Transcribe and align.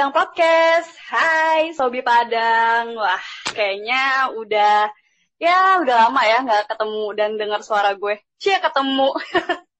Padang 0.00 0.16
Podcast. 0.16 0.96
Hai 1.12 1.76
Sobi 1.76 2.00
Padang. 2.00 2.96
Wah, 2.96 3.20
kayaknya 3.52 4.32
udah 4.32 4.88
ya 5.36 5.76
udah 5.84 6.08
lama 6.08 6.24
ya 6.24 6.40
nggak 6.40 6.72
ketemu 6.72 7.04
dan 7.12 7.36
dengar 7.36 7.60
suara 7.60 7.92
gue. 7.92 8.16
Cie 8.40 8.56
ketemu. 8.64 9.12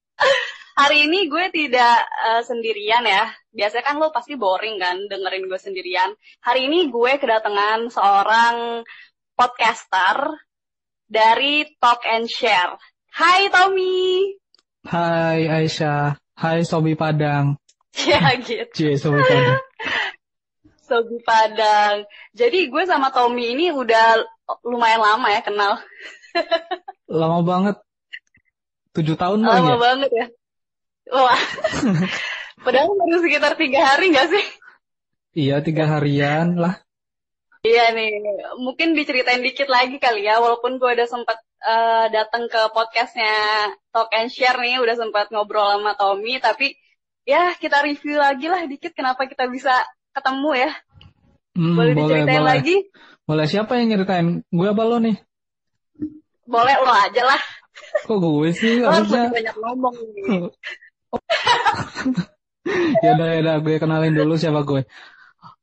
Hari 0.77 1.09
ini 1.09 1.25
gue 1.25 1.49
tidak 1.49 2.05
uh, 2.05 2.45
sendirian 2.45 3.01
ya. 3.01 3.33
Biasanya 3.49 3.81
kan 3.81 3.97
lo 3.97 4.13
pasti 4.13 4.37
boring 4.37 4.77
kan 4.77 5.01
dengerin 5.09 5.49
gue 5.49 5.57
sendirian. 5.57 6.13
Hari 6.45 6.69
ini 6.69 6.93
gue 6.93 7.17
kedatangan 7.17 7.89
seorang 7.89 8.85
podcaster 9.33 10.37
dari 11.09 11.65
Talk 11.81 12.05
and 12.05 12.29
Share. 12.29 12.77
Hai 13.09 13.49
Tommy. 13.49 14.37
Hai 14.85 15.49
Aisyah. 15.49 16.13
Hai 16.37 16.61
Sobi 16.61 16.93
Padang. 16.93 17.57
Ya 18.05 18.37
gitu. 18.37 18.69
Cie, 18.77 19.01
Sobi 19.01 19.25
Padang. 19.25 19.57
Sobi 20.91 21.23
Padang. 21.23 22.03
Jadi 22.35 22.67
gue 22.67 22.83
sama 22.83 23.15
Tommy 23.15 23.55
ini 23.55 23.71
udah 23.71 24.19
lumayan 24.67 24.99
lama 24.99 25.31
ya 25.31 25.39
kenal. 25.39 25.79
Lama 27.07 27.39
banget. 27.43 27.75
Tujuh 28.91 29.15
tahun 29.15 29.47
Lama 29.47 29.75
ya? 29.75 29.77
banget 29.79 30.11
ya. 30.11 30.25
Wah. 31.15 31.41
Padahal 32.67 32.91
baru 32.91 33.17
sekitar 33.23 33.55
tiga 33.55 33.79
hari 33.87 34.11
gak 34.11 34.27
sih? 34.27 34.45
Iya, 35.31 35.63
tiga 35.63 35.87
harian 35.87 36.59
lah. 36.59 36.83
Iya 37.61 37.93
nih, 37.93 38.09
mungkin 38.57 38.97
diceritain 38.97 39.45
dikit 39.45 39.69
lagi 39.69 40.01
kali 40.01 40.25
ya, 40.25 40.41
walaupun 40.41 40.81
gue 40.81 40.97
udah 40.97 41.05
sempat 41.05 41.37
uh, 41.61 42.09
datang 42.09 42.49
ke 42.49 42.57
podcastnya 42.73 43.69
Talk 43.93 44.09
and 44.17 44.33
Share 44.33 44.57
nih, 44.57 44.81
udah 44.81 44.97
sempat 44.97 45.29
ngobrol 45.29 45.77
sama 45.77 45.93
Tommy, 45.93 46.41
tapi 46.41 46.73
ya 47.21 47.53
kita 47.53 47.85
review 47.85 48.17
lagi 48.17 48.49
lah 48.49 48.65
dikit 48.65 48.97
kenapa 48.97 49.29
kita 49.29 49.45
bisa 49.45 49.71
ketemu 50.11 50.49
ya. 50.55 50.71
Hmm, 51.51 51.75
boleh 51.75 51.93
boleh, 51.93 51.95
diceritain 52.23 52.41
boleh. 52.41 52.51
lagi? 52.55 52.75
Boleh 53.27 53.45
siapa 53.47 53.71
yang 53.79 53.87
nyeritain? 53.95 54.27
Gue 54.47 54.67
apa 54.71 54.83
lo 54.87 54.97
nih? 54.99 55.15
Boleh 56.47 56.75
lo 56.83 56.91
aja 56.91 57.23
lah. 57.23 57.41
Kok 58.03 58.17
gue 58.19 58.49
sih 58.51 58.83
Lo 58.83 58.91
harus 58.91 59.07
banyak 59.09 59.55
ngomong 59.55 59.95
nih. 59.95 60.51
Yaudah, 63.01 63.27
yaudah, 63.35 63.55
gue 63.65 63.75
kenalin 63.81 64.13
dulu 64.13 64.37
siapa 64.37 64.61
gue. 64.61 64.85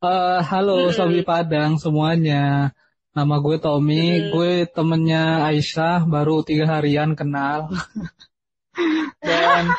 Eh, 0.02 0.40
halo 0.42 0.90
Hmm. 0.90 0.94
Sobi 0.94 1.22
Padang 1.22 1.78
semuanya. 1.78 2.74
Nama 3.14 3.34
gue 3.38 3.56
Tommy, 3.58 4.18
Hmm. 4.18 4.28
gue 4.34 4.52
temennya 4.66 5.46
Aisyah, 5.46 6.06
baru 6.06 6.42
tiga 6.42 6.66
harian 6.68 7.14
kenal. 7.14 7.70
Dan 9.22 9.70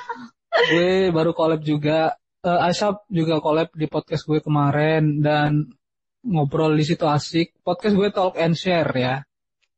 gue 0.71 1.11
baru 1.11 1.31
collab 1.35 1.61
juga. 1.61 2.15
Eh, 2.39 2.59
Aisyah 2.71 3.03
juga 3.11 3.43
collab 3.43 3.67
di 3.75 3.83
podcast 3.91 4.23
gue 4.23 4.39
kemarin 4.39 5.19
dan 5.19 5.67
ngobrol 6.23 6.71
di 6.71 6.87
situ 6.87 7.03
asik. 7.03 7.59
Podcast 7.59 7.99
gue 7.99 8.09
talk 8.15 8.39
and 8.39 8.55
share 8.55 8.87
ya. 8.95 9.27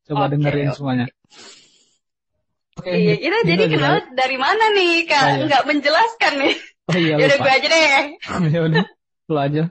Coba 0.06 0.30
Oke, 0.30 0.38
dengerin 0.38 0.70
oke. 0.70 0.76
semuanya. 0.78 1.06
Oke, 2.78 2.88
Iya, 2.94 3.14
kita 3.18 3.38
gitu 3.42 3.50
jadi 3.50 3.64
aja. 3.66 3.72
kenal 3.74 3.94
dari 4.14 4.36
mana 4.38 4.64
nih, 4.78 4.94
Kak? 5.10 5.22
Oh, 5.22 5.26
iya. 5.28 5.42
Nggak 5.50 5.62
menjelaskan 5.66 6.32
nih. 6.38 6.54
Oh 6.82 6.98
iya 6.98 7.14
Yaudah 7.18 7.38
lupa. 7.38 7.44
gue 7.46 7.52
aja 7.54 7.66
deh. 7.68 7.90
ya 8.54 8.60
udah, 8.62 8.84
lu 9.26 9.36
aja. 9.38 9.62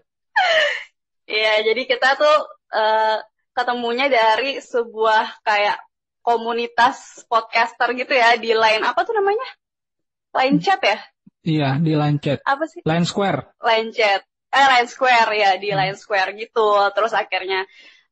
Iya, 1.28 1.53
jadi 1.64 1.81
kita 1.88 2.09
tuh 2.19 2.38
eh, 2.72 3.17
ketemunya 3.51 4.07
dari 4.07 4.59
sebuah 4.59 5.44
kayak 5.44 5.80
komunitas 6.24 7.24
podcaster 7.28 7.91
gitu 7.96 8.12
ya 8.12 8.35
di 8.35 8.51
line 8.51 8.84
apa 8.84 9.00
tuh 9.03 9.16
namanya? 9.16 9.47
Line 10.35 10.59
chat 10.59 10.80
ya? 10.84 11.00
Iya, 11.41 11.81
di 11.81 11.94
line 11.97 12.19
chat. 12.22 12.40
Apa 12.46 12.69
sih? 12.69 12.85
Line 12.85 13.06
Square. 13.06 13.57
Line 13.66 13.90
chat. 13.90 14.22
Eh, 14.52 14.68
Line 14.68 14.90
Square 14.90 15.31
ya, 15.34 15.52
di 15.57 15.69
Hmm. 15.74 15.79
Line 15.81 15.97
Square 15.97 16.38
gitu. 16.38 16.69
Terus 16.94 17.13
akhirnya 17.18 17.66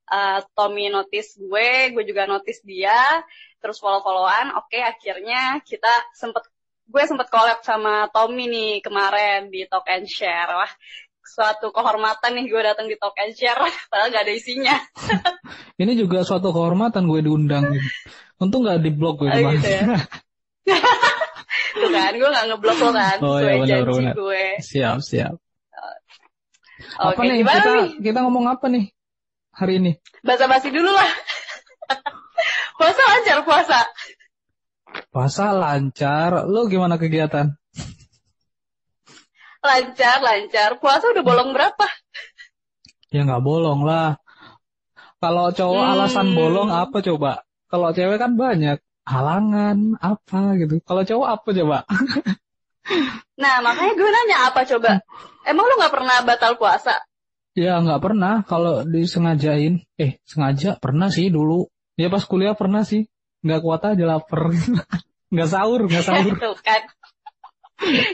eh, 0.09 0.40
Tommy 0.57 0.90
notice 0.90 1.38
gue, 1.38 1.94
gue 1.94 2.03
juga 2.03 2.25
notice 2.25 2.66
dia, 2.66 2.97
terus 3.62 3.78
follow-followan. 3.78 4.57
Oke, 4.57 4.81
akhirnya 4.81 5.62
kita 5.62 5.91
sempet 6.18 6.50
gue 6.89 7.03
sempet 7.06 7.29
collab 7.29 7.62
sama 7.62 8.09
Tommy 8.09 8.50
nih 8.50 8.81
kemarin 8.81 9.53
di 9.53 9.69
Talk 9.69 9.85
and 9.85 10.09
Share. 10.09 10.50
Wah, 10.50 10.72
suatu 11.22 11.69
kehormatan 11.69 12.41
nih 12.41 12.50
gue 12.50 12.62
datang 12.66 12.89
di 12.89 12.97
Talk 12.97 13.13
and 13.22 13.38
Share, 13.38 13.62
padahal 13.94 14.09
gak 14.09 14.25
ada 14.25 14.34
isinya. 14.34 14.75
Ini 15.81 15.94
juga 15.94 16.25
suatu 16.25 16.50
kehormatan 16.50 17.06
gue 17.06 17.22
diundang. 17.29 17.78
Untung 18.41 18.66
nggak 18.66 18.81
di 18.81 18.89
blog 18.89 19.22
gue 19.22 19.29
Oh, 19.29 19.51
gitu 19.53 19.69
ya. 19.69 19.84
Tuh 21.72 21.90
kan, 21.90 22.12
gue 22.12 22.30
gak 22.30 22.46
ngeblok 22.47 22.78
lo 22.80 22.90
kan, 22.91 23.18
Oh, 23.19 23.38
sesuai 23.38 23.46
iya, 23.46 23.56
benar, 23.56 23.68
janji 23.69 23.97
benar. 24.02 24.16
gue. 24.16 24.44
siap, 24.59 24.97
siap. 25.02 25.35
Oke, 27.00 27.12
apa 27.12 27.22
nih 27.22 27.35
gimana 27.38 27.57
kita 27.57 27.72
nih? 27.75 27.90
kita 28.02 28.19
ngomong 28.24 28.46
apa 28.47 28.66
nih 28.68 28.85
hari 29.52 29.74
ini? 29.78 29.91
Basa-basi 30.19 30.69
dulu 30.69 30.88
lah. 30.90 31.09
puasa 32.75 33.02
lancar, 33.06 33.38
puasa. 33.44 33.80
Puasa 35.09 35.46
lancar. 35.52 36.31
Lu 36.46 36.66
gimana 36.66 36.96
kegiatan? 36.96 37.51
Lancar, 39.59 40.18
lancar. 40.19 40.69
Puasa 40.80 41.12
udah 41.12 41.22
bolong 41.22 41.51
berapa? 41.51 41.86
Ya 43.12 43.28
nggak 43.28 43.44
bolong 43.44 43.84
lah. 43.84 44.16
Kalau 45.19 45.51
cowok 45.51 45.84
Hmm. 45.84 45.94
alasan 45.94 46.28
bolong 46.31 46.69
apa 46.72 47.03
coba? 47.03 47.44
Kalau 47.68 47.91
cewek 47.91 48.18
kan 48.18 48.34
banyak 48.34 48.80
halangan 49.09 49.97
apa 49.97 50.53
gitu. 50.62 50.78
Kalau 50.86 51.02
cowok 51.02 51.28
apa 51.28 51.50
coba? 51.58 51.78
Nah, 53.40 53.62
makanya 53.62 53.94
gue 53.94 54.09
nanya 54.09 54.38
apa 54.50 54.66
coba? 54.66 55.00
Emang 55.46 55.62
lu 55.62 55.78
gak 55.78 55.94
pernah 55.94 56.25
batal 56.25 56.58
puasa? 56.58 56.97
Ya 57.58 57.78
nggak 57.81 58.02
pernah. 58.02 58.42
Kalau 58.46 58.88
disengajain, 58.88 59.84
eh 60.00 60.22
sengaja 60.25 60.78
pernah 60.78 61.09
sih 61.09 61.28
dulu. 61.34 61.68
Ya 62.00 62.08
pas 62.08 62.24
kuliah 62.24 62.56
pernah 62.56 62.88
sih. 62.88 63.09
Nggak 63.44 63.62
kuat 63.62 63.81
aja 63.84 64.03
lapar. 64.06 64.53
nggak 65.34 65.50
sahur, 65.50 65.86
nggak 65.86 66.06
sahur. 66.06 66.36
Kan. 66.68 66.84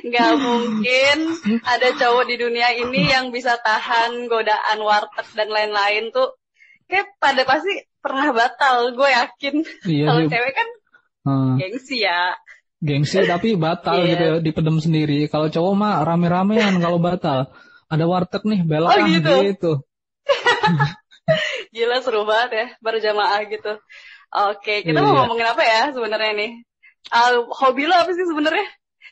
Gak 0.05 0.33
mungkin 0.37 1.17
ada 1.65 1.89
cowok 1.97 2.29
di 2.29 2.37
dunia 2.37 2.69
ini 2.77 3.09
yang 3.09 3.33
bisa 3.33 3.57
tahan 3.57 4.29
godaan 4.29 4.77
warteg 4.85 5.25
dan 5.33 5.49
lain-lain 5.49 6.13
tuh. 6.13 6.37
Kayak 6.85 7.17
pada 7.17 7.41
pasti 7.49 7.81
pernah 7.97 8.29
batal, 8.29 8.93
gue 8.93 9.09
yakin. 9.09 9.55
Iya 9.89 10.05
Kalau 10.05 10.21
cewek 10.29 10.53
kan 10.53 10.69
Hmm. 11.25 11.57
gengsi 11.57 12.05
ya. 12.05 12.37
gengsi 12.79 13.25
tapi 13.25 13.57
batal 13.57 13.97
Iya. 14.05 14.09
gitu 14.13 14.23
ya, 14.23 14.33
dipedem 14.39 14.77
sendiri. 14.77 15.25
Kalau 15.25 15.49
cowok 15.49 15.73
mah 15.73 15.93
rame-ramean 16.05 16.77
kalau 16.77 17.01
batal. 17.01 17.49
Ada 17.89 18.05
warteg 18.05 18.45
nih, 18.45 18.61
belok 18.61 18.89
Oh, 18.89 18.99
gitu. 19.05 19.33
gitu. 19.45 19.71
Gila 21.73 21.97
seru 22.05 22.23
banget 22.23 22.49
ya, 22.53 22.65
berjamaah 22.79 23.41
gitu. 23.49 23.73
Oke, 24.31 24.83
kita 24.83 24.99
Iya, 24.99 25.05
mau 25.05 25.13
iya. 25.13 25.17
ngomongin 25.23 25.47
apa 25.47 25.63
ya 25.63 25.81
sebenarnya 25.89 26.31
nih? 26.35 26.51
Ah, 27.09 27.33
hobi 27.61 27.85
lo 27.85 27.95
apa 27.95 28.11
sih 28.13 28.25
sebenarnya? 28.25 28.65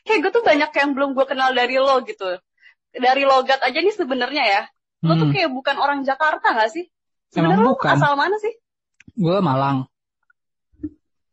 Kayak 0.04 0.18
gue 0.22 0.32
tuh 0.34 0.44
banyak 0.44 0.70
yang 0.70 0.90
belum 0.92 1.10
gue 1.16 1.26
kenal 1.26 1.50
dari 1.54 1.76
lo 1.78 2.02
gitu. 2.02 2.38
Dari 2.90 3.22
logat 3.24 3.58
aja 3.62 3.78
nih 3.78 3.94
sebenarnya 3.94 4.44
ya. 4.44 4.62
Lo 5.02 5.14
tuh 5.16 5.28
Hmm. 5.30 5.34
kayak 5.34 5.50
bukan 5.50 5.76
orang 5.78 6.00
Jakarta 6.02 6.54
gak 6.54 6.70
sih? 6.70 6.86
Emang 7.34 7.54
Sebenarnya 7.58 7.64
lo 7.66 7.72
bukan. 7.74 7.94
asal 7.98 8.12
mana 8.14 8.36
sih? 8.38 8.54
Gue 9.14 9.38
Malang. 9.38 9.86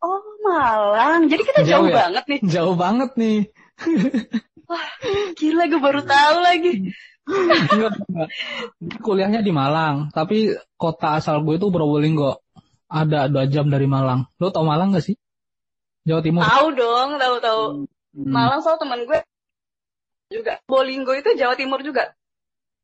Oh 0.02 0.22
Malang. 0.42 1.30
Jadi 1.30 1.42
kita 1.46 1.60
jauh, 1.62 1.86
Jauh 1.86 1.88
ya? 1.88 1.94
banget 2.06 2.24
nih. 2.26 2.40
Jauh 2.42 2.74
banget 2.74 3.10
nih. 3.14 3.38
Gila 5.38 5.64
gue 5.70 5.80
baru 5.80 6.02
tahu 6.02 6.36
lagi. 6.42 6.90
Enggak, 7.22 7.60
enggak. 7.70 8.28
Kuliahnya 8.98 9.40
di 9.46 9.54
Malang, 9.54 10.10
tapi 10.10 10.58
kota 10.74 11.22
asal 11.22 11.46
gue 11.46 11.54
tuh 11.62 11.70
Probolinggo. 11.70 12.42
Ada 12.90 13.30
dua 13.30 13.46
jam 13.46 13.70
dari 13.70 13.86
Malang. 13.86 14.26
Lo 14.42 14.50
tau 14.50 14.66
Malang 14.66 14.92
gak 14.92 15.06
sih? 15.06 15.16
Jawa 16.02 16.20
Timur. 16.20 16.42
Tahu 16.42 16.66
dong, 16.74 17.10
tahu 17.16 17.36
tahu. 17.38 17.62
Hmm. 18.12 18.26
Malang 18.28 18.60
soal 18.60 18.76
temen 18.76 19.06
gue 19.06 19.22
juga. 20.34 20.58
Bolinggo 20.66 21.14
itu 21.14 21.30
Jawa 21.38 21.54
Timur 21.54 21.80
juga. 21.86 22.10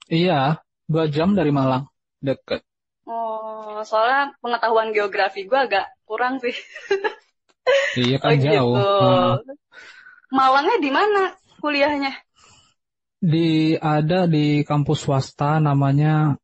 Iya, 0.09 0.63
dua 0.87 1.11
jam 1.11 1.35
dari 1.35 1.51
Malang. 1.51 1.91
Deket. 2.23 2.63
Oh, 3.09 3.83
soalnya 3.83 4.37
pengetahuan 4.39 4.95
geografi 4.95 5.45
gue 5.49 5.59
agak 5.59 5.89
kurang 6.09 6.41
sih. 6.41 6.57
Iya 8.01 8.17
Oh 8.17 8.21
kan 8.25 8.35
gitu. 8.35 8.49
jauh. 8.49 8.75
Heeh. 8.75 9.33
Malangnya 10.33 10.77
di 10.81 10.91
mana 10.91 11.23
kuliahnya? 11.61 12.13
Di 13.21 13.77
ada 13.77 14.25
di 14.25 14.65
kampus 14.65 15.05
swasta 15.05 15.59
namanya 15.59 16.39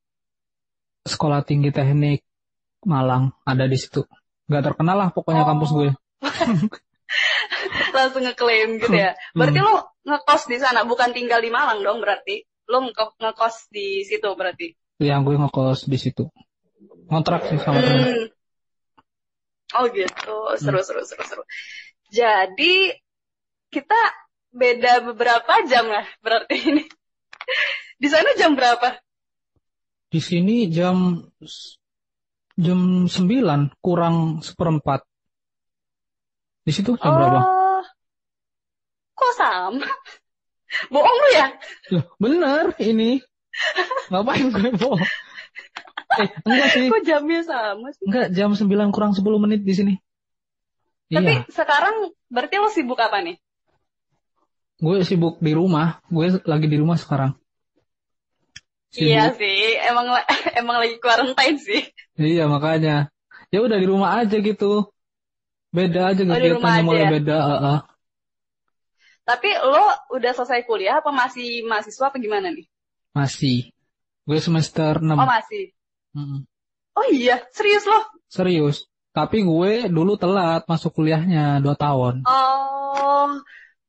Sekolah 1.05 1.40
Tinggi 1.40 1.69
Teknik 1.69 2.20
Malang 2.84 3.32
ada 3.43 3.64
di 3.64 3.76
situ. 3.76 4.05
Gak 4.44 4.61
terkenal 4.62 4.96
lah 5.00 5.08
pokoknya 5.08 5.44
Oh. 5.44 5.49
kampus 5.49 5.70
gue. 5.72 5.90
Langsung 7.94 8.22
ngeklaim 8.25 8.76
gitu 8.78 8.93
ya. 8.93 9.14
Berarti 9.32 9.58
Hmm. 9.60 9.69
lo 9.69 9.75
ngekos 10.05 10.43
di 10.44 10.58
sana, 10.58 10.84
bukan 10.84 11.12
tinggal 11.12 11.40
di 11.40 11.49
Malang 11.49 11.81
dong 11.81 12.00
berarti. 12.00 12.44
Lo 12.67 12.84
ngeko- 12.84 13.17
ngekos 13.17 13.69
di 13.70 14.05
situ 14.05 14.28
berarti. 14.34 14.72
Yang 14.99 15.20
gue 15.25 15.37
ngekos 15.40 15.81
di 15.87 15.96
situ. 15.96 16.25
Kontrak 17.06 17.49
sih 17.49 17.56
sama 17.60 17.81
temen. 17.81 18.28
Hmm. 19.74 19.82
Oh 19.82 19.86
gitu, 19.90 20.36
seru 20.62 20.80
seru 20.86 21.02
seru 21.02 21.24
seru. 21.26 21.42
Jadi 22.14 22.94
kita 23.74 24.00
beda 24.54 25.02
beberapa 25.02 25.66
jam 25.66 25.90
lah 25.90 26.06
berarti 26.22 26.56
ini. 26.62 26.84
Di 28.02 28.06
sana 28.06 28.38
jam 28.38 28.54
berapa? 28.54 29.02
Di 30.14 30.22
sini 30.22 30.70
jam 30.70 31.26
jam 32.54 33.10
9 33.10 33.82
kurang 33.82 34.46
seperempat. 34.46 35.02
Di 36.62 36.70
situ 36.70 36.94
jam 36.94 37.12
berapa? 37.18 37.40
Oh, 37.42 37.82
kok 39.18 39.32
sama? 39.34 39.90
Bohong 40.94 41.18
lu 41.18 41.30
ya? 41.34 41.46
Loh, 41.94 42.04
bener 42.22 42.78
ini. 42.78 43.18
Ngapain 44.10 44.50
gue 44.50 44.70
bohong? 44.74 45.02
Eh, 46.22 46.28
enggak 46.46 46.69
sih. 46.75 46.87
Kok 46.93 47.00
jamnya 47.08 47.40
sama 47.43 47.88
sih? 47.96 48.05
Enggak, 48.08 48.26
jam 48.37 48.50
9 48.55 48.88
kurang 48.94 49.12
10 49.16 49.38
menit 49.43 49.61
di 49.64 49.75
sini. 49.75 49.94
Tapi 51.14 51.31
Iya, 51.31 51.46
sekarang 51.52 51.94
berarti 52.32 52.56
lo 52.58 52.69
sibuk 52.72 52.99
apa 52.99 53.19
nih? 53.22 53.37
gue 54.84 54.96
sibuk 55.08 55.34
di 55.46 55.52
rumah. 55.58 55.88
Gue 56.14 56.26
lagi 56.50 56.66
di 56.72 56.76
rumah 56.82 56.99
sekarang. 56.99 57.32
Sibuk. 58.94 59.11
Iya 59.11 59.25
sih, 59.34 59.58
emang 59.90 60.06
emang 60.61 60.76
lagi 60.82 60.96
quarantine 61.02 61.58
sih. 61.58 61.81
Iya, 62.19 62.43
makanya. 62.46 63.10
Ya 63.52 63.58
udah 63.67 63.78
di 63.82 63.87
rumah 63.87 64.10
aja 64.22 64.37
gitu. 64.38 64.90
Beda 65.75 66.14
aja 66.14 66.22
Oh, 66.22 66.31
kegiatannya 66.31 66.82
mulai 66.87 67.05
ya? 67.06 67.10
beda. 67.14 67.37
heeh. 67.50 67.78
Tapi 69.25 69.50
lo 69.56 69.84
udah 70.17 70.32
selesai 70.37 70.62
kuliah 70.69 71.00
apa 71.00 71.08
masih 71.08 71.64
mahasiswa 71.64 72.12
apa 72.12 72.19
gimana 72.20 72.52
nih? 72.52 72.67
Masih. 73.17 73.56
Gue 74.28 74.38
semester 74.46 74.93
6. 75.00 75.19
Oh 75.19 75.26
masih. 75.28 75.62
Mm-mm. 76.14 76.40
Oh 76.94 77.06
iya, 77.11 77.43
serius 77.50 77.84
lo? 77.84 77.99
Serius. 78.31 78.87
Tapi 79.14 79.43
gue 79.43 79.87
dulu 79.90 80.14
telat 80.19 80.66
masuk 80.66 80.94
kuliahnya 80.94 81.58
2 81.62 81.75
tahun. 81.75 82.22
Oh, 82.26 83.31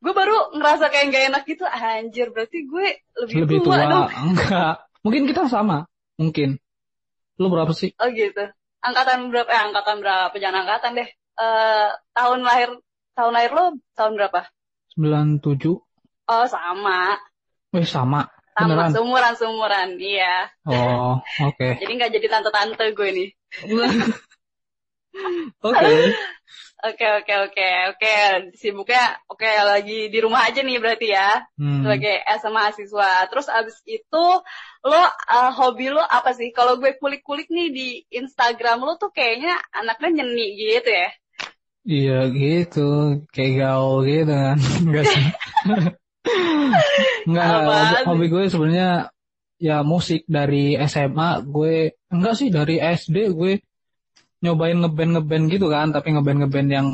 gue 0.01 0.13
baru 0.13 0.53
ngerasa 0.57 0.89
kayak 0.89 1.05
gak 1.13 1.23
enak 1.33 1.43
gitu. 1.45 1.65
Anjir, 1.65 2.29
berarti 2.33 2.65
gue 2.65 2.87
lebih, 3.25 3.35
Lebih 3.45 3.57
tua, 3.65 3.77
tua. 3.77 3.85
dong. 3.89 4.09
Enggak. 4.33 4.75
Mungkin 5.05 5.23
kita 5.29 5.45
sama. 5.49 5.85
Mungkin. 6.17 6.57
Lu 7.37 7.49
berapa 7.49 7.73
sih? 7.73 7.93
Oh 8.01 8.09
gitu. 8.09 8.41
Angkatan 8.85 9.33
berapa? 9.33 9.49
Eh, 9.49 9.61
angkatan 9.69 9.97
berapa? 10.01 10.35
Jangan 10.37 10.65
angkatan 10.65 10.91
deh. 10.97 11.09
Eh, 11.35 11.89
tahun 12.13 12.39
lahir, 12.45 12.69
tahun 13.17 13.33
lahir 13.33 13.51
lo 13.53 13.65
tahun 13.97 14.13
berapa? 14.17 14.45
97. 14.95 15.77
Oh 16.25 16.45
sama, 16.49 17.21
Weh, 17.75 17.85
sama. 17.85 18.25
Sama 18.55 18.71
Beneran? 18.71 18.91
seumuran 18.95 19.33
seumuran, 19.35 19.89
iya. 19.99 20.47
Oh, 20.63 21.19
oke. 21.19 21.67
Jadi 21.83 21.91
nggak 21.91 22.11
jadi 22.15 22.27
tante-tante 22.31 22.85
gue 22.95 23.09
nih. 23.11 23.29
Oke. 25.63 26.11
Oke 26.85 27.07
oke 27.07 27.33
oke 27.49 27.67
oke. 27.95 28.15
Sibuknya 28.53 29.15
oke 29.31 29.47
lagi 29.47 30.11
di 30.11 30.19
rumah 30.19 30.45
aja 30.45 30.59
nih 30.61 30.77
berarti 30.77 31.07
ya. 31.07 31.41
Hmm. 31.55 31.81
sebagai 31.87 32.19
SMA 32.37 32.51
mahasiswa. 32.51 33.11
Terus 33.31 33.47
abis 33.47 33.77
itu 33.87 34.25
lo 34.85 35.01
uh, 35.07 35.51
hobi 35.55 35.89
lo 35.89 36.03
apa 36.03 36.35
sih? 36.35 36.51
Kalau 36.51 36.77
gue 36.77 36.93
kulik-kulik 36.99 37.47
nih 37.47 37.71
di 37.71 37.87
Instagram 38.11 38.83
lo 38.83 38.99
tuh 38.99 39.09
kayaknya 39.09 39.55
anaknya 39.71 40.21
nyeni 40.21 40.47
gitu 40.59 40.91
ya. 40.91 41.09
Iya 41.85 42.19
gitu, 42.33 42.89
kayak 43.29 43.53
gaul 43.61 44.09
gitu 44.09 44.33
kan. 44.33 44.57
Enggak 47.27 47.45
hobi, 47.45 47.95
hobi 48.05 48.25
gue 48.29 48.43
sebenarnya 48.49 48.89
ya 49.55 49.81
musik 49.87 50.27
dari 50.27 50.75
SMA 50.83 51.45
gue 51.47 51.95
enggak 52.11 52.35
sih 52.35 52.49
dari 52.51 52.75
SD 52.81 53.31
gue 53.31 53.63
nyobain 54.43 54.77
ngeband 54.77 55.11
ngeband 55.17 55.45
gitu 55.49 55.67
kan, 55.71 55.89
tapi 55.89 56.13
ngeband 56.13 56.45
ngeband 56.45 56.69
yang 56.69 56.87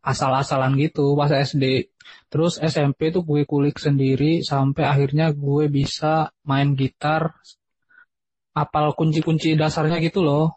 asal-asalan 0.00 0.78
gitu 0.80 1.12
pas 1.18 1.28
SD. 1.28 1.92
Terus 2.32 2.56
SMP 2.60 3.12
tuh 3.12 3.24
gue 3.24 3.44
kulik 3.44 3.76
sendiri 3.76 4.40
sampai 4.40 4.84
akhirnya 4.88 5.32
gue 5.36 5.68
bisa 5.68 6.32
main 6.48 6.72
gitar, 6.72 7.36
apal 8.56 8.96
kunci-kunci 8.96 9.52
dasarnya 9.58 10.00
gitu 10.00 10.24
loh. 10.24 10.56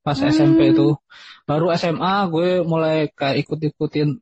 Pas 0.00 0.16
Hmm. 0.16 0.32
SMP 0.32 0.72
itu. 0.72 0.96
Baru 1.44 1.68
SMA 1.76 2.24
gue 2.32 2.64
mulai 2.64 3.12
kayak 3.12 3.44
ikut-ikutin 3.44 4.16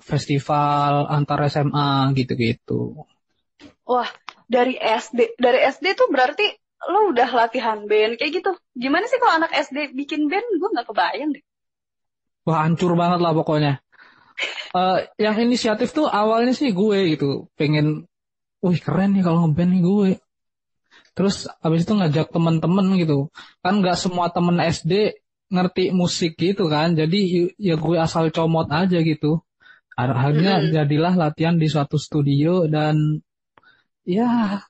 festival 0.00 1.06
antar 1.12 1.46
SMA 1.52 2.12
gitu-gitu. 2.16 3.06
Wah, 3.86 4.08
dari 4.48 4.74
SD, 4.76 5.38
dari 5.38 5.62
SD 5.62 5.94
tuh 5.94 6.08
berarti 6.10 6.46
lo 6.86 7.10
udah 7.10 7.28
latihan 7.32 7.84
band 7.84 8.18
kayak 8.18 8.42
gitu. 8.42 8.52
Gimana 8.76 9.06
sih 9.08 9.18
kalau 9.18 9.42
anak 9.42 9.52
SD 9.52 9.94
bikin 9.94 10.28
band? 10.30 10.46
Gue 10.58 10.68
nggak 10.74 10.86
kebayang 10.90 11.30
deh. 11.34 11.44
Wah 12.46 12.62
hancur 12.62 12.94
banget 12.94 13.20
lah 13.20 13.32
pokoknya. 13.34 13.74
Eh, 14.76 14.98
yang 15.16 15.40
inisiatif 15.40 15.96
tuh 15.96 16.12
awalnya 16.12 16.52
sih 16.52 16.68
gue 16.68 17.16
gitu, 17.16 17.48
pengen, 17.56 18.04
wih 18.60 18.76
keren 18.76 19.16
nih 19.16 19.24
kalau 19.24 19.48
ngeband 19.48 19.72
nih 19.72 19.80
gue. 19.80 20.10
Terus 21.16 21.48
abis 21.64 21.88
itu 21.88 21.96
ngajak 21.96 22.28
temen-temen 22.28 23.00
gitu, 23.00 23.32
kan 23.64 23.80
nggak 23.80 23.96
semua 23.96 24.28
temen 24.28 24.60
SD 24.60 25.16
ngerti 25.48 25.96
musik 25.96 26.36
gitu 26.36 26.68
kan, 26.68 26.92
jadi 26.92 27.48
ya 27.56 27.80
gue 27.80 27.96
asal 27.96 28.28
comot 28.28 28.68
aja 28.68 29.00
gitu. 29.00 29.40
Akhirnya 29.96 30.52
Mm-mm. 30.52 30.70
jadilah 30.74 31.14
latihan 31.22 31.56
di 31.62 31.66
suatu 31.72 31.96
studio 32.06 32.68
dan 32.74 32.96
ya 34.04 34.62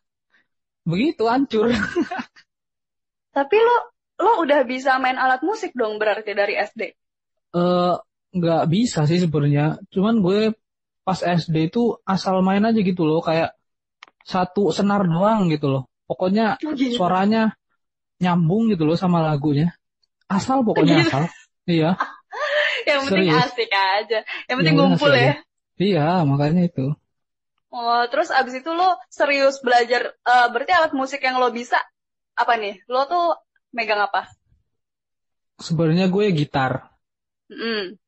begitu 0.87 1.23
hancur. 1.29 1.69
Tapi 3.37 3.57
lo 3.67 3.77
lo 4.25 4.33
udah 4.45 4.61
bisa 4.73 4.93
main 5.03 5.19
alat 5.25 5.41
musik 5.49 5.71
dong 5.81 5.95
berarti 6.03 6.31
dari 6.41 6.55
SD. 6.69 6.83
eh 7.57 7.93
nggak 8.37 8.63
bisa 8.75 9.01
sih 9.11 9.19
sebenarnya. 9.25 9.65
Cuman 9.95 10.15
gue 10.25 10.39
pas 11.07 11.21
SD 11.23 11.57
itu 11.71 11.81
asal 12.15 12.35
main 12.47 12.63
aja 12.69 12.81
gitu 12.91 13.03
loh, 13.09 13.21
kayak 13.29 13.49
satu 14.33 14.63
senar 14.79 15.03
doang 15.15 15.43
gitu 15.55 15.67
loh. 15.73 15.83
Pokoknya 16.09 16.45
Oh, 16.65 16.73
gitu. 16.77 16.97
suaranya 16.97 17.41
nyambung 18.23 18.63
gitu 18.73 18.85
loh 18.89 18.97
sama 19.03 19.19
lagunya. 19.29 19.67
Asal 20.31 20.59
pokoknya 20.69 20.97
Gitu. 20.97 21.05
asal. 21.05 21.23
Iya, 21.71 21.91
Yang 22.89 23.01
penting 23.09 23.29
serius. 23.33 23.45
asik 23.49 23.71
aja. 23.73 24.19
Yang 24.51 24.57
penting 24.57 24.57
penting 24.59 24.77
ngumpul 24.77 25.13
ya. 25.13 25.35
iya 25.77 26.09
makanya 26.27 26.63
itu. 26.69 26.87
Oh, 27.73 28.03
terus 28.09 28.33
abis 28.33 28.65
itu 28.65 28.71
lo 28.73 28.97
serius 29.13 29.61
belajar, 29.61 30.17
eh, 30.17 30.47
berarti 30.49 30.73
alat 30.73 30.93
musik 30.97 31.21
yang 31.21 31.37
lo 31.37 31.53
bisa 31.53 31.77
apa 32.33 32.57
nih? 32.57 32.81
Lo 32.89 33.05
tuh 33.05 33.37
megang 33.77 34.01
apa? 34.01 34.33
Sebenarnya 35.61 36.09
gue 36.09 36.33
gitar. 36.33 36.89
Mm. 37.53 38.01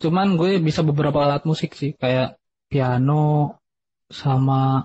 Cuman 0.00 0.36
gue 0.36 0.60
bisa 0.60 0.84
beberapa 0.84 1.24
alat 1.24 1.44
musik 1.48 1.76
sih, 1.76 1.96
kayak 1.96 2.36
piano 2.68 3.56
sama 4.10 4.84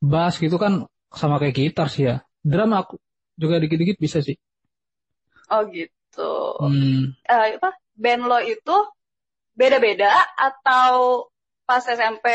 bass 0.00 0.36
gitu 0.42 0.56
kan 0.60 0.84
sama 1.12 1.40
kayak 1.40 1.56
gitar 1.56 1.88
sih 1.88 2.12
ya. 2.12 2.24
Drum 2.44 2.76
aku 2.76 3.00
juga 3.40 3.60
dikit-dikit 3.60 3.96
bisa 3.96 4.20
sih. 4.20 4.36
Oh 5.48 5.64
gitu. 5.70 6.32
Hmm. 6.60 7.14
Eh, 7.24 7.56
apa? 7.56 7.70
Band 7.96 8.28
lo 8.28 8.38
itu 8.44 8.76
beda-beda 9.56 10.12
atau 10.36 11.26
pas 11.66 11.82
SMP 11.82 12.28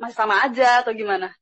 masih 0.00 0.16
sama 0.16 0.40
aja 0.46 0.80
atau 0.80 0.94
gimana? 0.94 1.34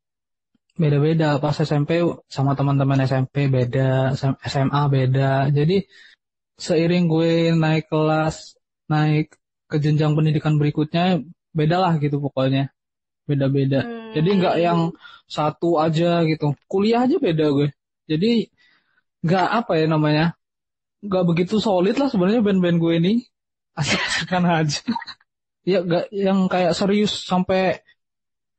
Beda-beda 0.77 1.41
pas 1.41 1.57
SMP 1.57 2.05
sama 2.29 2.53
teman-teman 2.53 3.05
SMP 3.05 3.49
beda, 3.49 4.17
SMA 4.45 4.83
beda. 4.93 5.49
Jadi 5.53 5.85
seiring 6.57 7.05
gue 7.09 7.53
naik 7.53 7.89
kelas, 7.89 8.57
naik 8.89 9.37
ke 9.69 9.77
jenjang 9.81 10.13
pendidikan 10.17 10.57
berikutnya, 10.61 11.21
bedalah 11.53 11.97
gitu 12.01 12.21
pokoknya. 12.21 12.73
Beda-beda. 13.25 13.85
Hmm. 13.85 14.13
Jadi 14.13 14.29
nggak 14.37 14.57
yang 14.61 14.81
satu 15.29 15.81
aja 15.81 16.25
gitu. 16.29 16.53
Kuliah 16.69 17.05
aja 17.09 17.17
beda 17.17 17.47
gue. 17.53 17.69
Jadi 18.07 18.49
nggak 19.25 19.49
apa 19.65 19.73
ya 19.81 19.87
namanya, 19.91 20.27
nggak 21.03 21.25
begitu 21.25 21.59
solid 21.59 21.97
lah 21.97 22.13
sebenarnya 22.13 22.45
band-band 22.45 22.79
gue 22.79 22.95
ini. 23.01 23.15
Asik-asikan 23.77 24.45
aja. 24.49 24.81
Ya 25.67 25.85
nggak 25.85 26.09
yang 26.15 26.49
kayak 26.49 26.73
serius 26.73 27.27
sampai 27.27 27.85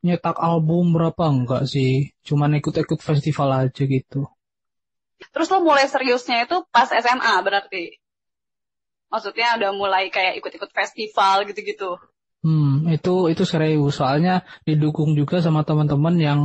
nyetak 0.06 0.38
album 0.38 0.94
berapa 0.94 1.26
enggak 1.28 1.66
sih. 1.66 2.14
Cuman 2.22 2.62
ikut-ikut 2.62 3.02
festival 3.02 3.68
aja 3.68 3.84
gitu. 3.84 4.30
Terus 5.34 5.50
lo 5.50 5.66
mulai 5.66 5.90
seriusnya 5.90 6.46
itu 6.46 6.62
pas 6.70 6.88
SMA 6.94 7.36
berarti? 7.42 7.98
Maksudnya 9.10 9.58
udah 9.58 9.72
mulai 9.74 10.14
kayak 10.14 10.38
ikut-ikut 10.38 10.70
festival 10.70 11.48
gitu-gitu. 11.50 11.98
Hmm, 12.46 12.86
itu 12.94 13.32
itu 13.34 13.44
serius. 13.48 13.98
Soalnya 13.98 14.46
didukung 14.68 15.18
juga 15.18 15.42
sama 15.42 15.66
teman-teman 15.66 16.16
yang 16.22 16.40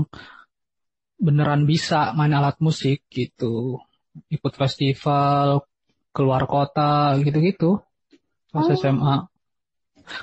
beneran 1.20 1.68
bisa 1.68 2.16
main 2.16 2.32
alat 2.32 2.56
musik 2.64 3.04
gitu. 3.12 3.82
Ikut 4.32 4.54
festival, 4.56 5.68
keluar 6.14 6.48
kota 6.48 7.18
gitu-gitu. 7.20 7.82
Pas 8.52 8.62
Oh. 8.62 8.72
SMA. 8.72 9.16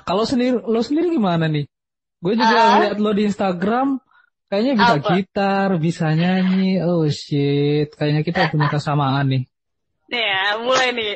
Kalau 0.06 0.24
sendiri 0.24 0.62
lo 0.62 0.80
sendiri 0.80 1.10
gimana 1.10 1.50
nih? 1.50 1.66
Gue 2.20 2.36
juga 2.36 2.58
Ah. 2.60 2.78
lihat 2.84 2.98
lo 3.00 3.12
di 3.12 3.26
Instagram 3.26 3.98
kayaknya 4.46 4.74
bisa 4.76 4.94
Apa? 5.00 5.10
gitar, 5.16 5.70
bisa 5.78 6.06
nyanyi. 6.12 6.78
Oh 6.80 7.08
shit, 7.08 7.90
kayaknya 7.92 8.22
kita 8.22 8.48
punya 8.48 8.68
kesamaan 8.76 9.26
nih. 9.28 9.44
Nih 10.10 10.26
ya, 10.26 10.58
mulai 10.58 10.90
nih. 10.92 11.14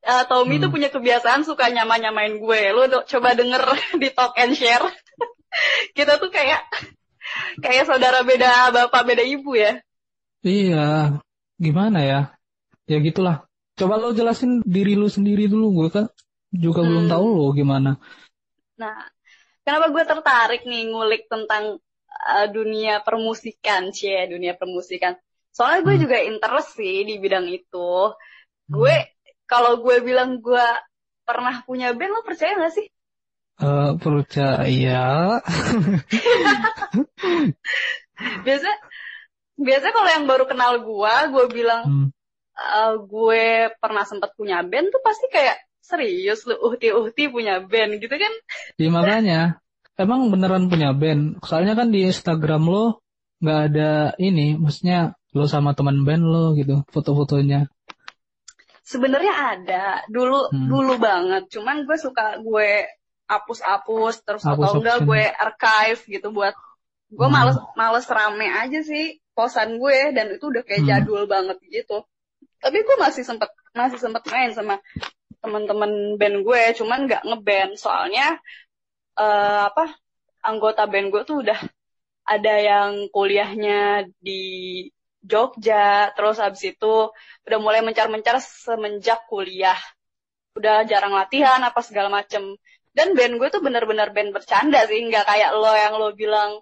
Eh, 0.00 0.24
Tommy 0.28 0.56
tuh 0.56 0.68
Hmm. 0.68 0.76
punya 0.76 0.88
kebiasaan 0.88 1.42
suka 1.42 1.68
nyama-nyamain 1.68 2.36
gue. 2.36 2.60
Lo 2.72 2.84
do- 2.86 3.04
coba 3.04 3.32
denger 3.32 3.60
di 4.00 4.08
talk 4.10 4.36
and 4.36 4.52
share. 4.52 4.84
Kita 5.96 6.16
tuh 6.16 6.28
kayak 6.28 6.60
kayak 7.60 7.84
saudara 7.84 8.20
beda 8.20 8.68
bapak 8.70 9.02
beda 9.04 9.24
ibu 9.24 9.52
ya. 9.54 9.80
Iya, 10.40 11.18
gimana 11.56 12.04
ya? 12.04 12.20
Ya 12.84 13.00
gitulah. 13.00 13.48
Coba 13.74 13.96
lo 13.96 14.12
jelasin 14.12 14.60
diri 14.62 14.92
lu 14.92 15.08
sendiri 15.08 15.48
dulu, 15.48 15.72
gue 15.74 15.88
kan 15.90 16.04
juga 16.54 16.80
belum 16.86 17.04
Hmm. 17.04 17.10
tahu 17.10 17.26
lo 17.38 17.46
gimana. 17.58 17.90
Nah, 18.80 18.96
kenapa 19.64 19.86
gue 19.94 20.04
tertarik 20.12 20.60
nih 20.70 20.82
ngulik 20.90 21.22
tentang 21.32 21.64
uh, 22.34 22.46
dunia 22.56 22.94
permusikan, 23.06 23.82
cie, 23.96 24.26
dunia 24.30 24.52
permusikan. 24.60 25.14
Soalnya 25.54 25.80
gue 25.86 25.94
Hmm. 25.94 26.02
juga 26.04 26.16
interest 26.30 26.68
sih 26.78 26.96
di 27.08 27.14
bidang 27.22 27.46
itu. 27.50 27.90
Gue, 28.68 28.94
kalau 29.50 29.72
gue 29.84 29.96
bilang 30.08 30.40
gue 30.42 30.66
pernah 31.28 31.54
punya 31.66 31.94
band, 31.98 32.12
lo 32.14 32.20
percaya 32.26 32.52
gak 32.58 32.74
sih? 32.78 32.86
Eh, 33.60 33.90
percaya. 34.02 35.02
Biasa, 38.46 38.70
biasa 39.58 39.86
kalau 39.94 40.08
yang 40.10 40.24
baru 40.30 40.44
kenal 40.50 40.72
gue, 40.82 41.14
gue 41.34 41.44
bilang 41.50 41.82
Hmm. 41.84 42.08
uh, 42.58 42.94
gue 43.02 43.70
pernah 43.82 44.04
sempat 44.06 44.30
punya 44.38 44.62
band 44.62 44.90
tuh 44.94 45.02
pasti 45.02 45.26
kayak 45.30 45.58
serius 45.84 46.48
lu 46.48 46.56
uhti-uhti 46.56 47.28
punya 47.28 47.60
band 47.60 48.00
gitu 48.00 48.16
kan? 48.16 48.32
Ya 48.80 48.88
makanya, 48.96 49.40
emang 50.00 50.32
beneran 50.32 50.72
punya 50.72 50.96
band. 50.96 51.44
Soalnya 51.44 51.76
kan 51.76 51.92
di 51.92 52.08
Instagram 52.08 52.64
lo 52.64 53.04
nggak 53.44 53.60
ada 53.68 53.90
ini, 54.16 54.56
maksudnya 54.56 55.12
lo 55.36 55.44
sama 55.44 55.76
teman 55.76 56.08
band 56.08 56.24
lo 56.24 56.44
gitu, 56.56 56.80
foto-fotonya. 56.88 57.68
Sebenarnya 58.84 59.32
ada 59.32 59.84
dulu 60.08 60.48
Hmm. 60.52 60.68
dulu 60.68 60.94
banget, 61.00 61.48
cuman 61.52 61.84
gue 61.84 61.96
suka 61.96 62.36
gue 62.40 62.84
hapus-hapus 63.24 64.14
terus 64.20 64.44
atau 64.44 64.60
Hapus 64.60 64.76
enggak 64.80 64.96
option. 65.00 65.08
gue 65.08 65.22
archive 65.24 66.00
gitu 66.04 66.28
buat 66.28 66.52
gue 67.08 67.28
Hmm. 67.28 67.32
males 67.32 67.56
males 67.72 68.04
rame 68.04 68.44
aja 68.44 68.80
sih 68.84 69.16
posan 69.32 69.80
gue 69.80 70.12
dan 70.12 70.36
itu 70.36 70.44
udah 70.52 70.60
kayak 70.68 70.84
Hmm. 70.84 70.90
jadul 70.92 71.24
banget 71.24 71.56
gitu. 71.64 72.04
Tapi 72.60 72.78
gue 72.80 72.96
masih 73.00 73.24
sempet 73.24 73.48
masih 73.72 73.96
sempet 73.98 74.22
main 74.28 74.52
sama 74.52 74.76
teman-teman 75.44 76.16
band 76.16 76.36
gue, 76.40 76.62
cuman 76.80 76.98
nggak 77.04 77.22
ngeband 77.28 77.72
soalnya 77.76 78.40
eh, 79.20 79.60
apa 79.68 79.94
anggota 80.40 80.88
band 80.88 81.08
gue 81.12 81.22
tuh 81.28 81.44
udah 81.44 81.60
ada 82.24 82.54
yang 82.56 83.12
kuliahnya 83.12 84.08
di 84.20 84.42
Jogja, 85.24 86.12
terus 86.12 86.36
habis 86.36 86.64
itu 86.68 86.94
udah 87.48 87.58
mulai 87.60 87.80
mencar-mencar 87.80 88.40
semenjak 88.44 89.24
kuliah. 89.28 89.76
Udah 90.52 90.84
jarang 90.84 91.16
latihan 91.16 91.60
apa 91.64 91.80
segala 91.80 92.12
macem. 92.12 92.60
Dan 92.92 93.16
band 93.16 93.40
gue 93.40 93.48
tuh 93.48 93.64
bener-bener 93.64 94.12
band 94.12 94.36
bercanda 94.36 94.84
sih, 94.84 95.00
nggak 95.00 95.24
kayak 95.24 95.50
lo 95.56 95.72
yang 95.72 95.96
lo 95.96 96.12
bilang 96.12 96.60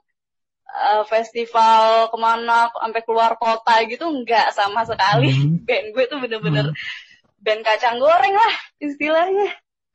eh, 0.71 1.03
festival 1.11 2.09
ke 2.09 2.17
mana 2.19 2.71
sampai 2.71 3.03
keluar 3.03 3.35
kota 3.35 3.83
gitu, 3.91 4.07
nggak 4.07 4.55
sama 4.55 4.87
sekali. 4.87 5.31
Hmm. 5.35 5.59
Band 5.67 5.87
gue 5.95 6.05
tuh 6.07 6.19
bener-bener 6.23 6.67
Hmm. 6.71 7.12
Band 7.43 7.63
kacang 7.67 7.99
goreng 7.99 8.35
lah 8.35 8.55
istilahnya. 8.79 9.49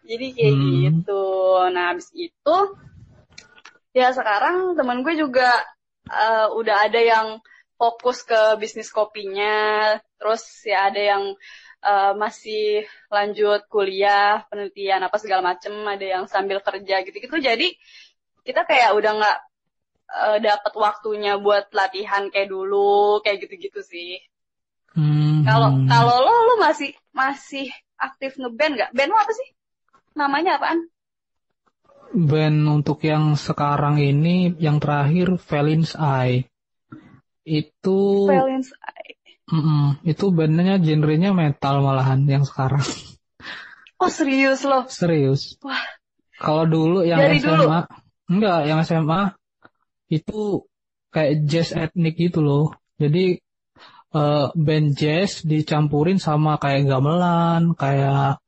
Jadi 0.08 0.26
kayak 0.36 0.56
Hmm. 0.56 0.72
gitu. 0.84 1.26
Nah 1.74 1.84
habis 1.96 2.08
itu 2.16 2.58
ya 3.96 4.12
sekarang 4.14 4.78
teman 4.78 5.02
gue 5.04 5.16
juga 5.18 5.50
eh, 6.08 6.48
udah 6.60 6.76
ada 6.88 7.02
yang 7.04 7.28
fokus 7.80 8.24
ke 8.24 8.56
bisnis 8.62 8.90
kopinya, 8.92 9.96
terus 10.20 10.44
ya 10.64 10.88
ada 10.92 11.02
yang 11.02 11.24
eh, 11.84 12.14
masih 12.16 12.88
lanjut 13.12 13.68
kuliah, 13.72 14.44
penelitian 14.50 15.02
apa 15.08 15.18
segala 15.22 15.42
macem, 15.56 15.74
ada 15.88 16.06
yang 16.06 16.24
sambil 16.28 16.60
kerja 16.64 17.04
gitu-gitu. 17.06 17.38
Jadi 17.40 17.68
kita 18.48 18.64
kayak 18.70 18.96
udah 18.98 19.12
nggak 19.20 19.38
eh, 20.24 20.38
dapat 20.48 20.74
waktunya 20.80 21.36
buat 21.46 21.68
latihan 21.76 22.24
kayak 22.32 22.50
dulu, 22.50 23.20
kayak 23.24 23.44
gitu-gitu 23.48 23.80
sih. 23.84 24.20
Hmm. 24.98 25.46
Kalau 25.46 25.70
kalau 25.86 26.16
lo 26.26 26.34
lo 26.34 26.54
masih 26.58 26.92
masih 27.14 27.70
aktif 28.02 28.34
ngeband 28.42 28.74
nggak? 28.82 28.92
Band 28.98 29.12
lo 29.14 29.18
apa 29.22 29.34
sih? 29.34 29.50
Namanya 30.18 30.58
apaan? 30.58 30.90
band 32.18 32.64
untuk 32.82 33.04
yang 33.04 33.36
sekarang 33.36 34.00
ini, 34.00 34.56
yang 34.58 34.80
terakhir 34.80 35.38
Valence 35.38 35.94
Eye. 36.00 36.48
Itu, 37.44 38.28
Valence 38.28 38.72
Mm-mm, 39.48 40.04
itu 40.04 40.28
bandnya 40.36 40.76
genrenya 40.76 41.32
metal 41.32 41.80
malahan 41.80 42.28
yang 42.28 42.44
sekarang. 42.44 42.84
Oh 43.98 44.14
serius 44.14 44.62
lo? 44.62 44.86
Serius. 44.94 45.58
Wah. 45.66 45.82
Kalau 46.38 46.70
dulu 46.70 47.02
yang 47.02 47.18
Dari 47.18 47.42
SMA, 47.42 47.50
dulu? 47.50 47.66
enggak, 48.30 48.60
yang 48.70 48.80
SMA 48.86 49.34
itu 50.14 50.70
kayak 51.10 51.50
jazz 51.50 51.74
etnik 51.74 52.14
gitu 52.14 52.46
loh. 52.46 52.78
Jadi 53.02 53.42
eh, 54.14 54.48
band 54.56 54.88
jazz 54.96 55.42
dicampurin 55.44 56.20
sama 56.22 56.56
kayak 56.62 56.88
gamelan, 56.88 57.74
kayak 57.76 58.40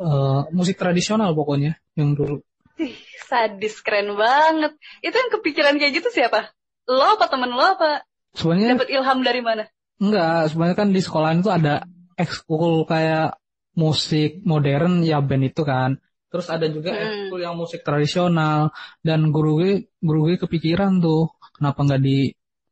eh, 0.00 0.40
musik 0.52 0.76
tradisional 0.76 1.32
pokoknya 1.32 1.78
yang 1.96 2.12
dulu. 2.12 2.42
Ih, 2.76 2.92
sadis 3.24 3.80
keren 3.80 4.12
banget. 4.14 4.76
Itu 5.00 5.14
yang 5.16 5.30
kepikiran 5.40 5.74
kayak 5.80 5.92
gitu 6.02 6.08
siapa? 6.12 6.52
Lo 6.86 7.16
apa 7.16 7.26
temen 7.26 7.50
lo 7.50 7.64
apa? 7.64 8.04
Sebenarnya 8.36 8.76
Dapat 8.76 8.90
ilham 8.92 9.20
dari 9.24 9.40
mana? 9.40 9.64
enggak, 9.96 10.52
sebenarnya 10.52 10.76
kan 10.76 10.88
di 10.92 11.00
sekolahan 11.00 11.40
itu 11.40 11.48
ada 11.48 11.74
ekskul 12.20 12.84
kayak 12.84 13.40
musik 13.72 14.44
modern 14.44 15.00
ya 15.00 15.24
band 15.24 15.48
itu 15.48 15.64
kan. 15.64 15.96
Terus 16.28 16.52
ada 16.52 16.68
juga 16.68 16.92
Hmm. 16.92 17.00
ekskul 17.32 17.40
yang 17.40 17.56
musik 17.56 17.80
tradisional 17.80 18.76
dan 19.00 19.32
guru 19.32 19.56
gue 19.64 19.72
guru 20.04 20.28
gue 20.28 20.36
kepikiran 20.36 21.00
tuh 21.00 21.32
kenapa 21.56 21.80
nggak 21.80 22.02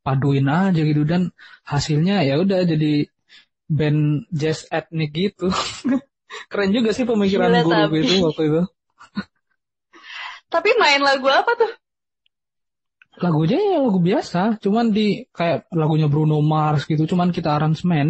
dipaduin 0.04 0.44
aja 0.52 0.80
gitu 0.84 1.02
dan 1.08 1.32
hasilnya 1.64 2.20
ya 2.28 2.36
udah 2.44 2.60
jadi 2.68 3.08
band 3.78 4.00
jazz 4.40 4.68
etnik 4.68 5.10
gitu. 5.16 5.48
Keren 6.50 6.70
juga 6.76 6.90
sih 6.96 7.06
pemikiran 7.08 7.52
Gila, 7.52 7.64
guru 7.64 7.82
gue 7.88 8.00
tapi. 8.00 8.04
itu 8.04 8.14
waktu 8.20 8.42
itu. 8.50 8.62
Tapi 10.52 10.70
main 10.80 11.00
lagu 11.02 11.28
apa 11.28 11.52
tuh? 11.58 11.70
Lagunya 13.24 13.56
ya 13.70 13.78
lagu 13.86 14.00
biasa, 14.08 14.40
cuman 14.64 14.86
di 14.96 15.06
kayak 15.38 15.58
lagunya 15.80 16.06
Bruno 16.12 16.36
Mars 16.52 16.82
gitu, 16.90 17.02
cuman 17.12 17.28
kita 17.36 17.48
aransemen. 17.56 18.06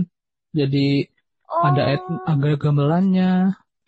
Jadi 0.59 1.05
Oh, 1.49 1.65
ada 1.69 1.83
et, 1.95 2.03
ada 2.33 2.49
gamelannya. 2.63 3.31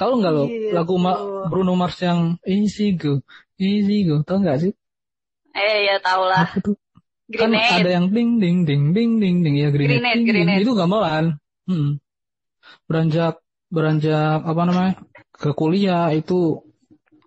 Tahu 0.00 0.12
nggak 0.20 0.32
lo 0.36 0.44
Gitu. 0.48 0.76
lagu 0.76 0.94
Ma- 1.04 1.22
Bruno 1.50 1.72
Mars 1.80 1.96
yang 2.06 2.20
Easy 2.44 2.86
Go, 3.00 3.12
Easy 3.60 3.96
Go, 4.08 4.16
tahu 4.28 4.38
nggak 4.44 4.58
sih? 4.64 4.72
Eh 5.64 5.78
ya 5.88 5.96
tau 6.04 6.22
lah. 6.30 6.44
Apa 6.44 6.56
tuh? 6.64 6.76
Kan 7.26 7.50
Grenade. 7.50 7.82
ada 7.82 7.90
yang 7.90 8.06
ding 8.14 8.38
ding 8.38 8.62
ding 8.62 8.94
ding 8.94 9.18
ding 9.18 9.36
ding 9.42 9.54
ya 9.58 9.74
grenade, 9.74 9.98
Grenade, 9.98 10.14
ding, 10.14 10.26
ding. 10.30 10.46
grenade. 10.46 10.62
itu 10.62 10.72
gamelan. 10.78 11.24
Hmm. 11.66 11.98
Beranjak 12.86 13.42
beranjak 13.66 14.46
apa 14.46 14.62
namanya 14.62 14.94
ke 15.34 15.50
kuliah 15.58 16.14
itu 16.14 16.62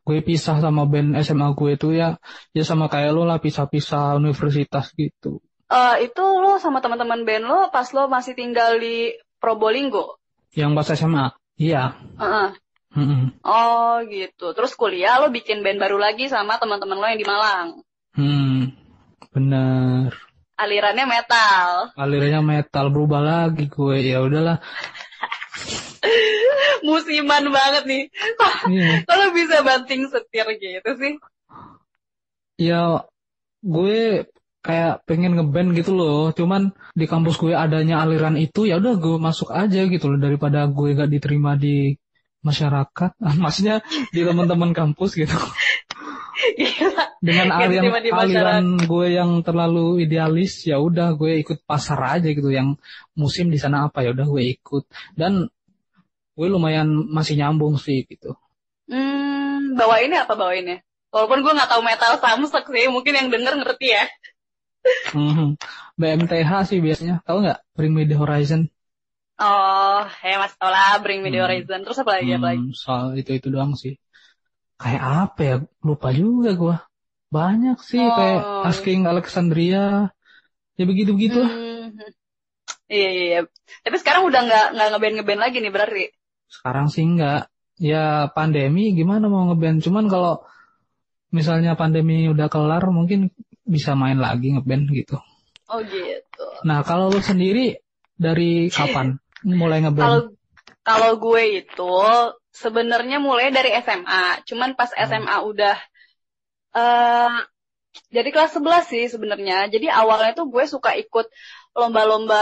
gue 0.07 0.19
pisah 0.23 0.63
sama 0.63 0.87
band 0.87 1.19
SMA 1.21 1.51
gue 1.53 1.75
itu 1.75 1.91
ya 1.93 2.15
ya 2.55 2.63
sama 2.63 2.87
kayak 2.87 3.11
lo 3.11 3.27
lah 3.27 3.43
pisah-pisah 3.43 4.15
universitas 4.15 4.95
gitu. 4.95 5.43
Eh, 5.69 6.09
itu 6.09 6.23
lo 6.23 6.57
sama 6.57 6.79
teman-teman 6.81 7.27
band 7.27 7.45
lo 7.45 7.59
pas 7.69 7.85
lo 7.91 8.07
masih 8.07 8.33
tinggal 8.33 8.79
di 8.79 9.13
Probolinggo. 9.37 10.17
Yang 10.55 10.71
pas 10.79 10.87
SMA, 10.97 11.25
iya. 11.61 11.93
Heeh. 12.17 12.49
Mm-mm. 12.97 13.37
Oh 13.45 14.01
gitu. 14.09 14.57
Terus 14.57 14.73
kuliah 14.73 15.21
lo 15.21 15.29
bikin 15.29 15.61
band 15.61 15.77
baru 15.77 16.01
lagi 16.01 16.25
sama 16.25 16.57
teman-teman 16.57 16.97
lo 16.97 17.05
yang 17.05 17.21
di 17.21 17.27
Malang. 17.29 17.67
Hmm, 18.17 18.73
bener. 19.33 20.13
Alirannya 20.59 21.05
metal. 21.07 21.95
Alirannya 21.95 22.43
metal 22.43 22.91
berubah 22.91 23.23
lagi 23.23 23.71
gue 23.71 23.95
ya 24.03 24.19
udahlah. 24.19 24.59
Musiman 26.87 27.47
banget 27.47 27.83
nih. 27.87 28.03
Iya. 28.67 29.03
Kalau 29.09 29.31
bisa 29.31 29.63
banting 29.63 30.11
setir 30.11 30.47
gitu 30.59 30.91
sih. 30.99 31.15
Ya 32.59 33.07
gue 33.63 34.27
kayak 34.59 35.07
pengen 35.07 35.39
ngeband 35.39 35.79
gitu 35.79 35.95
loh. 35.95 36.35
Cuman 36.35 36.75
di 36.91 37.07
kampus 37.07 37.39
gue 37.39 37.55
adanya 37.55 38.03
aliran 38.03 38.35
itu 38.35 38.67
ya 38.67 38.83
udah 38.83 38.99
gue 38.99 39.15
masuk 39.15 39.55
aja 39.55 39.87
gitu 39.87 40.11
loh 40.11 40.19
daripada 40.19 40.67
gue 40.67 40.91
gak 40.91 41.07
diterima 41.07 41.55
di 41.55 41.95
masyarakat. 42.43 43.15
Maksudnya 43.43 43.79
di 44.11 44.27
teman-teman 44.27 44.75
kampus 44.75 45.15
gitu. 45.15 45.39
Gila. 46.59 47.03
Dengan 47.27 47.51
Gak 47.59 47.67
aliran 47.67 47.89
diterima 47.91 47.99
di 48.03 48.11
masyarakat. 48.15 48.63
aliran 48.63 48.87
gue 48.87 49.07
yang 49.19 49.43
terlalu 49.47 50.07
idealis 50.07 50.63
ya 50.71 50.79
udah 50.87 51.07
gue 51.19 51.31
ikut 51.43 51.59
pasar 51.67 51.99
aja 52.15 52.27
gitu 52.31 52.47
yang 52.47 52.79
musim 53.21 53.51
di 53.53 53.59
sana 53.59 53.77
apa 53.91 54.07
ya 54.07 54.09
udah 54.15 54.23
gue 54.33 54.43
ikut 54.55 54.83
dan 55.19 55.33
gue 56.37 56.47
lumayan 56.53 56.87
masih 57.17 57.35
nyambung 57.39 57.75
sih 57.85 57.97
gitu. 58.11 58.29
Hmm, 58.89 59.77
bawainnya 59.79 60.19
apa 60.25 60.33
bawainnya? 60.41 60.77
Walaupun 61.13 61.39
gue 61.43 61.51
nggak 61.57 61.69
tahu 61.71 61.81
metal 61.85 62.13
samsek 62.21 62.63
sih, 62.73 62.85
mungkin 62.93 63.13
yang 63.17 63.27
denger 63.33 63.53
ngerti 63.61 63.87
ya. 63.97 64.03
Mhm. 65.17 65.47
BMTH 65.99 66.51
sih 66.69 66.79
biasanya 66.85 67.15
tahu 67.25 67.37
nggak 67.43 67.59
Bring 67.75 67.93
Me 67.97 68.03
The 68.09 68.15
Horizon 68.21 68.61
Oh, 69.45 69.99
ya 70.29 70.35
mas 70.41 70.53
tau 70.59 70.69
lah, 70.75 70.91
Bring 71.03 71.19
Me 71.23 71.29
The 71.33 71.39
Hmm. 71.39 71.43
Horizon. 71.43 71.79
Terus 71.83 71.99
apa 72.03 72.11
lagi, 72.17 72.31
apa 72.37 72.45
lagi? 72.51 72.63
Hmm, 72.63 72.73
soal 72.83 73.05
itu 73.21 73.31
itu 73.39 73.47
doang 73.55 73.73
sih 73.83 73.93
kayak 74.79 75.03
apa 75.27 75.39
ya 75.43 75.55
lupa 75.83 76.09
juga 76.09 76.55
gua 76.55 76.77
banyak 77.29 77.77
sih 77.83 77.99
Oh. 77.99 78.15
kayak 78.15 78.41
Asking 78.65 79.05
Alexandria 79.05 80.09
ya 80.73 80.83
begitu 80.87 81.11
begitu 81.13 81.39
Hmm. 81.39 81.93
Iya 82.89 83.09
iya. 83.13 83.23
iya. 83.29 83.39
Tapi 83.85 83.95
sekarang 84.01 84.25
udah 84.25 84.41
nggak 84.49 84.65
nggak 84.73 84.87
ngeband 84.89 85.15
ngeband 85.21 85.41
lagi 85.45 85.57
nih 85.61 85.69
berarti. 85.69 86.05
Sekarang 86.49 86.89
sih 86.89 87.05
enggak. 87.05 87.45
Ya 87.77 88.25
pandemi 88.33 88.97
gimana 88.97 89.29
mau 89.29 89.45
ngeband. 89.45 89.85
Cuman 89.85 90.09
kalau 90.09 90.41
misalnya 91.29 91.77
pandemi 91.77 92.25
udah 92.25 92.49
kelar 92.49 92.81
mungkin 92.89 93.29
bisa 93.61 93.93
main 93.93 94.17
lagi 94.17 94.57
ngeband 94.57 94.89
gitu. 94.89 95.21
Oh 95.69 95.79
gitu. 95.85 96.45
Nah 96.65 96.81
kalau 96.81 97.13
lu 97.13 97.21
sendiri 97.21 97.77
dari 98.17 98.73
kapan 98.73 99.21
mulai 99.45 99.85
Kalau 99.85 99.93
ngeband? 99.93 100.23
kalau 100.81 101.11
gue 101.21 101.41
itu 101.61 101.93
sebenarnya 102.53 103.17
mulai 103.21 103.47
dari 103.55 103.69
SMA. 103.75 104.41
Cuman 104.47 104.73
pas 104.79 104.91
Hmm. 104.99 105.09
SMA 105.09 105.37
udah 105.51 105.75
eh 106.77 107.29
jadi 108.15 108.29
kelas 108.33 108.51
11 108.57 108.83
sih 108.93 109.05
sebenarnya. 109.13 109.55
Jadi 109.73 109.87
awalnya 110.01 110.31
tuh 110.39 110.45
gue 110.53 110.65
suka 110.73 110.91
ikut 111.03 111.25
lomba-lomba 111.79 112.41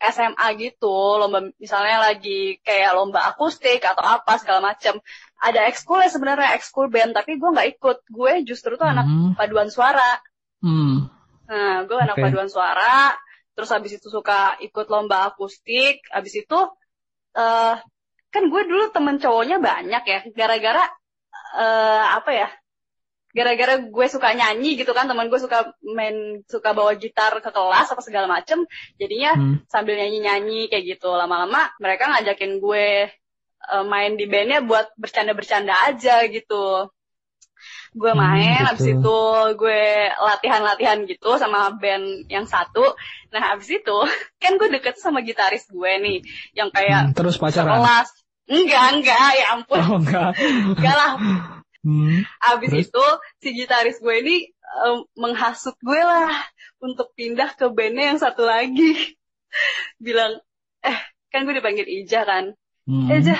SMA 0.00 0.48
gitu, 0.62 0.88
lomba 1.20 1.38
misalnya 1.64 1.96
lagi 2.06 2.60
kayak 2.66 2.90
lomba 2.98 3.20
akustik 3.30 3.80
atau 3.90 4.04
apa 4.16 4.32
segala 4.42 4.60
macem. 4.74 4.94
Ada 5.46 5.60
ekskul 5.70 5.98
ya 6.04 6.10
sebenarnya 6.14 6.50
ekskul 6.58 6.86
band, 6.94 7.12
tapi 7.18 7.32
gue 7.40 7.48
nggak 7.54 7.68
ikut. 7.78 7.98
Gue 8.16 8.32
justru 8.48 8.72
tuh 8.80 8.88
anak 8.94 9.06
Hmm, 9.06 9.32
paduan 9.38 9.70
suara. 9.76 10.20
hmm, 10.62 11.08
Nah, 11.48 11.86
gue 11.86 11.98
anak 12.04 12.18
Oke. 12.18 12.22
paduan 12.22 12.50
suara, 12.50 13.14
terus 13.54 13.70
habis 13.74 13.92
itu 13.98 14.08
suka 14.10 14.58
ikut 14.66 14.86
lomba 14.92 15.16
akustik, 15.30 16.02
habis 16.14 16.34
itu 16.42 16.58
eh 17.38 17.74
kan 18.36 18.44
gue 18.52 18.62
dulu 18.70 18.84
temen 18.92 19.16
cowoknya 19.16 19.56
banyak 19.68 20.02
ya, 20.12 20.20
gara-gara 20.36 20.84
eh 21.56 22.04
apa 22.18 22.30
ya? 22.40 22.48
Gara-gara 23.36 23.74
gue 23.96 24.06
suka 24.08 24.28
nyanyi 24.32 24.80
gitu 24.80 24.92
kan, 24.96 25.04
teman 25.10 25.28
gue 25.28 25.36
suka 25.36 25.58
main, 25.96 26.40
suka 26.48 26.72
bawa 26.72 26.92
gitar 26.96 27.36
ke 27.44 27.50
kelas 27.52 27.88
apa 27.92 28.00
segala 28.00 28.24
macem, 28.36 28.64
jadinya 29.00 29.36
hmm. 29.36 29.68
sambil 29.68 29.94
nyanyi-nyanyi 30.00 30.72
kayak 30.72 30.84
gitu. 30.96 31.12
Lama-lama 31.12 31.68
mereka 31.76 32.08
ngajakin 32.12 32.52
gue 32.64 32.86
eh, 33.72 33.84
main 33.92 34.12
di 34.20 34.24
bandnya 34.32 34.64
buat 34.64 34.88
bercanda-bercanda 34.96 35.74
aja 35.88 36.24
gitu. 36.32 36.88
Gue 37.96 38.12
Hmm, 38.12 38.20
main, 38.24 38.60
gitu. 38.60 38.66
habis 38.68 38.86
itu 38.92 39.18
gue 39.60 39.82
latihan-latihan 40.28 40.98
gitu 41.08 41.30
sama 41.40 41.72
band 41.76 42.28
yang 42.28 42.44
satu. 42.44 42.84
Nah, 43.32 43.42
habis 43.52 43.68
itu 43.72 43.96
kan 44.42 44.52
gue 44.60 44.68
deket 44.72 44.96
sama 45.00 45.20
gitaris 45.24 45.64
gue 45.68 45.92
nih, 46.04 46.18
yang 46.58 46.68
kayak 46.72 47.02
Hmm, 47.08 47.16
terus 47.16 47.36
pacaran? 47.40 47.84
sekelas. 47.84 48.08
Enggak, 48.46 48.84
enggak, 48.94 49.30
ya 49.34 49.46
ampun. 49.52 49.78
Oh 49.80 49.98
enggak. 49.98 50.30
Enggak 50.38 50.96
lah. 50.96 51.12
Hmm, 51.82 52.26
Habis 52.42 52.70
Terus? 52.74 52.86
itu 52.90 53.06
si 53.38 53.48
gitaris 53.54 53.98
gue 53.98 54.14
ini 54.18 54.36
eh, 54.50 54.96
menghasut 55.14 55.78
gue 55.78 55.98
lah 55.98 56.34
untuk 56.78 57.14
pindah 57.14 57.54
ke 57.54 57.66
bandnya 57.68 58.10
yang 58.10 58.18
satu 58.18 58.42
lagi. 58.42 59.14
Bilang, 59.98 60.42
eh 60.80 60.98
kan 61.30 61.42
gue 61.42 61.54
dipanggil 61.54 61.86
Ija 61.86 62.22
kan. 62.22 62.54
hmm. 62.86 63.06
Jah, 63.20 63.38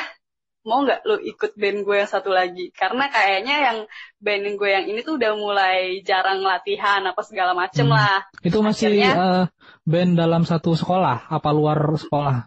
mau 0.62 0.82
nggak 0.82 1.02
lo 1.02 1.18
ikut 1.18 1.54
band 1.54 1.82
gue 1.82 1.96
yang 1.96 2.06
satu 2.08 2.30
lagi? 2.30 2.70
Karena 2.70 3.06
kayaknya 3.06 3.56
yang 3.62 3.78
band 4.18 4.46
gue 4.54 4.68
yang 4.68 4.86
ini 4.86 5.02
tuh 5.02 5.18
udah 5.18 5.32
mulai 5.34 6.02
jarang 6.02 6.38
latihan 6.38 7.02
apa 7.02 7.22
segala 7.22 7.50
macem 7.50 7.86
Hmm. 7.86 7.94
lah. 7.94 8.26
Itu 8.42 8.62
masih 8.62 8.90
Akhirnya- 8.94 9.14
eh, 9.14 9.44
band 9.82 10.12
dalam 10.16 10.42
satu 10.42 10.70
sekolah, 10.72 11.26
apa 11.26 11.50
luar 11.50 11.78
sekolah? 11.96 12.46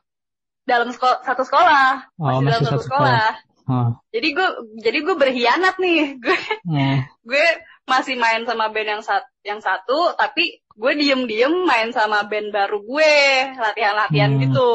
Dalam 0.69 0.89
seko- 0.89 1.21
satu 1.21 1.41
sekolah, 1.41 2.13
Oh, 2.15 2.37
masih 2.37 2.45
dalam 2.45 2.45
masih 2.45 2.61
satu 2.61 2.77
satu 2.77 2.85
sekolah. 2.85 3.29
Oh, 3.65 3.89
Jadi 4.09 4.27
gue 4.31 4.47
jadi 4.79 4.97
gue 4.99 5.15
berkhianat 5.15 5.75
nih. 5.77 6.01
Gue 6.17 6.37
oh. 6.69 6.97
gue 7.25 7.45
masih 7.85 8.15
main 8.15 8.45
sama 8.45 8.69
band 8.69 8.85
yang 8.87 9.01
sat 9.01 9.25
yang 9.41 9.57
satu 9.59 10.13
tapi 10.13 10.61
gue 10.61 10.93
diem-diem 10.95 11.65
main 11.65 11.89
sama 11.89 12.21
band 12.21 12.49
baru 12.49 12.77
gue 12.79 13.13
latihan-latihan 13.57 14.29
Hmm. 14.31 14.41
gitu 14.45 14.71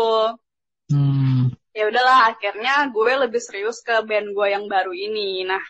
Hmm. 0.90 1.54
ya 1.70 1.86
udahlah 1.86 2.28
akhirnya 2.28 2.90
gue 2.90 3.12
lebih 3.16 3.38
serius 3.38 3.80
ke 3.80 4.02
band 4.02 4.34
gue 4.34 4.46
yang 4.48 4.66
baru 4.66 4.90
ini 4.90 5.46
nah 5.46 5.62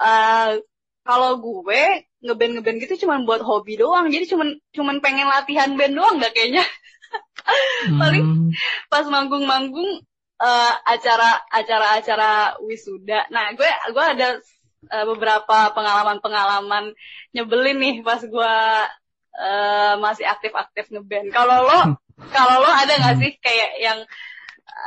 eh 0.00 0.64
kalau 1.00 1.36
gue 1.36 1.82
ngeband 2.18 2.52
ngeband 2.56 2.76
gitu 2.80 3.04
cuman 3.04 3.24
buat 3.24 3.40
hobi 3.40 3.76
doang 3.76 4.08
jadi 4.08 4.24
cuman 4.26 4.56
cuman 4.72 4.96
pengen 5.00 5.28
latihan 5.28 5.76
band 5.76 5.94
doang 5.94 6.16
gak 6.16 6.32
kayaknya 6.32 6.64
Paling- 7.96 8.26
Hmm. 8.26 8.50
pas 8.88 9.04
manggung-manggung 9.04 10.02
eh, 10.40 10.74
acara 10.84 11.36
acara-acara 11.52 12.30
wisuda. 12.64 13.28
Nah, 13.28 13.52
gue 13.52 13.66
gue 13.66 14.04
ada 14.04 14.28
eh, 14.86 15.04
beberapa 15.04 15.68
pengalaman-pengalaman 15.70 16.96
nyebelin 17.30 17.76
nih 17.76 17.94
pas 18.00 18.18
gue 18.18 18.54
eh, 19.36 19.94
masih 19.96 20.24
aktif-aktif 20.24 20.88
ngeband. 20.88 21.28
Kalau 21.30 21.68
lo 21.68 21.80
kalau 22.36 22.56
lo 22.60 22.70
ada 22.70 22.96
nggak 22.96 23.16
sih 23.20 23.30
kayak 23.38 23.70
yang 23.78 23.98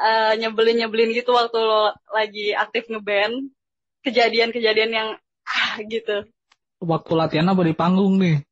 eh, 0.01 0.33
nyebelin-nyebelin 0.37 1.13
gitu 1.13 1.31
waktu 1.31 1.57
lo 1.57 1.93
lagi 2.09 2.51
aktif 2.51 2.89
ngeband? 2.89 3.53
Kejadian-kejadian 4.01 4.91
yang 4.91 5.09
ah 5.43 5.77
gitu. 5.79 6.27
Waktu 6.83 7.11
latihan 7.15 7.47
apa 7.47 7.63
di 7.63 7.71
panggung 7.71 8.19
nih? 8.19 8.43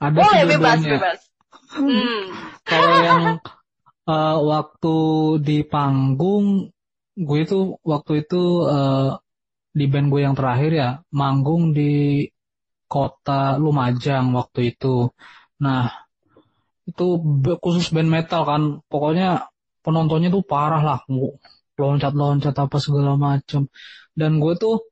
Ada 0.00 0.16
Boleh 0.16 0.40
sih 0.40 0.48
bebas 0.48 0.78
bebas. 0.80 1.20
Hmm. 1.70 2.34
Kalau 2.70 2.96
yang 3.02 3.22
eh, 4.06 4.38
waktu 4.52 4.96
di 5.42 5.58
panggung, 5.66 6.70
gue 7.18 7.38
itu 7.42 7.58
waktu 7.82 8.12
itu 8.22 8.42
eh, 8.70 9.10
di 9.70 9.84
band 9.90 10.06
gue 10.10 10.20
yang 10.26 10.34
terakhir 10.38 10.70
ya, 10.74 10.90
manggung 11.14 11.74
di 11.74 12.26
kota 12.90 13.58
Lumajang 13.58 14.34
waktu 14.34 14.74
itu. 14.74 15.14
Nah, 15.62 15.90
itu 16.90 17.06
khusus 17.62 17.90
band 17.94 18.10
metal 18.10 18.42
kan, 18.42 18.62
pokoknya 18.90 19.50
penontonnya 19.84 20.28
tuh 20.34 20.42
parah 20.42 20.82
lah, 20.82 21.00
loncat-loncat 21.78 22.54
apa 22.54 22.76
segala 22.82 23.14
macam. 23.14 23.70
Dan 24.18 24.42
gue 24.42 24.54
tuh 24.58 24.90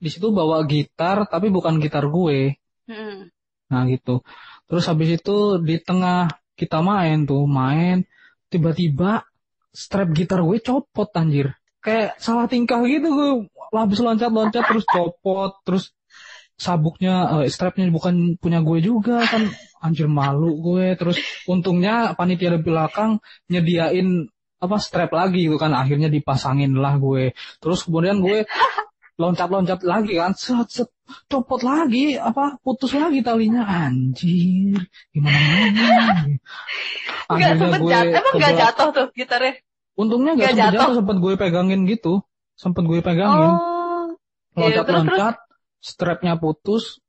di 0.00 0.08
situ 0.08 0.32
bawa 0.32 0.64
gitar, 0.64 1.28
tapi 1.28 1.52
bukan 1.52 1.80
gitar 1.84 2.08
gue. 2.08 2.56
Hmm. 2.88 3.28
Nah 3.72 3.82
gitu. 3.90 4.22
Terus 4.66 4.84
habis 4.88 5.20
itu 5.20 5.60
di 5.62 5.76
tengah 5.82 6.32
kita 6.56 6.80
main 6.80 7.28
tuh, 7.28 7.44
main, 7.44 8.02
tiba-tiba 8.48 9.28
strap 9.76 10.08
gitar 10.16 10.40
gue 10.40 10.58
copot 10.64 11.06
anjir. 11.12 11.52
Kayak 11.84 12.16
salah 12.18 12.48
tingkah 12.48 12.80
gitu 12.88 13.12
gue. 13.12 13.30
Habis 13.76 14.00
loncat-loncat 14.00 14.64
terus 14.64 14.86
copot, 14.88 15.52
terus 15.62 15.92
sabuknya, 16.56 17.44
eh, 17.44 17.52
strapnya 17.52 17.92
bukan 17.92 18.40
punya 18.40 18.64
gue 18.64 18.80
juga 18.80 19.20
kan. 19.28 19.52
Anjir 19.84 20.08
malu 20.08 20.56
gue. 20.64 20.96
Terus 20.96 21.20
untungnya 21.44 22.16
panitia 22.16 22.56
di 22.56 22.60
belakang 22.64 23.20
nyediain 23.52 24.26
apa 24.56 24.76
strap 24.80 25.12
lagi 25.12 25.46
gitu 25.46 25.60
kan. 25.60 25.76
Akhirnya 25.76 26.08
dipasangin 26.08 26.72
lah 26.74 26.96
gue. 26.96 27.36
Terus 27.60 27.84
kemudian 27.84 28.24
gue 28.24 28.48
loncat-loncat 29.16 29.80
lagi 29.84 30.20
kan. 30.20 30.32
Set, 30.36 30.68
set, 30.68 30.88
copot 31.30 31.62
lagi 31.62 32.18
apa 32.18 32.58
putus 32.60 32.92
lagi 32.94 33.22
talinya 33.22 33.62
anjir 33.62 34.82
gimana 35.14 35.38
mana 35.38 35.78
Enggak 37.30 37.52
sempet 37.60 37.80
jatuh. 37.86 38.18
Emang 38.18 38.34
nggak 38.36 38.54
jatuh 38.58 38.88
tuh 38.90 39.06
gitarnya? 39.14 39.54
untungnya 39.96 40.32
nggak 40.36 40.52
nggak 40.52 40.52
sempet 40.52 40.60
jatuh? 40.60 40.82
jatuh 40.82 40.94
sempet 41.00 41.16
gue 41.22 41.34
pegangin 41.38 41.80
gitu 41.88 42.14
sempet 42.58 42.84
gue 42.84 43.00
pegangin 43.00 43.54
Oh. 43.56 44.16
Iya, 44.56 44.80
loncat-loncat 44.80 45.36
strapnya 45.84 46.40
putus 46.40 47.04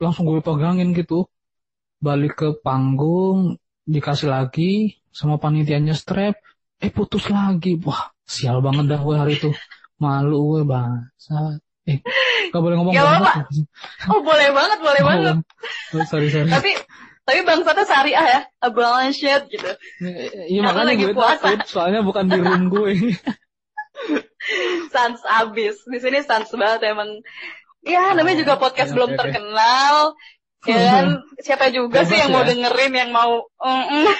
langsung 0.00 0.24
gue 0.24 0.40
pegangin 0.40 0.96
gitu 0.96 1.28
balik 2.00 2.40
ke 2.40 2.48
panggung 2.64 3.60
dikasih 3.84 4.30
lagi 4.30 4.96
sama 5.12 5.36
panitianya 5.36 5.92
strap 5.92 6.38
eh 6.78 6.92
putus 6.94 7.26
lagi 7.28 7.76
wah 7.82 8.14
sial 8.24 8.62
banget 8.62 8.86
dah 8.88 9.00
gue 9.02 9.16
hari 9.18 9.34
itu 9.36 9.50
malu 9.98 10.58
gue 10.58 10.62
bangsa 10.64 11.58
eh 11.88 11.98
gak 12.52 12.60
boleh 12.62 12.76
ngomong 12.78 12.92
Gak 12.92 13.06
bangsat. 13.06 13.46
Oh 14.12 14.20
boleh 14.20 14.48
banget, 14.52 14.78
boleh 14.78 15.02
Oh, 15.02 15.08
banget. 15.08 15.34
oh, 15.96 16.04
sorry 16.06 16.28
sorry 16.28 16.48
Tapi 16.52 16.70
tapi 17.28 17.44
bangsatnya 17.44 17.84
syariah 17.84 18.24
ya, 18.24 18.40
a 18.64 18.68
shit 19.12 19.42
gitu. 19.52 19.68
Iya 20.48 20.64
Aku 20.64 20.68
makanya 20.72 20.88
lagi 20.96 21.04
gue 21.04 21.12
puasa. 21.12 21.44
takut, 21.44 21.60
soalnya 21.68 22.00
bukan 22.00 22.24
di 22.24 22.40
room 22.40 22.72
gue. 22.72 22.92
Sans 24.88 25.20
abis. 25.28 25.76
Di 25.84 25.98
sini 26.00 26.24
sans 26.24 26.48
banget 26.56 26.88
emang. 26.88 27.20
Ya 27.84 28.16
namanya 28.16 28.40
juga 28.40 28.56
podcast 28.56 28.92
oke, 28.92 28.96
belum 28.96 29.10
terkenal. 29.16 29.94
Ya 30.66 30.74
kan, 30.74 31.22
siapa 31.38 31.70
juga 31.70 32.02
Bebas 32.02 32.10
sih 32.10 32.18
yang 32.18 32.34
mau 32.34 32.42
ya. 32.42 32.50
dengerin 32.50 32.90
yang 32.90 33.10
mau 33.14 33.46
mm-mm. 33.62 34.10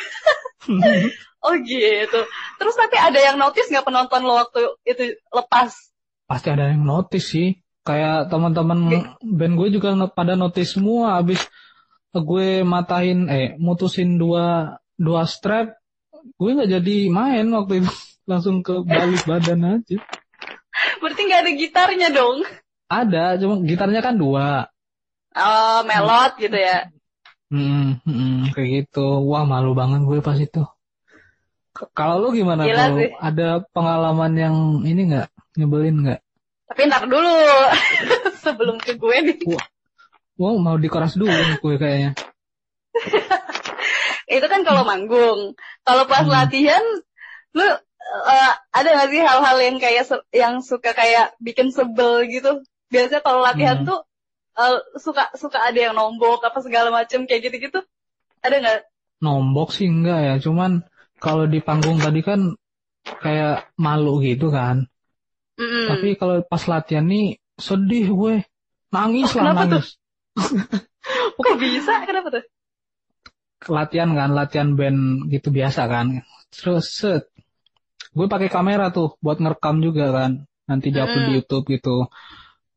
Oh 1.38 1.54
gitu. 1.62 2.20
Terus 2.58 2.74
tapi 2.74 2.96
ada 2.98 3.18
yang 3.18 3.38
notice 3.38 3.70
nggak 3.70 3.86
penonton 3.86 4.22
lo 4.26 4.42
waktu 4.42 4.74
itu 4.82 5.14
lepas? 5.30 5.70
Pasti 6.26 6.48
ada 6.50 6.70
yang 6.70 6.82
notice 6.82 7.30
sih. 7.30 7.56
Kayak 7.86 8.28
teman-teman 8.28 9.16
band 9.22 9.54
gue 9.56 9.68
juga 9.80 9.94
pada 10.12 10.34
notice 10.34 10.76
semua. 10.76 11.22
Abis 11.22 11.40
gue 12.12 12.66
matahin, 12.66 13.30
eh 13.30 13.54
mutusin 13.56 14.18
dua 14.18 14.76
dua 14.98 15.22
strap, 15.30 15.78
gue 16.36 16.50
nggak 16.52 16.70
jadi 16.80 16.96
main 17.08 17.46
waktu 17.54 17.84
itu. 17.84 17.90
Langsung 18.30 18.60
ke 18.60 18.84
balik 18.84 19.24
badan 19.24 19.80
aja. 19.80 19.96
Berarti 21.00 21.20
nggak 21.24 21.40
ada 21.40 21.52
gitarnya 21.56 22.08
dong? 22.12 22.44
Ada, 22.88 23.40
cuma 23.40 23.64
gitarnya 23.64 24.04
kan 24.04 24.20
dua. 24.20 24.68
Oh 25.32 25.80
melot 25.88 26.36
gitu 26.36 26.56
ya. 26.56 26.92
Hmm, 27.48 28.04
hmm, 28.04 28.52
kayak 28.52 28.68
gitu. 28.84 29.24
Wah 29.24 29.48
malu 29.48 29.72
banget 29.72 30.04
gue 30.04 30.20
pas 30.20 30.36
itu. 30.36 30.60
Kalau 31.94 32.14
lu 32.22 32.28
gimana 32.34 32.66
Gila 32.66 32.84
sih. 32.98 33.08
Ada 33.18 33.62
pengalaman 33.70 34.32
yang 34.34 34.56
ini 34.82 35.14
nggak 35.14 35.28
nyebelin 35.58 35.96
nggak? 36.02 36.20
Tapi 36.68 36.80
ntar 36.90 37.04
dulu. 37.06 37.34
Sebelum 38.44 38.76
ke 38.82 38.98
gue 38.98 39.16
nih. 39.24 39.38
Wow, 40.38 40.58
mau 40.62 40.78
dikeras 40.78 41.18
dulu 41.18 41.34
nih 41.34 41.58
gue 41.58 41.74
kayaknya. 41.78 42.10
Itu 44.28 44.46
kan 44.46 44.60
kalau 44.66 44.84
manggung. 44.84 45.56
Kalau 45.86 46.04
pas 46.04 46.22
Hmm. 46.26 46.34
latihan, 46.34 46.84
lu 47.56 47.64
eh, 47.64 48.52
ada 48.72 48.88
gak 48.88 49.08
sih 49.12 49.20
hal-hal 49.20 49.58
yang 49.60 49.76
kayak 49.80 50.04
yang 50.32 50.60
suka 50.64 50.92
kayak 50.92 51.34
bikin 51.40 51.72
sebel 51.72 52.24
gitu? 52.28 52.62
Biasanya 52.88 53.20
kalau 53.24 53.40
latihan 53.44 53.82
Hmm. 53.82 53.88
tuh 53.88 53.98
eh, 54.58 54.78
suka 54.98 55.30
suka 55.38 55.58
ada 55.62 55.78
yang 55.78 55.94
nombok 55.94 56.42
apa 56.42 56.58
segala 56.60 56.90
macem 56.90 57.24
kayak 57.24 57.50
gitu-gitu. 57.50 57.80
Ada 58.42 58.56
nggak? 58.62 58.78
Nombok 59.18 59.74
sih 59.74 59.90
enggak 59.90 60.20
ya, 60.22 60.34
cuman 60.38 60.86
kalau 61.18 61.44
di 61.50 61.58
panggung 61.62 61.98
tadi 61.98 62.20
kan 62.22 62.40
kayak 63.22 63.74
malu 63.78 64.20
gitu 64.22 64.48
kan. 64.50 64.86
Mm-mm. 65.58 65.84
Tapi 65.90 66.08
kalau 66.20 66.42
pas 66.46 66.62
latihan 66.70 67.06
nih 67.06 67.38
sedih 67.58 68.06
gue. 68.14 68.34
Nangis 68.88 69.28
Oh, 69.36 69.44
lah 69.44 69.52
kenapa 69.52 69.62
nangis. 69.68 69.86
Kok 71.38 71.56
bisa? 71.60 71.92
Kenapa 72.08 72.28
tuh? 72.32 72.44
Latihan 73.68 74.10
kan, 74.14 74.30
latihan 74.38 74.68
band 74.78 75.28
gitu 75.34 75.48
biasa 75.50 75.82
kan. 75.90 76.06
Terus 76.54 76.84
set. 76.94 77.24
Gue 78.16 78.26
pakai 78.30 78.48
kamera 78.48 78.88
tuh 78.94 79.18
buat 79.20 79.38
ngerekam 79.42 79.76
juga 79.82 80.14
kan. 80.14 80.32
Nanti 80.68 80.88
diupload 80.94 81.24
di 81.28 81.32
Mm. 81.32 81.36
YouTube 81.42 81.64
gitu. 81.74 81.96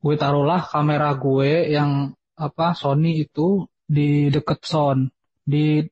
Gue 0.04 0.16
taruhlah 0.18 0.62
kamera 0.66 1.14
gue 1.16 1.52
yang 1.78 2.12
apa 2.36 2.74
Sony 2.74 3.24
itu 3.24 3.70
di 3.86 4.28
deket 4.34 4.60
sound. 4.66 5.14
Di 5.46 5.86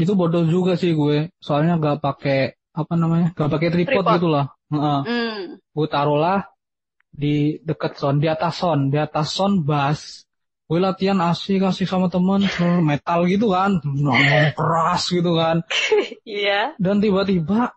itu 0.00 0.12
bodoh 0.16 0.42
juga 0.48 0.74
sih 0.80 0.96
gue. 0.96 1.28
Soalnya 1.38 1.76
gak 1.76 2.00
pakai 2.00 2.56
apa 2.72 2.94
namanya? 2.96 3.36
Gak 3.36 3.50
pakai 3.52 3.68
tripod, 3.68 4.02
Tripod. 4.02 4.14
gitu 4.16 4.28
lah. 4.32 4.46
Heeh. 4.72 4.98
Hmm. 5.04 5.38
gue 5.70 5.86
taruhlah 5.86 6.46
di 7.10 7.58
deket 7.62 7.98
sound, 7.98 8.18
di 8.22 8.28
atas 8.30 8.54
sound, 8.58 8.90
di 8.94 8.98
atas 8.98 9.34
sound 9.34 9.66
bass. 9.66 10.24
Gue 10.70 10.78
latihan 10.78 11.18
asik 11.18 11.66
asik 11.66 11.90
sama 11.90 12.06
temen 12.06 12.46
metal 12.86 13.26
gitu 13.26 13.50
kan, 13.50 13.82
ngomong 13.82 14.54
keras 14.54 15.10
gitu 15.10 15.34
kan. 15.34 15.62
Iya. 16.22 16.78
Dan 16.78 17.02
tiba-tiba 17.02 17.74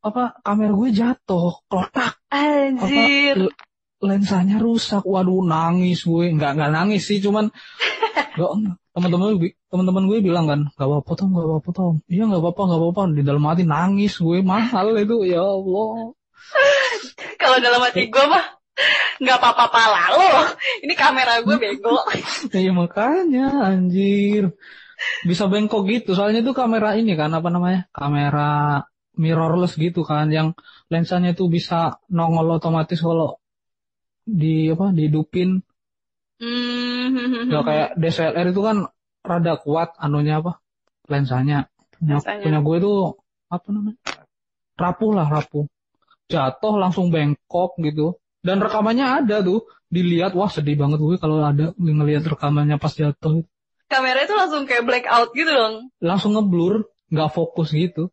apa 0.00 0.24
kamera 0.40 0.72
gue 0.72 0.90
jatuh, 0.96 1.60
klotak, 1.68 2.16
apa 2.32 2.80
Anjir. 2.80 3.36
l- 3.36 3.54
lensanya 4.00 4.56
rusak. 4.56 5.04
Waduh 5.04 5.44
nangis 5.44 6.08
gue, 6.08 6.32
nggak 6.32 6.56
nggak 6.56 6.72
nangis 6.72 7.04
sih, 7.04 7.20
cuman 7.20 7.52
nggak 8.36 8.52
teman-teman 8.96 9.36
gue 9.36 9.52
teman-teman 9.68 10.04
gue 10.08 10.18
bilang 10.24 10.48
kan, 10.48 10.60
nggak 10.72 10.88
apa-apa 10.88 11.12
tom, 11.12 11.28
nggak 11.36 11.46
apa-apa 11.52 11.70
tom. 11.76 11.94
Iya 12.08 12.22
nggak 12.32 12.40
apa-apa 12.40 12.62
nggak 12.64 12.80
apa-apa. 12.80 13.02
Di 13.12 13.22
dalam 13.28 13.44
hati 13.44 13.62
nangis 13.68 14.16
gue 14.16 14.40
mahal 14.40 14.96
itu 14.96 15.16
ya 15.28 15.44
Allah. 15.44 16.16
Kalau 17.40 17.56
dalam 17.60 17.80
hati 17.84 18.08
gue 18.08 18.24
mah 18.24 18.56
nggak 19.20 19.36
apa-apa 19.36 19.64
pala 19.68 20.02
lo. 20.16 20.28
Ini 20.80 20.94
kamera 20.96 21.44
gue 21.44 21.56
bego. 21.60 22.00
Iya 22.56 22.72
makanya 22.72 23.68
anjir. 23.68 24.56
Bisa 25.28 25.44
bengkok 25.52 25.84
gitu. 25.92 26.16
Soalnya 26.16 26.40
itu 26.40 26.56
kamera 26.56 26.96
ini 26.96 27.12
kan 27.20 27.32
apa 27.36 27.52
namanya? 27.52 27.84
Kamera 27.92 28.80
mirrorless 29.16 29.76
gitu 29.80 30.04
kan 30.04 30.28
yang 30.28 30.52
lensanya 30.92 31.32
itu 31.32 31.48
bisa 31.48 32.00
nongol 32.12 32.60
otomatis 32.60 33.00
kalau 33.00 33.40
di 34.24 34.72
apa 34.72 34.92
dihidupin. 34.96 35.60
Hmm. 36.36 37.48
Ya 37.48 37.60
kayak 37.64 37.88
DSLR 37.96 38.46
itu 38.52 38.60
kan 38.60 38.76
rada 39.24 39.54
kuat 39.56 39.96
anunya 39.96 40.38
apa? 40.44 40.60
Lensanya. 41.08 41.66
Punya, 41.96 42.20
Lensanya. 42.20 42.42
punya 42.44 42.58
gue 42.60 42.76
tuh 42.82 42.96
apa 43.48 43.66
namanya? 43.72 43.98
Rapuh 44.76 45.10
lah 45.16 45.26
rapuh. 45.26 45.64
Jatuh 46.28 46.74
langsung 46.76 47.08
bengkok 47.08 47.78
gitu. 47.80 48.20
Dan 48.44 48.60
rekamannya 48.60 49.24
ada 49.24 49.40
tuh. 49.40 49.64
Dilihat 49.86 50.34
wah 50.34 50.50
sedih 50.50 50.74
banget 50.74 50.98
gue 50.98 51.14
kalau 51.16 51.40
ada 51.46 51.70
ngelihat 51.78 52.26
rekamannya 52.26 52.76
pas 52.76 52.90
jatuh. 52.90 53.46
Kamera 53.86 54.26
itu 54.26 54.34
langsung 54.34 54.66
kayak 54.66 54.82
black 54.82 55.06
out 55.06 55.30
gitu 55.30 55.46
dong. 55.46 55.94
langsung 56.02 56.34
ngeblur, 56.34 56.90
nggak 57.06 57.30
fokus 57.30 57.70
gitu. 57.70 58.10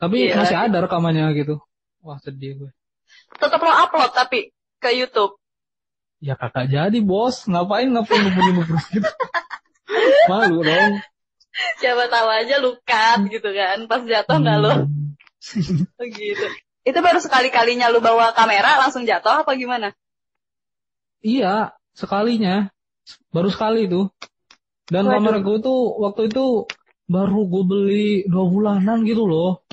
Tapi 0.00 0.32
Iya. 0.32 0.40
masih 0.40 0.56
ada 0.56 0.80
rekamannya 0.82 1.28
gitu. 1.36 1.60
Wah 2.00 2.16
sedih 2.18 2.64
gue. 2.64 2.70
Tetap 3.36 3.60
lo 3.60 3.68
upload 3.70 4.16
tapi 4.16 4.50
ke 4.80 4.88
YouTube. 4.96 5.36
Ya 6.22 6.38
kakak 6.38 6.70
jadi 6.70 6.98
bos, 7.02 7.50
ngapain 7.50 7.90
ngapain 7.90 8.22
ngeblur 8.22 8.62
ngeblur 8.62 8.82
gitu. 8.94 9.10
Malu 10.30 10.62
dong. 10.62 11.02
Siapa 11.82 12.06
tahu 12.06 12.28
aja 12.30 12.54
lu 12.62 12.78
cut 12.86 13.20
gitu 13.26 13.50
kan. 13.50 13.90
Pas 13.90 14.06
jatuh 14.06 14.38
nggak 14.38 14.58
lo. 14.62 14.72
Hmm. 14.86 15.18
Oh, 15.98 16.06
gitu. 16.06 16.46
Itu 16.86 16.98
baru 17.02 17.18
sekali-kalinya 17.18 17.90
lu 17.90 17.98
bawa 17.98 18.30
kamera 18.30 18.78
langsung 18.78 19.02
jatuh 19.02 19.42
apa 19.42 19.58
gimana? 19.58 19.90
Iya, 21.18 21.74
sekalinya. 21.94 22.70
Baru 23.34 23.50
sekali 23.50 23.90
tuh. 23.90 24.14
Dan 24.86 25.10
Waduh. 25.10 25.14
kamera 25.18 25.38
gue 25.42 25.58
tuh 25.58 25.98
waktu 25.98 26.30
itu 26.30 26.70
baru 27.10 27.50
gue 27.50 27.64
beli 27.66 28.10
dua 28.30 28.46
bulanan 28.46 29.02
gitu 29.02 29.26
loh. 29.26 29.66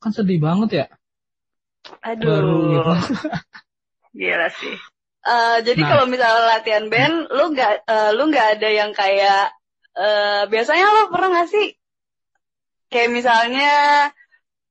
Kan 0.00 0.12
sedih 0.12 0.40
banget 0.40 0.70
ya. 0.72 0.86
Aduh. 2.04 2.28
Baru 2.28 2.56
gitu. 2.68 2.92
Gila 4.12 4.48
sih. 4.52 4.76
Eh, 5.28 5.58
jadi 5.60 5.80
Nah. 5.84 5.88
kalau 5.92 6.04
misalnya 6.08 6.44
latihan 6.56 6.86
band, 6.88 7.28
lu 7.28 7.44
nggak 7.52 7.72
eh, 7.84 8.10
lu 8.16 8.22
nggak 8.32 8.48
ada 8.56 8.68
yang 8.72 8.90
kayak 8.96 9.52
eh, 9.98 10.42
biasanya 10.48 10.86
lo 10.88 11.02
pernah 11.12 11.28
nggak 11.36 11.48
sih 11.52 11.66
kayak 12.88 13.10
misalnya 13.12 13.70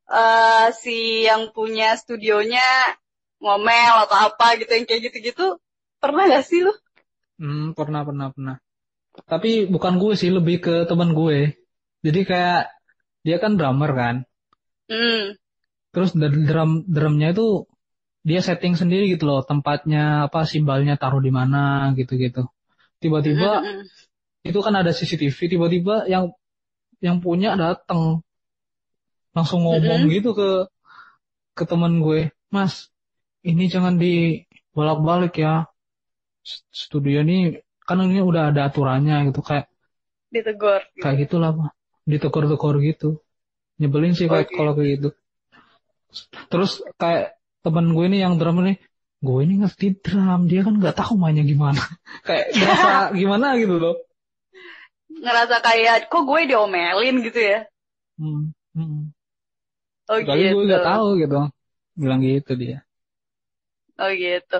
eh, 0.09 0.67
si 0.73 1.29
yang 1.29 1.53
punya 1.53 1.93
studionya 2.01 2.65
ngomel 3.37 3.95
atau 4.09 4.17
apa 4.33 4.57
gitu 4.57 4.71
yang 4.73 4.85
kayak 4.89 5.01
gitu-gitu 5.11 5.61
pernah 6.01 6.25
nggak 6.25 6.45
sih 6.49 6.65
lu? 6.65 6.73
Hmm, 7.37 7.77
pernah, 7.77 8.01
pernah, 8.01 8.33
pernah. 8.33 8.55
Tapi 9.29 9.69
bukan 9.69 10.01
gue 10.01 10.13
sih, 10.17 10.33
lebih 10.33 10.57
ke 10.61 10.75
teman 10.89 11.13
gue. 11.13 11.53
Jadi 12.01 12.19
kayak 12.25 12.73
dia 13.21 13.37
kan 13.37 13.57
drummer 13.57 13.91
kan. 13.93 14.15
Hmm. 14.89 15.37
Terus 15.93 16.17
drum 16.17 16.85
drumnya 16.85 17.33
itu 17.33 17.65
dia 18.23 18.39
setting 18.43 18.73
sendiri 18.75 19.11
gitu 19.11 19.27
loh, 19.29 19.41
tempatnya 19.45 20.27
apa 20.27 20.43
simbalnya 20.43 20.95
taruh 20.99 21.21
di 21.23 21.31
mana 21.31 21.91
gitu-gitu. 21.93 22.47
Tiba-tiba 22.97 23.63
itu 24.41 24.59
kan 24.63 24.73
ada 24.73 24.91
CCTV, 24.91 25.37
tiba-tiba 25.57 26.05
yang 26.09 26.33
yang 26.97 27.21
punya 27.21 27.53
datang 27.53 28.25
langsung 29.37 29.61
ngomong 29.61 30.09
gitu 30.09 30.33
ke 30.33 30.65
ke 31.53 31.63
teman 31.65 32.01
gue, 32.01 32.33
Mas, 32.53 32.89
ini 33.45 33.69
jangan 33.69 33.97
dibolak-balik 33.97 35.41
ya. 35.41 35.69
Studio 36.71 37.21
ini 37.27 37.59
kan 37.83 37.99
ini 38.03 38.23
udah 38.23 38.55
ada 38.55 38.71
aturannya 38.71 39.31
gitu 39.31 39.43
kayak 39.43 39.67
ditegur. 40.31 40.79
gitu. 40.95 41.01
kayak 41.03 41.17
gitulah 41.27 41.51
Pak. 41.55 41.71
Ditegur-tegur 42.07 42.75
gitu. 42.83 43.09
Nyebelin 43.77 44.15
sih 44.15 44.31
kayak 44.31 44.47
Oke. 44.47 44.55
kalau 44.55 44.71
kayak 44.77 44.89
gitu. 44.95 45.09
Terus 46.47 46.81
kayak 46.95 47.36
temen 47.69 47.93
gue 47.95 48.05
ini 48.07 48.17
yang 48.23 48.39
drummer 48.39 48.63
nih, 48.73 48.77
gue 49.21 49.39
ini 49.45 49.53
ngerti 49.61 49.87
drum, 49.99 50.47
dia 50.49 50.61
kan 50.65 50.73
nggak 50.77 50.95
tahu 50.97 51.13
mainnya 51.19 51.43
gimana. 51.43 51.81
kayak 52.27 52.53
ngerasa 52.55 52.91
gimana 53.19 53.47
gitu 53.59 53.75
loh. 53.77 53.95
Ngerasa 55.07 55.55
kayak 55.63 55.95
kok 56.11 56.23
gue 56.23 56.39
diomelin 56.49 57.15
gitu 57.25 57.39
ya? 57.39 57.59
Hmm. 58.17 58.53
Hmm. 58.77 59.11
Oh 60.07 60.19
Kali 60.21 60.41
gitu. 60.47 60.53
gue 60.55 60.63
nggak 60.69 60.85
tahu 60.85 61.07
gitu. 61.19 61.35
Bilang 61.97 62.19
gitu 62.23 62.51
dia. 62.55 62.77
Oh 63.97 64.11
gitu. 64.13 64.57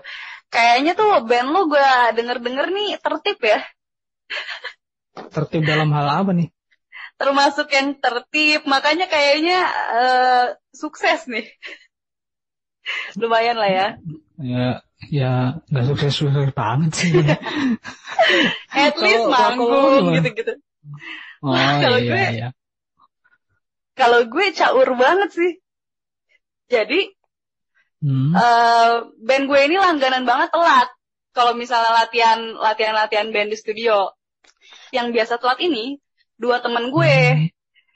Kayaknya 0.50 0.92
tuh 0.98 1.10
band 1.30 1.48
lu 1.54 1.62
gue 1.70 1.90
denger-denger 2.18 2.68
nih 2.74 2.90
tertib 3.04 3.38
ya. 3.46 3.60
Tertib 5.34 5.64
dalam 5.64 5.90
hal 5.94 6.08
apa 6.26 6.32
nih? 6.34 6.50
Termasuk 7.22 7.68
yang 7.70 7.98
tertib. 8.02 8.66
Makanya 8.66 9.06
kayaknya 9.06 9.58
eh, 9.94 10.46
sukses 10.74 11.30
nih. 11.30 11.46
Lumayan 13.22 13.58
lah 13.58 13.70
ya. 13.70 13.88
Ya, 14.38 14.68
ya 15.10 15.32
nggak 15.70 15.86
sukses-sukses 15.90 16.54
banget 16.54 16.92
sih. 16.94 17.12
At 18.76 18.96
least 19.00 19.26
manggung 19.28 20.14
gitu-gitu. 20.14 20.54
Oh 21.42 21.54
Kalau 21.84 22.00
iya 22.00 22.12
gue- 22.14 22.32
iya. 22.38 22.50
Kalau 23.98 24.30
gue 24.30 24.46
caur 24.54 24.90
banget 24.94 25.30
sih. 25.34 25.52
Jadi 26.68 27.14
Hmm. 27.98 28.30
eh, 28.30 29.10
band 29.26 29.50
gue 29.50 29.60
ini 29.66 29.74
langganan 29.82 30.22
banget 30.22 30.54
telat. 30.54 30.86
Kalau 31.34 31.58
misalnya 31.58 31.98
latihan 31.98 32.54
latihan 32.54 32.94
latihan 32.94 33.34
band 33.34 33.50
di 33.50 33.58
studio, 33.58 34.14
yang 34.94 35.10
biasa 35.10 35.42
telat 35.42 35.58
ini 35.66 35.98
dua 36.38 36.62
temen 36.62 36.94
gue. 36.94 37.18
Hmm. 37.34 37.50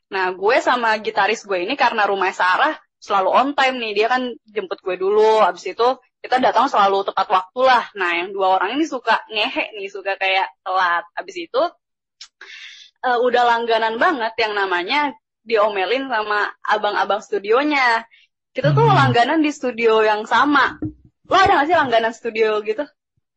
Nah, 0.09 0.33
gue 0.33 0.57
sama 0.57 0.97
gitaris 0.97 1.45
gue 1.45 1.61
ini 1.61 1.77
karena 1.77 2.09
rumah 2.09 2.33
Sarah 2.33 2.81
selalu 3.01 3.29
on 3.33 3.49
time 3.57 3.75
nih. 3.81 3.91
Dia 3.97 4.07
kan 4.07 4.29
jemput 4.45 4.79
gue 4.85 4.95
dulu. 4.95 5.41
Abis 5.41 5.73
itu 5.73 5.87
kita 6.21 6.37
datang 6.37 6.69
selalu 6.69 7.01
tepat 7.09 7.27
waktu 7.33 7.61
lah. 7.65 7.89
Nah, 7.97 8.11
yang 8.21 8.29
dua 8.29 8.61
orang 8.61 8.77
ini 8.77 8.85
suka 8.85 9.25
ngehe 9.33 9.73
nih, 9.75 9.89
suka 9.89 10.15
kayak 10.21 10.53
telat. 10.61 11.03
Abis 11.17 11.35
itu 11.49 11.61
eh, 13.09 13.17
udah 13.17 13.43
langganan 13.43 13.97
banget 13.97 14.33
yang 14.37 14.53
namanya 14.53 15.11
diomelin 15.41 16.05
sama 16.05 16.53
abang-abang 16.61 17.25
studionya. 17.25 18.05
Kita 18.53 18.77
tuh 18.77 18.85
Hmm. 18.85 18.93
langganan 18.93 19.41
di 19.41 19.49
studio 19.49 20.05
yang 20.05 20.29
sama. 20.29 20.77
Lo 21.25 21.35
ada 21.39 21.63
gak 21.63 21.67
sih 21.71 21.77
langganan 21.79 22.13
studio 22.13 22.61
gitu? 22.61 22.85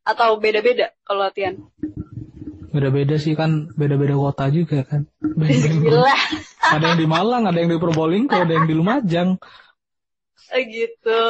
Atau 0.04 0.36
beda-beda 0.36 0.92
kalau 1.06 1.24
latihan? 1.24 1.56
Beda-beda 2.74 3.14
sih 3.22 3.38
kan, 3.38 3.70
beda-beda 3.78 4.18
kota 4.18 4.50
juga 4.50 4.82
kan. 4.82 5.06
Beda- 5.22 5.70
Gila. 5.78 6.16
ada 6.74 6.84
yang 6.90 6.98
di 6.98 7.06
Malang, 7.06 7.46
ada 7.46 7.54
yang 7.62 7.70
di 7.70 7.78
Probolinggo, 7.78 8.34
ada 8.34 8.50
yang 8.50 8.66
di 8.66 8.74
Lumajang. 8.74 9.38
Eh, 10.50 10.64
gitu. 10.66 11.22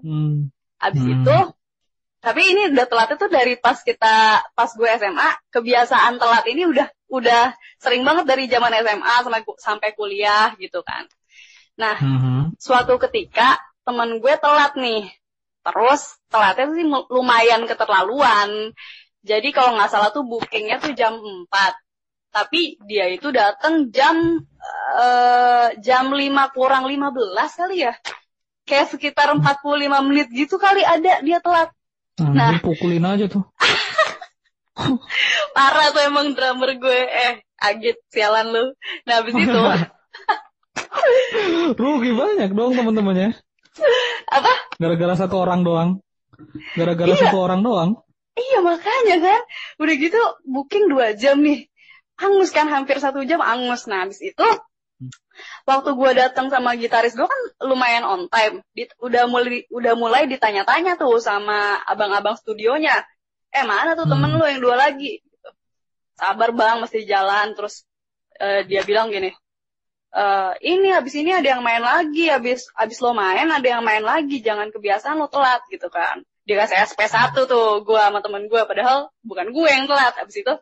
Hmm. 0.00 0.48
Abis 0.80 1.04
Hmm. 1.04 1.14
itu, 1.20 1.38
tapi 2.24 2.40
ini 2.56 2.72
udah 2.72 2.86
telatnya 2.88 3.16
tuh 3.20 3.28
dari 3.28 3.60
pas 3.60 3.76
kita, 3.84 4.40
pas 4.56 4.70
gue 4.72 4.88
SMA, 4.96 5.28
kebiasaan 5.52 6.16
telat 6.16 6.44
ini 6.48 6.64
udah 6.64 6.88
udah 7.08 7.52
sering 7.80 8.04
banget 8.04 8.24
dari 8.28 8.48
zaman 8.48 8.72
SMA 8.80 9.14
sampai 9.24 9.40
sampai 9.60 9.90
kuliah 9.92 10.52
gitu 10.56 10.80
kan. 10.84 11.04
Nah, 11.76 11.96
Mhm. 12.00 12.56
suatu 12.60 12.96
ketika 12.96 13.60
teman 13.84 14.20
gue 14.20 14.34
telat 14.40 14.72
nih. 14.76 15.08
Terus 15.64 16.16
telatnya 16.28 16.64
sih 16.72 16.84
lumayan 17.12 17.68
keterlaluan. 17.68 18.72
Jadi 19.22 19.48
kalau 19.50 19.74
nggak 19.74 19.90
salah 19.90 20.10
tuh 20.10 20.22
bookingnya 20.22 20.78
tuh 20.78 20.94
jam 20.94 21.18
4. 21.18 21.48
Tapi 22.28 22.76
dia 22.84 23.08
itu 23.08 23.32
datang 23.32 23.88
jam 23.90 24.38
eh, 24.94 25.68
jam 25.80 26.12
5 26.12 26.18
kurang 26.54 26.86
15 26.86 27.08
kali 27.34 27.82
ya. 27.82 27.94
Kayak 28.62 28.92
sekitar 28.92 29.32
45 29.32 30.06
menit 30.06 30.28
gitu 30.28 30.60
kali 30.60 30.84
ada 30.84 31.24
dia 31.24 31.40
telat. 31.40 31.72
Nah, 32.20 32.52
Nah. 32.52 32.60
pukulin 32.60 33.06
aja 33.06 33.26
tuh. 33.26 33.42
Parah 35.56 35.90
tuh 35.90 36.02
emang 36.04 36.34
drummer 36.34 36.76
gue. 36.76 37.00
Eh, 37.06 37.32
agit 37.58 37.98
sialan 38.10 38.50
lu. 38.50 38.64
Nah, 39.06 39.22
habis 39.22 39.34
itu 39.34 39.58
Rugi 41.74 42.12
banyak 42.12 42.50
dong 42.52 42.74
teman-temannya. 42.74 43.34
apa? 44.28 44.52
Gara-gara 44.76 45.14
satu 45.16 45.38
orang 45.38 45.62
doang. 45.62 45.90
Gara-gara 46.74 47.10
Iya. 47.10 47.22
satu 47.28 47.38
orang 47.38 47.60
doang. 47.62 47.90
Iya 48.38 48.58
makanya 48.62 49.16
kan. 49.26 49.40
Udah 49.82 49.94
gitu 49.98 50.20
booking 50.46 50.84
dua 50.92 51.06
jam 51.18 51.42
nih. 51.42 51.66
Angus 52.18 52.50
kan 52.54 52.66
hampir 52.70 52.96
satu 53.02 53.22
jam 53.26 53.40
angus. 53.42 53.86
Nah 53.90 54.06
habis 54.06 54.18
itu 54.22 54.46
waktu 55.70 55.90
gue 55.94 56.10
datang 56.18 56.46
sama 56.50 56.74
gitaris 56.74 57.14
gue 57.18 57.26
kan 57.26 57.40
lumayan 57.66 58.04
on 58.06 58.22
time. 58.30 58.62
Di- 58.74 58.90
udah 58.98 59.24
mulai 59.30 59.66
udah 59.70 59.94
mulai 59.94 60.22
ditanya-tanya 60.26 60.98
tuh 60.98 61.18
sama 61.22 61.78
abang-abang 61.86 62.34
studionya. 62.38 62.94
Eh 63.54 63.64
mana 63.66 63.94
tuh 63.98 64.06
temen 64.06 64.30
Hmm. 64.34 64.38
lu 64.38 64.44
yang 64.50 64.60
dua 64.62 64.76
lagi? 64.78 65.22
Gitu. 65.22 65.48
Sabar 66.18 66.50
bang 66.54 66.76
mesti 66.82 67.00
jalan. 67.06 67.54
Terus 67.56 67.86
eh, 68.38 68.62
dia 68.70 68.82
bilang 68.86 69.10
gini. 69.10 69.30
"Eh, 70.14 70.52
ini 70.74 70.88
habis 70.94 71.14
ini 71.18 71.30
ada 71.34 71.58
yang 71.58 71.62
main 71.62 71.82
lagi. 71.82 72.30
Habis 72.30 72.70
habis 72.74 72.98
lo 73.02 73.14
main 73.14 73.46
ada 73.50 73.66
yang 73.66 73.82
main 73.82 74.02
lagi. 74.02 74.42
Jangan 74.42 74.70
kebiasaan 74.74 75.18
lo 75.18 75.26
telat 75.30 75.62
gitu 75.70 75.90
kan 75.90 76.22
dikasih 76.48 76.76
SP1 76.88 77.36
tuh 77.44 77.84
gue 77.84 78.00
sama 78.00 78.24
temen 78.24 78.48
gue 78.48 78.62
padahal 78.64 79.12
bukan 79.20 79.52
gue 79.52 79.68
yang 79.68 79.84
telat. 79.84 80.14
Abis 80.16 80.36
itu 80.40 80.54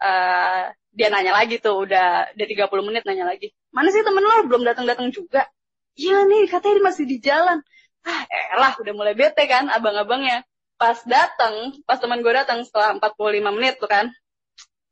eh 0.00 0.62
dia 0.90 1.08
nanya 1.12 1.36
lagi 1.36 1.60
tuh 1.60 1.84
udah 1.86 2.32
udah 2.34 2.46
30 2.48 2.88
menit 2.88 3.04
nanya 3.06 3.28
lagi 3.30 3.52
mana 3.70 3.92
sih 3.92 4.02
temen 4.02 4.24
lo? 4.24 4.48
Belum 4.48 4.64
datang 4.64 4.88
datang 4.88 5.12
juga. 5.12 5.46
Iya 5.94 6.24
nih 6.24 6.48
katanya 6.48 6.80
masih 6.88 7.04
di 7.04 7.20
jalan. 7.20 7.60
Ah 8.08 8.24
elah 8.56 8.72
udah 8.80 8.92
mulai 8.96 9.12
bete 9.12 9.44
kan 9.44 9.68
abang-abangnya. 9.68 10.42
Pas 10.80 10.96
datang 11.04 11.76
pas 11.84 12.00
teman 12.00 12.24
gue 12.24 12.32
datang 12.32 12.64
setelah 12.64 12.96
45 12.96 13.56
menit 13.56 13.76
tuh 13.76 13.90
kan 13.90 14.08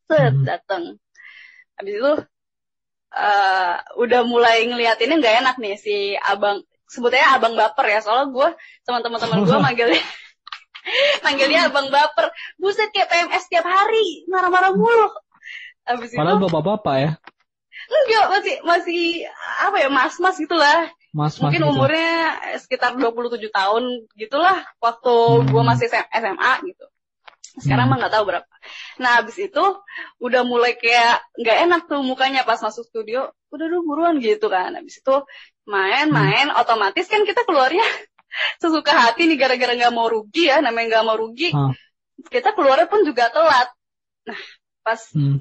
set 0.08 0.32
Hmm. 0.32 0.44
datang 0.48 0.82
habis 1.76 1.94
itu 2.00 2.12
eh 3.12 3.74
udah 3.96 4.20
mulai 4.24 4.64
ngeliatinnya 4.68 5.16
nggak 5.20 5.36
enak 5.44 5.56
nih 5.62 5.74
si 5.80 5.96
abang 6.16 6.60
sebutnya 6.88 7.36
abang 7.36 7.52
baper 7.52 7.86
ya 7.86 8.00
soalnya 8.00 8.26
gue 8.28 8.48
sama 8.82 8.98
teman-teman 8.98 9.44
gue 9.44 9.58
manggilnya 9.66 10.02
manggilnya 11.24 11.60
abang 11.68 11.88
baper 11.88 12.26
buset 12.56 12.88
kayak 12.90 13.08
PMS 13.08 13.44
tiap 13.46 13.64
hari 13.64 14.24
marah-marah 14.26 14.72
mulu 14.72 15.08
habis 15.84 16.10
itu 16.10 16.18
Padahal 16.18 16.40
bapak-bapak 16.40 16.96
ya. 16.98 17.10
enggak 17.88 18.24
masih 18.28 18.56
masih 18.62 19.02
apa 19.62 19.76
ya 19.78 19.88
mas-mas 19.88 20.36
gitulah 20.36 20.90
Mas-mas 21.08 21.40
mungkin 21.40 21.62
gitu. 21.62 21.70
umurnya 21.70 22.12
sekitar 22.58 22.92
27 22.94 23.48
tahun 23.48 23.84
gitulah 24.14 24.60
waktu 24.78 25.14
Hmm. 25.14 25.48
gue 25.48 25.62
masih 25.62 25.86
SM- 25.86 26.10
SMA 26.10 26.52
gitu 26.66 26.84
sekarang 27.58 27.88
Hmm. 27.88 27.92
mah 27.92 27.98
nggak 27.98 28.12
tahu 28.12 28.24
berapa 28.26 28.48
nah 28.98 29.22
habis 29.22 29.38
itu 29.38 29.64
udah 30.18 30.42
mulai 30.42 30.74
kayak 30.74 31.22
nggak 31.38 31.56
enak 31.66 31.80
tuh 31.90 32.02
mukanya 32.02 32.42
pas 32.42 32.58
masuk 32.58 32.84
studio 32.86 33.30
udah 33.54 33.66
dulu 33.70 33.94
buruan 33.94 34.18
gitu 34.18 34.46
kan 34.50 34.74
habis 34.74 34.98
itu 35.00 35.16
main 35.64 36.10
Hmm. 36.10 36.58
otomatis 36.58 37.06
kan 37.06 37.22
kita 37.22 37.42
keluarnya 37.46 37.82
sesuka 38.62 38.92
hati 38.92 39.24
nih 39.30 39.38
gara-gara 39.40 39.72
nggak 39.74 39.94
mau 39.94 40.08
rugi 40.10 40.48
ya 40.50 40.60
namanya 40.60 40.98
nggak 40.98 41.04
mau 41.06 41.16
rugi 41.16 41.50
Ah. 41.54 41.72
kita 42.28 42.52
keluarnya 42.52 42.86
pun 42.90 43.06
juga 43.06 43.30
telat 43.30 43.68
nah 44.28 44.40
pas 44.84 45.00
Hmm. 45.14 45.40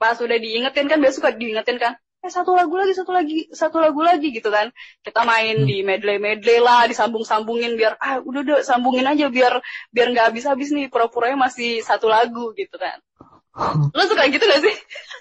pas 0.00 0.16
udah 0.18 0.38
diingetin 0.40 0.86
kan 0.90 0.98
biasa 1.00 1.14
suka 1.22 1.30
diingetin 1.34 1.78
kan 1.78 1.94
eh 2.24 2.32
satu 2.32 2.56
lagu 2.56 2.72
lagi 2.72 2.96
satu 2.96 3.12
lagi 3.12 3.52
satu 3.52 3.76
lagu 3.78 4.00
lagi 4.00 4.32
gitu 4.32 4.48
kan. 4.48 4.72
Kita 5.04 5.28
main 5.28 5.60
Hmm. 5.60 5.68
di 5.68 5.84
medley 5.84 6.16
medley 6.16 6.56
lah 6.56 6.88
disambung 6.88 7.20
sambungin 7.22 7.76
biar 7.76 8.00
ah 8.00 8.24
udah 8.24 8.40
udah 8.40 8.58
sambungin 8.64 9.04
aja 9.04 9.28
biar 9.28 9.60
biar 9.92 10.08
nggak 10.08 10.32
habis 10.32 10.48
habis 10.48 10.72
nih 10.72 10.88
pura 10.88 11.12
puranya 11.12 11.36
masih 11.36 11.84
satu 11.84 12.08
lagu 12.08 12.56
gitu 12.56 12.80
kan. 12.80 12.96
Lo 13.92 14.02
suka 14.08 14.24
gitu 14.26 14.40
gak 14.40 14.64
sih? 14.64 14.74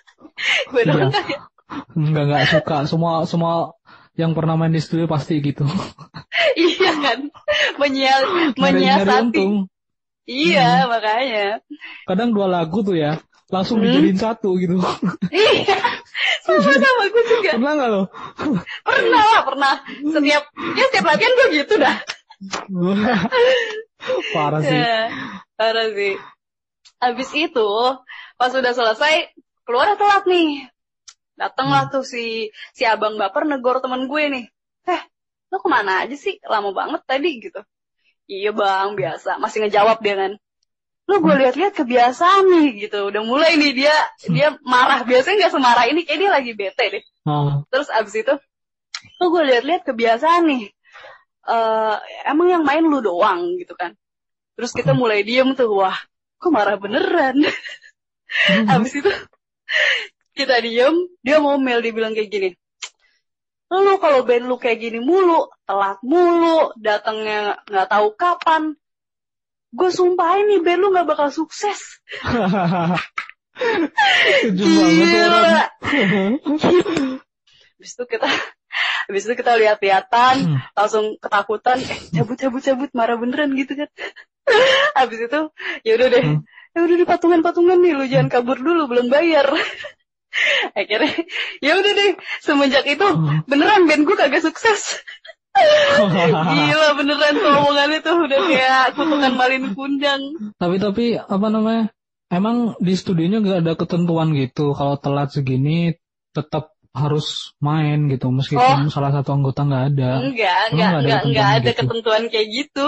Gue 0.72 0.82
doang 0.88 1.12
Iya. 1.12 1.14
kan 1.14 1.24
ya? 1.28 1.40
Enggak 1.94 2.24
enggak 2.26 2.44
suka. 2.50 2.78
Semua 2.88 3.14
semua 3.28 3.54
yang 4.16 4.32
pernah 4.32 4.56
main 4.56 4.72
di 4.72 4.80
studio 4.80 5.06
pasti 5.06 5.38
gitu. 5.38 5.68
iya 6.56 6.92
kan? 7.04 7.20
Menyia, 7.78 8.16
Nyari- 8.24 8.56
nyari 8.56 8.62
menyiasati 8.62 9.46
iya 10.24 10.88
makanya. 10.88 11.60
Kadang 12.08 12.32
dua 12.32 12.48
lagu 12.48 12.80
tuh 12.80 12.96
ya, 12.96 13.20
langsung 13.54 13.78
Hmm. 13.78 13.86
dijadiin 13.86 14.18
satu 14.18 14.58
gitu. 14.58 14.82
iya 15.30 15.78
sama 16.42 16.60
sama 16.66 17.04
gue 17.08 17.24
juga 17.30 17.52
Pernah 17.56 17.74
nggak 17.78 17.90
lo? 17.94 18.04
pernah 18.84 19.24
lah 19.24 19.42
pernah 19.46 19.74
setiap 20.02 20.44
ya 20.74 20.84
setiap 20.90 21.06
latihan 21.06 21.34
gue 21.38 21.48
gitu 21.62 21.74
dah 21.78 21.96
Parah 24.36 24.60
sih. 24.60 24.76
Ya, 24.76 25.08
parah 25.56 25.88
sih. 25.96 26.20
Habis 27.00 27.30
itu, 27.36 27.70
pas 28.36 28.52
udah 28.52 28.74
selesai, 28.76 29.32
keluar 29.64 29.96
telat 29.96 30.28
nih. 30.28 30.68
Datanglah 31.40 31.88
tuh 31.88 32.04
si 32.04 32.52
si 32.76 32.84
abang 32.84 33.16
baper 33.16 33.48
negor 33.48 33.80
temen 33.80 34.12
gue 34.12 34.24
nih. 34.28 34.46
Eh, 34.88 35.02
lo 35.52 35.58
ke 35.64 35.70
mana 35.72 36.04
aja 36.04 36.16
sih? 36.20 36.36
Lama 36.44 36.76
banget 36.76 37.02
tadi 37.08 37.30
gitu. 37.40 37.64
Iya 38.28 38.52
bang, 38.52 38.96
biasa. 39.00 39.40
Masih 39.40 39.64
ngejawab 39.64 40.04
dia 40.04 40.16
kan. 40.20 40.32
Lo 41.14 41.22
gue 41.22 41.36
lihat-lihat 41.46 41.78
kebiasaan 41.78 42.50
nih 42.50 42.90
gitu. 42.90 43.14
Udah 43.14 43.22
mulai 43.22 43.54
nih 43.54 43.86
dia 43.86 43.94
dia 44.26 44.58
marah. 44.66 45.06
Biasanya 45.06 45.46
nggak 45.46 45.54
semarah 45.54 45.86
ini, 45.86 46.02
kayak 46.10 46.20
dia 46.26 46.32
lagi 46.34 46.52
bete 46.58 46.86
deh. 46.90 47.04
Oh. 47.30 47.62
Terus 47.70 47.94
abis 47.94 48.26
itu, 48.26 48.34
tuh 49.22 49.28
gue 49.30 49.44
lihat-lihat 49.46 49.86
kebiasaan 49.86 50.50
nih. 50.50 50.74
eh 51.44 51.98
emang 52.26 52.48
yang 52.50 52.64
main 52.66 52.82
lu 52.82 52.98
doang 52.98 53.54
gitu 53.62 53.78
kan. 53.78 53.94
Terus 54.58 54.74
kita 54.74 54.98
mulai 54.98 55.22
diem 55.22 55.54
tuh, 55.54 55.70
wah, 55.70 55.98
kok 56.42 56.50
marah 56.50 56.82
beneran. 56.82 57.46
abis 58.74 58.94
itu, 58.98 59.12
kita 60.34 60.58
diem, 60.66 60.98
dia 61.22 61.38
ngomel, 61.38 61.86
dia 61.86 61.94
bilang 61.94 62.18
kayak 62.18 62.30
gini. 62.34 62.50
Lu 63.70 63.98
kalau 64.02 64.26
band 64.26 64.46
lu 64.50 64.58
kayak 64.58 64.82
gini 64.82 64.98
mulu, 65.02 65.50
telat 65.66 66.02
mulu, 66.02 66.74
datangnya 66.78 67.62
nggak 67.70 67.90
tahu 67.90 68.08
kapan. 68.18 68.74
Gue 69.74 69.90
sumpahin 69.90 70.46
nih 70.48 70.60
band 70.62 70.80
lu 70.80 70.88
nggak 70.94 71.10
bakal 71.10 71.30
sukses. 71.34 71.98
Gila. 74.54 75.70
Habis 77.74 77.92
itu 77.94 78.04
kita 78.08 78.28
habis 79.04 79.24
itu 79.28 79.34
kita 79.36 79.54
lihat-lihatan, 79.60 80.36
Hmm. 80.48 80.58
langsung 80.74 81.20
ketakutan, 81.20 81.78
eh 81.84 82.00
cabut 82.16 82.38
cabut 82.40 82.62
cabut 82.64 82.90
marah 82.96 83.18
beneran 83.20 83.52
gitu 83.54 83.76
kan. 83.76 83.90
habis 84.98 85.20
itu 85.24 85.40
ya 85.84 85.92
udah 85.96 86.08
deh. 86.10 86.24
Hmm. 86.24 86.40
Ya 86.74 86.80
udah 86.84 86.96
di 86.98 87.06
patungan-patungan 87.06 87.78
nih 87.80 87.94
lu 87.94 88.06
jangan 88.10 88.30
kabur 88.34 88.58
dulu 88.58 88.90
belum 88.90 89.08
bayar. 89.12 89.46
Akhirnya 90.80 91.14
ya 91.62 91.78
udah 91.78 91.92
deh 91.94 92.12
semenjak 92.42 92.86
itu 92.90 93.06
Hmm. 93.06 93.46
beneran 93.46 93.86
band 93.86 94.04
gue 94.08 94.16
kagak 94.18 94.42
sukses. 94.42 95.02
Gila 96.58 96.90
beneran 96.98 97.34
tuh 97.38 97.52
omongannya 97.54 98.00
tuh 98.02 98.16
udah 98.26 98.40
kayak 98.50 98.86
kutukan 98.98 99.34
malin 99.38 99.66
kundang. 99.78 100.22
tapi 100.58 100.76
tapi 100.82 101.06
apa 101.18 101.48
namanya? 101.50 101.94
Emang 102.34 102.74
di 102.82 102.98
studionya 102.98 103.46
nggak 103.46 103.60
ada 103.62 103.74
ketentuan 103.78 104.34
gitu. 104.34 104.74
Kalau 104.74 104.98
telat 104.98 105.30
segini 105.30 105.94
tetap 106.34 106.74
harus 106.94 107.58
main 107.58 108.06
gitu 108.10 108.30
meskipun 108.30 108.90
salah 108.90 109.14
satu 109.14 109.34
anggota 109.38 109.66
nggak 109.66 109.86
ada. 109.94 110.12
Enggak, 110.26 110.62
enggak, 110.74 110.92
enggak, 111.02 111.22
enggak 111.26 111.50
ada 111.62 111.70
gitu? 111.70 111.80
ketentuan 111.86 112.24
kayak 112.30 112.48
gitu. 112.50 112.88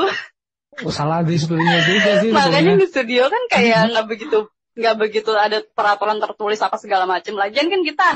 Salah 0.90 1.22
di 1.22 1.38
studionya 1.38 1.82
juga 1.86 2.12
sih 2.22 2.30
Makanya 2.38 2.74
di 2.82 2.88
studio 2.90 3.30
kan 3.30 3.44
kayak 3.50 3.94
nggak 3.94 4.06
begitu 4.10 4.38
nggak 4.76 4.96
begitu 5.00 5.32
ada 5.32 5.64
peraturan 5.64 6.18
tertulis 6.18 6.58
apa 6.62 6.78
segala 6.82 7.06
macam. 7.06 7.38
Lagian 7.38 7.70
kan 7.70 7.82
kita 7.86 8.08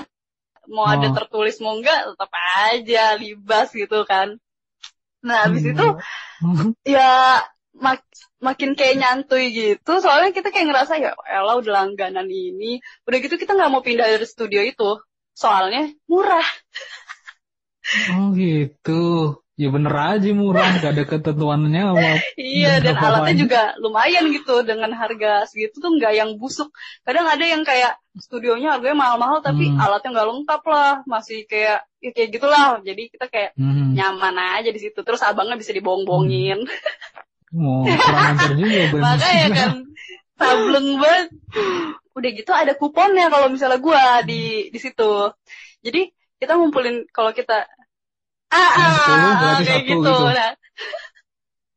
mau 0.75 0.87
ada 0.95 1.07
Oh. 1.07 1.15
tertulis 1.15 1.55
mau 1.63 1.73
enggak 1.77 1.99
tetap 2.13 2.31
aja 2.33 3.03
libas 3.21 3.67
gitu 3.73 3.97
kan 4.11 4.27
nah 5.27 5.37
habis 5.47 5.63
Hmm. 5.63 5.71
itu 5.71 5.85
ya 6.87 7.43
mak 7.85 8.01
makin 8.39 8.71
kayak 8.79 8.95
nyantui 9.01 9.45
gitu 9.55 9.91
soalnya 10.03 10.31
kita 10.35 10.49
kayak 10.53 10.67
ngerasa 10.71 10.93
ya 11.03 11.11
elah 11.27 11.55
udah 11.59 11.73
langganan 11.83 12.27
ini 12.31 12.79
udah 13.07 13.17
gitu 13.23 13.35
kita 13.41 13.51
nggak 13.57 13.71
mau 13.71 13.83
pindah 13.85 14.07
dari 14.07 14.27
studio 14.27 14.61
itu 14.63 14.89
soalnya 15.35 15.91
murah 16.11 16.47
Oh 18.11 18.25
gitu. 18.39 18.91
Ya 19.59 19.67
bener 19.67 19.91
aja 19.91 20.29
murah, 20.31 20.71
gak 20.79 20.95
ada 20.95 21.03
ketentuannya 21.03 21.83
sama 21.91 22.11
iya 22.39 22.79
dan 22.79 22.95
alatnya 22.95 23.35
juga 23.43 23.61
lumayan 23.83 24.31
gitu 24.31 24.63
dengan 24.63 24.95
harga 24.95 25.43
segitu 25.51 25.83
tuh 25.83 25.99
nggak 25.99 26.15
yang 26.15 26.39
busuk. 26.39 26.71
Kadang 27.03 27.27
ada 27.27 27.43
yang 27.43 27.67
kayak 27.67 27.99
studionya 28.15 28.79
harganya 28.79 29.03
mahal-mahal 29.03 29.43
tapi 29.43 29.67
Hmm. 29.67 29.75
alatnya 29.83 30.15
nggak 30.15 30.29
lengkap 30.31 30.61
lah. 30.63 30.93
Masih 31.03 31.43
kayak 31.43 31.83
ya 31.99 32.09
kayak 32.15 32.29
gitulah. 32.39 32.79
Jadi 32.87 33.11
kita 33.11 33.27
kayak 33.27 33.51
Hmm. 33.59 33.91
nyaman 33.99 34.63
aja 34.63 34.71
di 34.71 34.79
situ. 34.79 34.95
Terus 35.03 35.19
abangnya 35.27 35.59
bisa 35.59 35.75
dibohong-bohongin. 35.75 36.63
Oh, 37.51 37.83
kurang 37.83 38.25
ajar 38.39 38.51
juga 38.55 38.79
Ben. 38.95 39.01
makanya 39.03 39.47
kan 39.51 39.71
sableng 40.39 40.89
banget. 41.03 41.27
Udah 42.15 42.29
gitu 42.31 42.51
ada 42.55 42.73
kuponnya 42.79 43.27
kalau 43.27 43.51
misalnya 43.51 43.81
gua 43.83 44.23
di 44.23 44.71
di 44.71 44.79
situ. 44.79 45.35
Jadi 45.83 46.07
kita 46.39 46.55
ngumpulin 46.55 47.11
kalau 47.11 47.35
kita 47.35 47.67
ah, 48.51 48.71
Yang 48.77 48.93
10 48.97 49.09
ah, 49.09 49.33
berarti 49.39 49.63
kayak 49.63 49.83
satu 49.83 49.87
gitu 49.87 49.99
gitu. 50.01 50.15
nah 50.29 50.51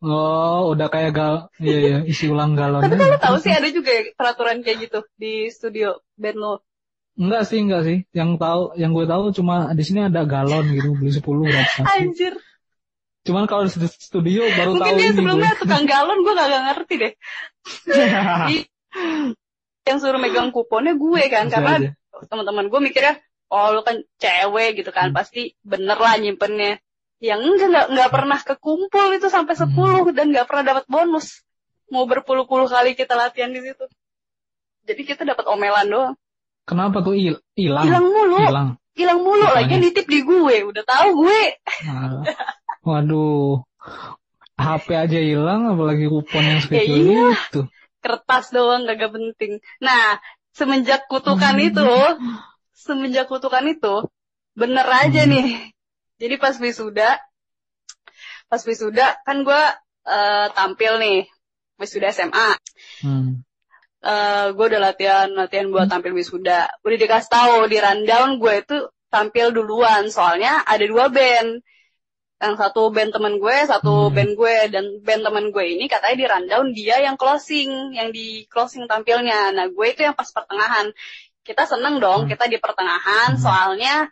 Oh, 0.02 0.74
udah 0.74 0.90
kayak 0.90 1.14
gal, 1.14 1.34
iya 1.62 1.78
iya, 1.78 1.98
isi 2.02 2.26
ulang 2.26 2.58
galon. 2.58 2.82
tapi 2.82 2.98
kalau 2.98 3.22
tahu 3.22 3.36
sih 3.38 3.54
ada 3.54 3.70
juga 3.70 3.86
ya 3.94 4.02
peraturan 4.18 4.58
kayak 4.66 4.90
gitu 4.90 5.06
di 5.14 5.46
studio 5.46 6.02
band 6.18 6.38
lo 6.42 6.54
Enggak 7.12 7.44
sih, 7.46 7.60
enggak 7.62 7.82
sih. 7.86 7.98
Yang 8.10 8.40
tahu, 8.40 8.62
yang 8.80 8.90
gue 8.96 9.04
tahu 9.06 9.30
cuma 9.36 9.70
di 9.76 9.84
sini 9.84 10.08
ada 10.08 10.24
galon 10.26 10.64
gitu, 10.74 10.96
beli 10.98 11.12
10 11.12 11.22
berapa 11.22 11.70
satu. 11.70 11.86
anjir 11.86 12.34
Cuman 13.22 13.46
kalau 13.46 13.62
di 13.70 13.70
studio 13.86 14.42
baru 14.58 14.74
mungkin 14.74 14.82
tahu 14.90 14.98
dia 14.98 15.06
ini 15.06 15.14
sebelumnya 15.14 15.52
gue. 15.54 15.60
tukang 15.62 15.84
galon 15.86 16.18
gue 16.26 16.32
gak, 16.34 16.48
ngerti 16.50 16.94
deh 16.98 17.12
yang 19.86 19.98
suruh 20.02 20.18
megang 20.18 20.50
kuponnya 20.50 20.98
gue 20.98 21.22
kan 21.30 21.46
Bisa 21.46 21.54
karena 21.62 21.94
teman-teman 22.26 22.66
gue 22.66 22.80
mikirnya 22.82 23.14
oh 23.52 23.68
lu 23.70 23.80
kan 23.82 24.00
cewek 24.16 24.80
gitu 24.80 24.88
kan 24.88 25.12
Hmm. 25.12 25.16
pasti 25.18 25.52
bener 25.62 25.94
lah 25.94 26.16
nyimpennya 26.16 26.80
yang 27.20 27.38
enggak 27.38 27.68
nggak 27.68 27.86
nggak 27.92 28.10
pernah 28.10 28.38
kekumpul 28.40 29.08
itu 29.12 29.28
sampai 29.28 29.54
Hmm. 29.54 30.02
10 30.02 30.10
dan 30.10 30.32
nggak 30.32 30.48
pernah 30.48 30.64
dapat 30.66 30.84
bonus 30.86 31.44
mau 31.86 32.02
berpuluh-puluh 32.04 32.66
kali 32.66 32.92
kita 32.92 33.12
latihan 33.12 33.52
di 33.52 33.60
situ 33.60 33.84
jadi 34.82 35.02
kita 35.04 35.22
dapat 35.22 35.44
omelan 35.46 35.86
doang 35.86 36.14
Kenapa 36.62 37.02
tuh 37.02 37.12
il- 37.12 37.42
hilang? 37.52 37.84
hilang 37.84 38.06
mulu 38.06 38.38
Hilang. 38.40 38.68
hilang 38.94 39.20
mulu 39.20 39.46
lagi 39.46 39.76
nitip 39.76 40.06
di 40.06 40.22
gue 40.22 40.56
udah 40.64 40.82
tahu 40.82 41.08
gue 41.20 41.42
Nah, 41.84 42.22
waduh. 42.82 43.60
HP 44.54 44.86
aja 44.94 45.18
hilang, 45.18 45.66
apalagi 45.66 46.06
kupon 46.06 46.44
yang 46.44 46.60
sekecil 46.60 47.02
Ya 47.02 47.02
iya. 47.02 47.26
itu. 47.34 47.60
kertas 47.98 48.50
doang 48.50 48.82
gak 48.84 49.10
penting 49.10 49.58
nah 49.78 50.18
semenjak 50.50 51.06
kutukan 51.06 51.54
Hmm. 51.54 51.66
itu 51.66 51.86
semenjak 52.82 53.30
kutukan 53.30 53.62
itu 53.70 54.10
bener 54.52 54.84
aja 54.84 55.22
Hmm. 55.24 55.30
nih. 55.32 55.70
Jadi 56.18 56.34
pas 56.36 56.54
wisuda 56.58 57.10
pas 58.50 58.62
wisuda 58.62 59.16
kan 59.24 59.46
gue 59.46 59.62
eh, 60.02 60.46
tampil 60.52 60.92
nih 60.98 61.20
wisuda 61.78 62.10
SMA 62.10 62.50
Hmm. 63.00 63.40
eh 64.02 64.46
gue 64.50 64.64
udah 64.66 64.82
latihan 64.82 65.28
latihan 65.30 65.70
buat 65.70 65.86
tampil 65.86 66.12
wisuda. 66.12 66.66
Udah 66.82 66.96
dikasih 66.98 67.30
tahu 67.30 67.56
di 67.70 67.78
rundown 67.78 68.42
gue 68.42 68.54
itu 68.60 68.76
tampil 69.08 69.54
duluan. 69.54 70.10
Soalnya 70.10 70.66
ada 70.66 70.82
dua 70.84 71.06
band. 71.08 71.62
Yang 72.42 72.54
satu 72.58 72.90
band 72.90 73.14
temen 73.14 73.38
gue 73.38 73.56
satu 73.70 74.10
Hmm. 74.10 74.14
band 74.18 74.32
gue. 74.34 74.56
Dan 74.74 74.84
band 75.00 75.22
temen 75.22 75.44
gue 75.54 75.64
ini 75.64 75.86
katanya 75.86 76.16
di 76.18 76.26
rundown 76.26 76.66
dia 76.74 76.98
yang 76.98 77.14
closing 77.14 77.94
yang 77.94 78.10
di 78.10 78.42
closing 78.50 78.90
tampilnya. 78.90 79.54
Nah 79.54 79.70
gue 79.70 79.86
itu 79.86 80.02
yang 80.02 80.18
pas 80.18 80.26
pertengahan 80.28 80.90
kita 81.42 81.66
seneng 81.66 81.98
dong 81.98 82.26
Hmm. 82.26 82.30
kita 82.30 82.46
di 82.46 82.58
pertengahan 82.62 83.34
Hmm. 83.36 83.42
soalnya 83.42 84.08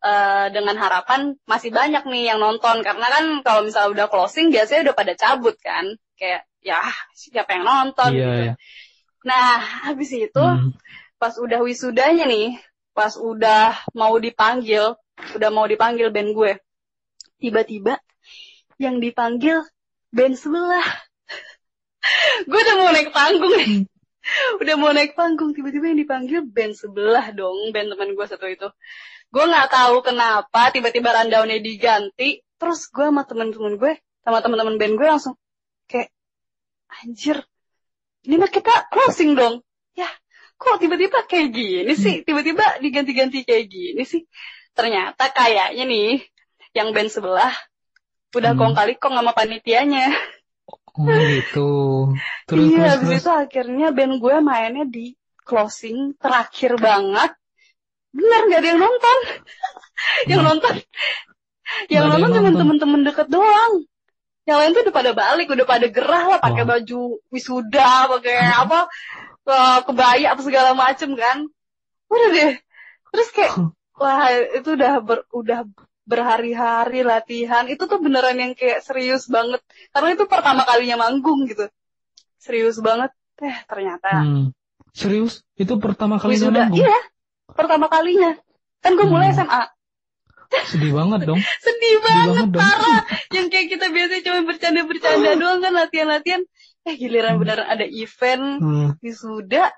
eh, 0.00 0.46
dengan 0.48 0.80
harapan 0.80 1.36
masih 1.44 1.68
banyak 1.76 2.08
nih 2.08 2.32
yang 2.32 2.40
nonton 2.40 2.80
karena 2.80 3.04
kan 3.04 3.24
kalau 3.44 3.68
misalnya 3.68 3.90
udah 3.92 4.06
closing 4.08 4.48
biasanya 4.48 4.88
udah 4.88 4.96
pada 4.96 5.12
cabut 5.12 5.60
kan 5.60 5.92
kayak 6.16 6.48
ya 6.64 6.80
siapa 7.12 7.52
yang 7.60 7.64
nonton 7.68 8.10
Iya, 8.16 8.20
gitu 8.24 8.42
iya. 8.48 8.54
Nah, 9.20 9.60
habis 9.84 10.16
itu 10.16 10.40
Hmm. 10.40 10.72
pas 11.20 11.36
udah 11.36 11.60
wisudanya 11.60 12.24
nih, 12.24 12.56
pas 12.96 13.12
udah 13.20 13.76
mau 13.92 14.16
dipanggil, 14.16 14.96
udah 15.36 15.50
mau 15.52 15.68
dipanggil 15.68 16.08
band 16.08 16.32
gue. 16.32 16.52
Tiba-tiba 17.36 18.00
yang 18.80 18.96
dipanggil 18.96 19.60
band 20.08 20.40
sebelah. 20.40 20.88
gue 22.48 22.60
udah 22.64 22.74
mau 22.80 22.88
naik 22.96 23.12
panggung 23.12 23.52
nih. 23.60 23.84
Udah 24.60 24.74
mau 24.76 24.92
naik 24.92 25.16
panggung, 25.16 25.56
tiba-tiba 25.56 25.90
yang 25.90 25.98
dipanggil 26.00 26.40
band 26.44 26.76
sebelah 26.76 27.32
dong, 27.32 27.72
band 27.72 27.92
teman 27.92 28.12
gue 28.12 28.26
satu 28.28 28.46
itu. 28.46 28.68
Gue 29.30 29.44
nggak 29.46 29.68
tahu 29.70 30.02
kenapa 30.04 30.74
tiba-tiba 30.74 31.14
rundownnya 31.14 31.62
diganti, 31.62 32.42
terus 32.60 32.90
gue 32.90 33.06
sama 33.08 33.24
temen-temen 33.24 33.80
gue, 33.80 33.92
sama 34.26 34.38
temen-temen 34.44 34.76
band 34.76 34.94
gue 34.98 35.06
langsung 35.08 35.34
kayak 35.88 36.12
anjir, 37.02 37.40
ini 38.26 38.36
mah 38.36 38.50
kita 38.50 38.90
closing 38.92 39.32
dong. 39.38 39.64
Ya, 39.96 40.10
kok 40.60 40.78
tiba-tiba 40.82 41.24
kayak 41.24 41.48
gini 41.54 41.92
sih? 41.96 42.26
Tiba-tiba 42.26 42.82
diganti-ganti 42.82 43.46
kayak 43.46 43.66
gini 43.70 44.02
sih? 44.04 44.26
Ternyata 44.76 45.32
kayaknya 45.34 45.84
nih, 45.88 46.22
yang 46.76 46.94
band 46.94 47.10
sebelah 47.10 47.54
udah 48.30 48.54
Hmm. 48.54 48.60
kong 48.62 48.74
kali 48.78 48.94
kong 48.94 49.18
sama 49.18 49.34
panitianya. 49.34 50.14
Oh 50.90 51.06
gitu. 51.06 51.70
Terus 52.50 52.66
iya, 52.66 52.76
terus 52.76 52.90
habis 52.98 53.08
terus. 53.08 53.20
itu 53.22 53.30
akhirnya 53.30 53.86
band 53.94 54.14
gue 54.18 54.36
mainnya 54.42 54.84
di 54.86 55.06
closing 55.46 56.18
terakhir 56.18 56.76
banget. 56.76 57.30
Bener 58.10 58.40
gak 58.50 58.60
ada 58.60 58.68
yang 58.74 58.80
nonton. 58.82 59.18
yang 60.30 60.40
Hmm. 60.42 60.48
nonton, 60.50 60.74
yang 61.92 62.04
Nggak 62.06 62.16
ada 62.18 62.18
nonton 62.18 62.42
yang 62.42 62.54
cuma 62.54 62.60
temen-temen 62.60 63.00
deket 63.06 63.28
doang. 63.30 63.72
Yang 64.48 64.56
lain 64.58 64.70
tuh 64.74 64.82
udah 64.88 64.96
pada 64.96 65.12
balik, 65.14 65.46
udah 65.52 65.66
pada 65.68 65.86
gerah 65.86 66.24
lah, 66.26 66.38
pakai 66.42 66.64
Wah. 66.66 66.70
baju 66.74 67.00
wisuda, 67.30 67.92
pakai 68.10 68.36
apa, 68.50 68.78
kebaya 69.86 70.26
apa 70.34 70.42
segala 70.42 70.70
macem 70.74 71.14
kan. 71.14 71.46
Udah 72.10 72.28
deh. 72.34 72.52
Terus 73.14 73.28
kayak, 73.30 73.54
wah 73.94 74.26
itu 74.58 74.68
udah 74.74 74.92
ber, 75.06 75.22
udah 75.30 75.62
berhari-hari 76.10 77.06
latihan. 77.06 77.70
Itu 77.70 77.86
tuh 77.86 78.02
beneran 78.02 78.34
yang 78.34 78.52
kayak 78.58 78.82
serius 78.82 79.30
banget. 79.30 79.62
Karena 79.94 80.18
itu 80.18 80.24
pertama 80.26 80.66
kalinya 80.66 81.06
manggung 81.06 81.46
gitu. 81.46 81.70
Serius 82.36 82.82
banget. 82.82 83.14
Eh 83.38 83.56
ternyata 83.64 84.10
Hmm. 84.20 84.50
Serius? 84.90 85.46
Itu 85.54 85.78
pertama 85.78 86.18
kali 86.18 86.34
wisuda. 86.34 86.66
nanggung? 86.66 86.82
Iya, 86.82 86.98
pertama 87.54 87.86
kalinya. 87.86 88.34
Kan 88.82 88.98
gue 88.98 89.06
mulai 89.06 89.30
Hmm. 89.30 89.38
SMA. 89.38 89.62
Sedih 90.66 90.90
banget 90.90 91.30
dong. 91.30 91.38
Sedih 91.64 91.70
Sedih 91.70 91.98
banget, 92.02 92.46
parah. 92.58 93.00
Yang 93.38 93.46
kayak 93.54 93.66
kita 93.70 93.86
biasa 93.86 94.14
cuma 94.26 94.40
bercanda-bercanda 94.50 95.30
doang 95.40 95.60
kan 95.62 95.72
latihan-latihan. 95.78 96.42
Eh 96.82 96.94
giliran 96.98 97.38
Hmm. 97.38 97.42
beneran 97.46 97.66
ada 97.70 97.86
event 97.86 98.44
Hmm. 98.58 98.88
wisuda. 98.98 99.70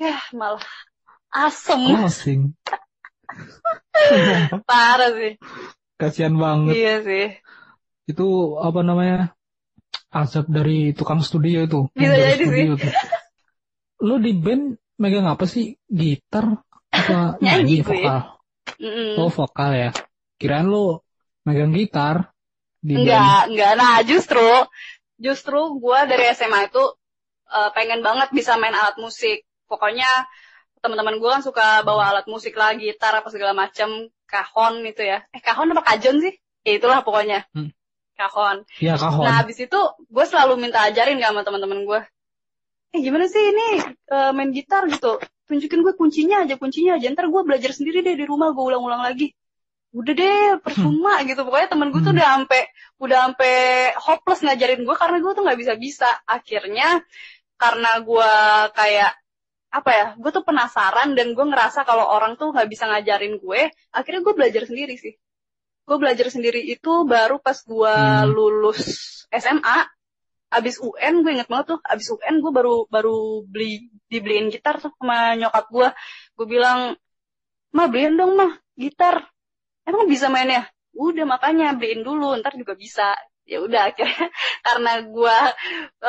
Ya 0.00 0.16
malah 0.32 0.64
asem. 1.28 1.82
Parah 4.68 5.10
sih. 5.14 5.32
Kasihan 5.98 6.34
banget. 6.38 6.74
Iya 6.78 6.94
sih. 7.04 7.26
Itu 8.08 8.56
apa 8.58 8.80
namanya? 8.80 9.34
Azab 10.08 10.48
dari 10.48 10.96
tukang 10.96 11.20
studio 11.20 11.68
itu. 11.68 11.80
Bisa 11.92 12.14
jadi 12.16 12.34
sih. 12.40 12.46
studio 12.48 12.72
tuh. 12.80 12.92
Lu 14.06 14.16
di 14.22 14.32
band 14.32 14.78
megang 14.96 15.28
apa 15.28 15.44
sih? 15.44 15.76
Gitar? 15.84 16.64
Apa 16.88 17.36
Nyanyi 17.44 17.84
gue. 17.84 17.86
vokal? 17.86 18.18
Mm-mm. 18.78 19.20
Oh 19.20 19.28
vokal 19.28 19.70
ya. 19.76 19.90
Kirain 20.38 20.64
lu 20.64 21.02
megang 21.44 21.74
gitar 21.74 22.32
di 22.80 22.94
band. 22.96 23.04
Enggak, 23.04 23.42
enggak. 23.52 23.72
Nah, 23.76 23.96
justru 24.06 24.46
justru 25.18 25.58
gua 25.82 26.06
dari 26.06 26.30
SMA 26.32 26.70
itu 26.70 26.84
eh, 27.50 27.70
pengen 27.74 28.00
banget 28.00 28.30
bisa 28.32 28.56
main 28.56 28.72
alat 28.72 28.96
musik. 28.96 29.44
Pokoknya 29.68 30.08
teman-teman 30.82 31.18
gua 31.20 31.38
kan 31.38 31.42
suka 31.42 31.82
bawa 31.82 32.10
alat 32.14 32.26
musik 32.30 32.54
lah, 32.54 32.74
gitar 32.78 33.12
apa 33.18 33.28
segala 33.28 33.52
macam, 33.52 34.08
kahon 34.28 34.84
itu 34.84 35.02
ya. 35.02 35.24
Eh, 35.32 35.40
kahon 35.40 35.72
apa 35.72 35.82
kajon 35.82 36.20
sih? 36.20 36.34
Ya 36.62 36.76
itulah 36.76 37.00
pokoknya. 37.00 37.48
Hmm. 37.56 37.72
Kahon. 38.18 38.66
Ya 38.82 38.98
kahon. 38.98 39.24
Nah, 39.24 39.40
habis 39.40 39.56
itu 39.62 39.80
gue 40.10 40.24
selalu 40.26 40.58
minta 40.58 40.82
ajarin 40.84 41.22
gak 41.22 41.30
sama 41.32 41.42
teman-teman 41.46 41.86
gue. 41.86 42.00
Eh, 42.92 43.00
gimana 43.04 43.30
sih 43.30 43.40
ini 43.40 43.66
eh, 43.88 44.30
main 44.34 44.50
gitar 44.52 44.84
gitu? 44.90 45.22
Tunjukin 45.48 45.80
gue 45.80 45.94
kuncinya 45.96 46.44
aja, 46.44 46.60
kuncinya 46.60 47.00
aja. 47.00 47.08
Ntar 47.08 47.30
gue 47.30 47.42
belajar 47.46 47.72
sendiri 47.72 48.04
deh 48.04 48.18
di 48.18 48.24
rumah, 48.28 48.52
gue 48.52 48.64
ulang-ulang 48.64 49.00
lagi. 49.00 49.32
Udah 49.96 50.12
deh, 50.12 50.60
percuma 50.60 51.24
gitu. 51.24 51.40
Pokoknya 51.46 51.68
temen 51.72 51.88
gue 51.88 52.00
tuh 52.04 52.12
Hmm. 52.12 52.20
udah 52.20 52.28
sampai 52.36 52.62
udah 53.00 53.18
sampai 53.24 53.54
hopeless 53.96 54.40
ngajarin 54.44 54.82
gue 54.84 54.96
karena 54.98 55.16
gue 55.24 55.32
tuh 55.32 55.42
nggak 55.48 55.58
bisa 55.62 55.74
bisa. 55.80 56.08
Akhirnya 56.28 57.00
karena 57.56 57.90
gue 58.04 58.32
kayak 58.76 59.12
apa 59.68 59.90
ya 59.92 60.06
gue 60.16 60.30
tuh 60.32 60.44
penasaran 60.48 61.12
dan 61.12 61.36
gue 61.36 61.44
ngerasa 61.44 61.84
kalau 61.84 62.08
orang 62.08 62.40
tuh 62.40 62.56
nggak 62.56 62.68
bisa 62.72 62.88
ngajarin 62.88 63.36
gue 63.36 63.68
akhirnya 63.92 64.20
gue 64.24 64.34
belajar 64.34 64.62
sendiri 64.64 64.94
sih. 64.96 65.14
Gue 65.88 65.96
belajar 66.00 66.28
sendiri 66.32 66.60
itu 66.64 66.92
baru 67.04 67.36
pas 67.40 67.56
gue 67.64 67.94
Hmm. 67.96 68.28
lulus 68.32 68.80
SMA 69.32 69.78
abis 70.48 70.80
UN 70.80 71.20
gue 71.20 71.32
inget 71.36 71.48
banget 71.52 71.76
tuh 71.76 71.80
abis 71.84 72.08
UN 72.16 72.40
gue 72.40 72.52
baru 72.52 72.88
baru 72.88 73.44
beli 73.44 73.92
dibeliin 74.08 74.48
gitar 74.48 74.80
tuh 74.80 74.88
sama 74.96 75.36
nyokap 75.36 75.68
gue 75.68 75.88
gue 76.40 76.46
bilang 76.48 76.96
mah 77.76 77.86
beliin 77.92 78.16
dong 78.16 78.32
mah 78.40 78.52
gitar. 78.76 79.28
Emang 79.84 80.08
bisa 80.08 80.28
mainnya? 80.32 80.68
Udah 80.96 81.24
makanya 81.28 81.76
beliin 81.76 82.00
dulu 82.04 82.32
ntar 82.40 82.56
juga 82.56 82.72
bisa. 82.76 83.12
Ya 83.44 83.60
udah 83.64 83.92
akhirnya 83.92 84.28
karena 84.66 84.92
gue 85.04 85.36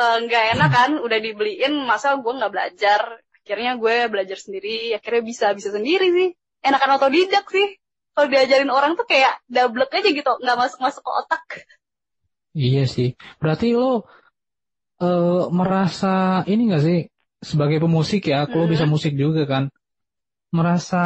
eh, 0.00 0.16
nggak 0.24 0.44
enak 0.56 0.70
kan 0.72 0.90
udah 1.04 1.18
dibeliin 1.20 1.72
masa 1.84 2.16
gue 2.16 2.32
nggak 2.32 2.52
belajar 2.52 3.00
akhirnya 3.50 3.74
gue 3.82 3.96
belajar 4.06 4.38
sendiri 4.38 4.94
akhirnya 4.94 5.22
bisa 5.26 5.46
bisa 5.58 5.74
sendiri 5.74 6.06
sih. 6.14 6.28
Enakan 6.62 7.02
otodidak 7.02 7.50
sih. 7.50 7.74
Kalau 8.14 8.30
diajarin 8.30 8.70
orang 8.70 8.94
tuh 8.94 9.06
kayak 9.10 9.42
double 9.50 9.90
aja 9.90 10.06
gitu 10.06 10.30
nggak 10.38 10.56
masuk 10.58 10.78
masuk 10.78 11.02
ke 11.02 11.10
otak. 11.10 11.42
Iya 12.54 12.86
sih. 12.86 13.18
Berarti 13.42 13.74
lo 13.74 14.06
eh, 15.02 15.42
merasa 15.50 16.46
ini 16.46 16.70
gak 16.70 16.82
sih? 16.86 16.98
Sebagai 17.40 17.80
pemusik 17.80 18.28
ya, 18.28 18.44
lo 18.46 18.68
Hmm. 18.68 18.70
bisa 18.70 18.84
musik 18.84 19.16
juga 19.16 19.48
kan, 19.48 19.72
merasa 20.52 21.02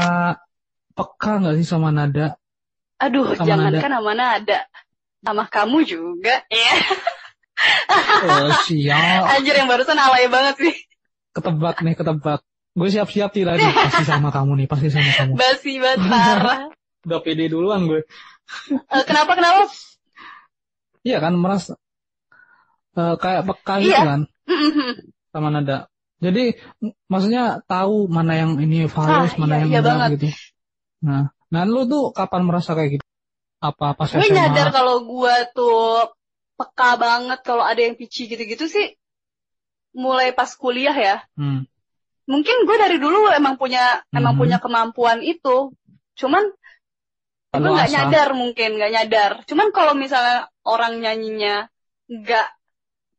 peka 0.99 1.33
gak 1.39 1.55
sih 1.63 1.67
sama 1.67 1.95
nada? 1.95 2.35
aduh 2.99 3.35
Sama 3.39 3.47
jangankan 3.47 3.91
sama 4.03 4.13
nada. 4.15 4.59
Sama 5.25 5.45
kamu 5.49 5.79
juga 5.89 6.35
ya. 6.51 6.73
Oh 8.25 8.51
anjir 9.33 9.55
yang 9.55 9.71
barusan 9.71 9.97
alay 9.97 10.27
banget 10.27 10.55
sih 10.59 10.75
ketebak 11.35 11.77
nih 11.83 11.95
ketebak. 11.99 12.41
Gue 12.75 12.89
siap-siap 12.91 13.31
sih 13.31 13.45
lagi, 13.47 13.67
pasti 13.87 14.03
sama 14.03 14.31
kamu 14.31 14.65
nih, 14.65 14.67
pasti 14.71 14.89
sama 14.91 15.11
kamu. 15.13 15.33
basi 15.35 15.73
banget 15.83 16.01
parah 16.07 16.61
Udah 17.07 17.21
pede 17.21 17.53
duluan 17.53 17.85
gue. 17.85 18.01
Eh, 18.89 19.05
kenapa 19.05 19.37
kenapa 19.37 19.69
Iya 21.05 21.21
kan 21.21 21.37
merasa 21.37 21.77
eh, 22.97 23.15
kayak 23.21 23.43
peka 23.45 23.75
gitu 23.83 23.93
Iya. 23.93 24.01
kan 24.09 24.21
Mm-mm. 24.49 24.91
sama 25.29 25.49
nada. 25.53 25.91
Jadi 26.23 26.57
maksudnya 27.11 27.61
tahu 27.69 28.09
mana 28.09 28.33
yang 28.41 28.57
ini 28.57 28.87
Ah, 28.87 28.89
fals, 28.89 29.37
mana 29.37 29.59
iya, 29.59 29.61
yang 29.61 29.69
iya 29.69 29.79
enggak 29.81 29.85
banget. 29.85 30.11
gitu. 30.17 30.27
Nah, 31.05 31.23
nah 31.53 31.63
lu 31.69 31.85
tuh 31.85 32.15
kapan 32.17 32.43
merasa 32.49 32.73
kayak 32.73 32.97
gitu? 32.97 33.05
Apa 33.61 33.93
pas 33.93 34.09
gue 34.09 34.21
SMA? 34.25 34.33
nyadar 34.33 34.69
kalau 34.73 35.05
gue 35.05 35.35
tuh 35.53 36.09
peka 36.57 36.91
banget 36.97 37.39
kalau 37.45 37.65
ada 37.67 37.81
yang 37.81 37.97
pici 37.99 38.25
gitu-gitu 38.31 38.65
sih 38.65 38.95
mulai 39.95 40.31
pas 40.31 40.51
kuliah 40.53 40.93
ya 40.93 41.17
Hmm. 41.35 41.65
mungkin 42.27 42.57
gue 42.65 42.77
dari 42.77 42.99
dulu 42.99 43.31
emang 43.31 43.55
punya 43.55 44.03
emang 44.11 44.35
Mhm. 44.35 44.41
punya 44.41 44.59
kemampuan 44.59 45.21
itu 45.21 45.71
cuman 46.15 46.45
gue 47.55 47.71
nggak 47.71 47.91
nyadar 47.91 48.29
mungkin 48.35 48.71
nggak 48.75 48.93
nyadar 48.93 49.33
cuman 49.47 49.71
kalau 49.71 49.95
misalnya 49.95 50.51
orang 50.67 50.99
nyanyinya 50.99 51.71
nggak 52.11 52.49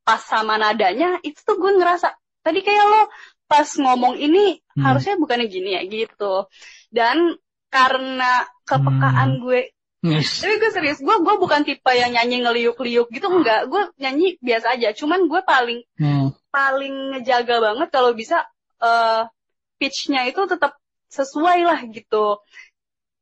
pas 0.03 0.19
sama 0.19 0.59
nadanya 0.59 1.17
itu 1.21 1.39
tuh 1.39 1.55
gue 1.55 1.71
ngerasa 1.73 2.11
tadi 2.41 2.59
kayak 2.59 2.85
lo 2.85 3.01
pas 3.45 3.65
ngomong 3.71 4.17
ini 4.17 4.59
Hmm. 4.75 4.83
harusnya 4.83 5.15
bukannya 5.15 5.47
gini 5.47 5.71
ya 5.71 5.81
gitu 5.85 6.49
dan 6.91 7.39
karena 7.69 8.43
kepekaan 8.63 9.39
Hmm. 9.39 9.43
gue 9.43 9.61
Yes. 10.05 10.37
tapi 10.37 10.61
gue 10.61 10.69
serius 10.69 10.99
gue 11.01 11.15
gue 11.17 11.35
bukan 11.39 11.65
tipe 11.65 11.89
yang 11.89 12.13
nyanyi 12.13 12.45
ngeliuk-liuk 12.45 13.09
gitu 13.09 13.25
enggak 13.25 13.65
gue 13.65 13.89
nyanyi 13.97 14.37
biasa 14.37 14.77
aja 14.77 14.93
cuman 14.93 15.25
gue 15.25 15.41
paling 15.41 15.81
Hmm. 15.97 16.29
Paling 16.55 16.95
ngejaga 17.11 17.55
banget 17.59 17.87
kalau 17.91 18.15
bisa 18.15 18.47
eh 18.79 19.27
pitch-nya 19.75 20.23
itu 20.23 20.39
tetap 20.47 20.79
sesuai 21.11 21.59
lah 21.67 21.79
gitu 21.91 22.39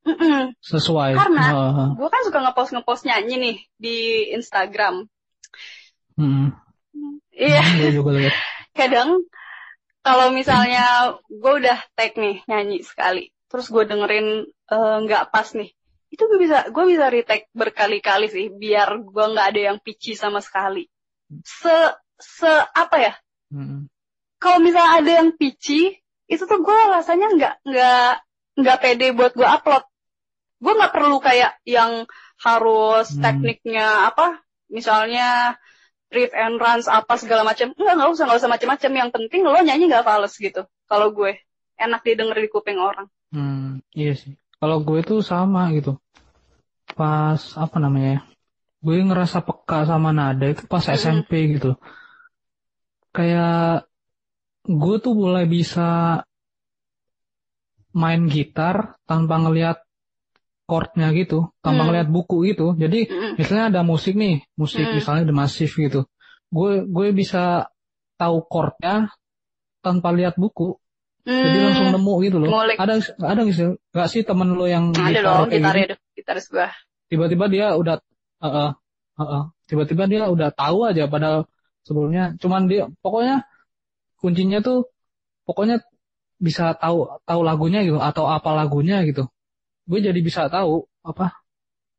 Mm-mm. 0.03 0.51
Sesuai. 0.59 1.15
Karena- 1.15 1.49
Heeh. 1.49 1.88
gue 1.95 2.09
kan 2.11 2.21
suka 2.27 2.39
ngepost 2.43 2.71
ngepost 2.75 3.03
nyanyi 3.07 3.36
nih 3.39 3.57
di 3.75 3.97
Instagram 4.31 5.09
Hmm. 6.13 6.53
iya 7.34 7.63
Gue 7.81 7.89
juga 7.89 8.11
lihat. 8.13 8.36
kadang 8.79 9.25
kalau 10.03 10.29
misalnya 10.29 10.86
gue 11.25 11.53
udah 11.57 11.79
tag 11.95 12.13
nih 12.15 12.45
nyanyi 12.45 12.86
sekali 12.86 13.34
terus 13.47 13.71
gue 13.71 13.81
dengerin 13.81 14.27
eh, 14.45 14.97
nggak 15.01 15.31
pas 15.31 15.47
nih 15.53 15.73
itu 16.09 16.21
gue 16.21 16.38
bisa 16.38 16.69
gue 16.69 16.84
bisa 16.86 17.09
retake 17.09 17.49
berkali-kali 17.49 18.29
sih 18.29 18.53
biar 18.53 19.01
gue 19.01 19.25
nggak 19.25 19.47
ada 19.55 19.61
yang 19.71 19.77
pitchy 19.79 20.13
sama 20.13 20.38
sekali 20.38 20.86
se 21.41 21.73
se 22.20 22.49
apa 22.74 22.97
ya 22.99 23.14
Hmm. 23.53 23.86
kalau 24.41 24.57
misalnya 24.57 24.97
ada 24.97 25.11
yang 25.22 25.30
pitchy 25.38 25.93
itu 26.26 26.43
tuh 26.43 26.59
gue 26.59 26.78
rasanya 26.89 27.28
nggak 27.38 27.53
nggak 27.70 28.11
nggak 28.57 28.78
pede 28.82 29.07
buat 29.14 29.38
gue 29.38 29.45
upload 29.45 29.86
gue 30.57 30.74
nggak 30.74 30.93
perlu 30.93 31.18
kayak 31.22 31.61
yang 31.70 32.09
harus 32.41 33.14
Hmm. 33.14 33.22
tekniknya 33.22 34.09
apa 34.09 34.41
misalnya 34.68 35.53
riff 36.09 36.34
and 36.34 36.57
runs 36.57 36.89
apa 36.89 37.14
segala 37.18 37.45
macam 37.45 37.74
enggak 37.78 37.93
nggak 37.93 38.09
usah 38.09 38.24
nggak 38.26 38.39
usah 38.41 38.51
macam-macam 38.51 38.91
yang 38.93 39.09
penting 39.14 39.41
lo 39.45 39.57
nyanyi 39.61 39.86
nggak 39.89 40.05
fals 40.05 40.34
gitu 40.38 40.66
kalau 40.89 41.14
gue 41.14 41.38
enak 41.78 42.01
didengar 42.01 42.38
di 42.38 42.49
kuping 42.49 42.78
orang 42.78 43.05
Hmm. 43.34 43.82
Iya 43.97 44.14
sih. 44.14 44.38
Kalau 44.61 44.86
gue 44.86 45.01
tuh 45.01 45.26
sama 45.26 45.74
gitu. 45.74 45.97
Pas 46.93 47.41
apa 47.57 47.78
namanya 47.82 48.09
ya? 48.09 48.22
Gue 48.78 49.01
ngerasa 49.01 49.41
peka 49.41 49.89
sama 49.89 50.14
nada 50.14 50.45
itu 50.45 50.70
pas 50.70 50.86
Hmm. 50.86 50.93
SMP 50.93 51.57
gitu. 51.57 51.74
Kayak 53.14 53.86
gue 54.66 54.95
tuh 54.97 55.14
mulai 55.14 55.45
bisa 55.45 56.20
main 57.93 58.26
gitar 58.26 58.97
tanpa 59.05 59.38
ngelihat 59.38 59.78
chordnya 60.66 61.14
gitu, 61.14 61.53
tanpa 61.61 61.86
Hmm. 61.86 61.88
ngelihat 61.93 62.09
buku 62.09 62.49
gitu. 62.49 62.74
Jadi 62.74 63.05
Mm-mm. 63.05 63.38
misalnya 63.38 63.66
ada 63.70 63.82
musik 63.86 64.18
nih, 64.18 64.41
musik 64.57 64.89
Mm. 64.89 64.95
misalnya 64.97 65.24
The 65.30 65.36
Massive 65.36 65.74
gitu. 65.78 66.01
Gue 66.49 66.88
gue 66.89 67.07
bisa 67.14 67.70
tahu 68.18 68.45
chordnya 68.49 69.14
tanpa 69.86 70.09
lihat 70.16 70.39
buku. 70.39 70.74
Jadi 71.24 71.55
Hmm, 71.55 71.66
langsung 71.72 71.88
nemu 71.95 72.14
gitu 72.26 72.36
loh. 72.41 72.49
ngulik. 72.51 72.76
Ada 72.76 72.93
ada 73.24 73.41
nggak 73.47 74.07
sih 74.11 74.28
temen 74.28 74.59
lo 74.59 74.66
yang 74.68 74.91
ada 74.91 75.07
gitar 75.07 75.24
dong 75.24 75.47
kayak 75.47 75.64
gitu? 75.64 75.95
gitaris 76.20 76.45
gue 76.51 76.68
Tiba-tiba 77.07 77.45
dia 77.47 77.66
udah 77.80 77.95
uh, 78.43 78.47
uh, 78.47 78.70
uh, 79.16 79.24
uh. 79.24 79.43
tiba-tiba 79.70 80.03
dia 80.09 80.28
udah 80.28 80.49
tahu 80.51 80.84
aja 80.89 81.07
padahal 81.07 81.47
sebelumnya. 81.84 82.36
Cuman 82.39 82.67
dia 82.71 82.89
pokoknya 83.03 83.45
kuncinya 84.19 84.59
tuh 84.63 84.88
pokoknya 85.43 85.84
bisa 86.39 86.75
tahu 86.75 87.07
tahu 87.23 87.41
lagunya 87.43 87.84
gitu 87.88 87.99
atau 87.99 88.27
apa 88.27 88.51
lagunya 88.55 89.03
gitu. 89.07 89.27
Gue 89.88 89.99
jadi 89.99 90.19
bisa 90.19 90.47
tahu 90.47 90.88
apa 91.03 91.43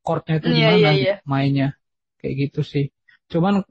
chordnya 0.04 0.40
itu 0.40 0.48
Iya, 0.52 0.56
gimana 0.56 0.76
iya, 0.76 0.90
gitu, 0.92 1.04
iya. 1.04 1.14
mainnya. 1.24 1.68
Kayak 2.20 2.34
gitu 2.48 2.60
sih. 2.64 2.84
Cuman 3.28 3.64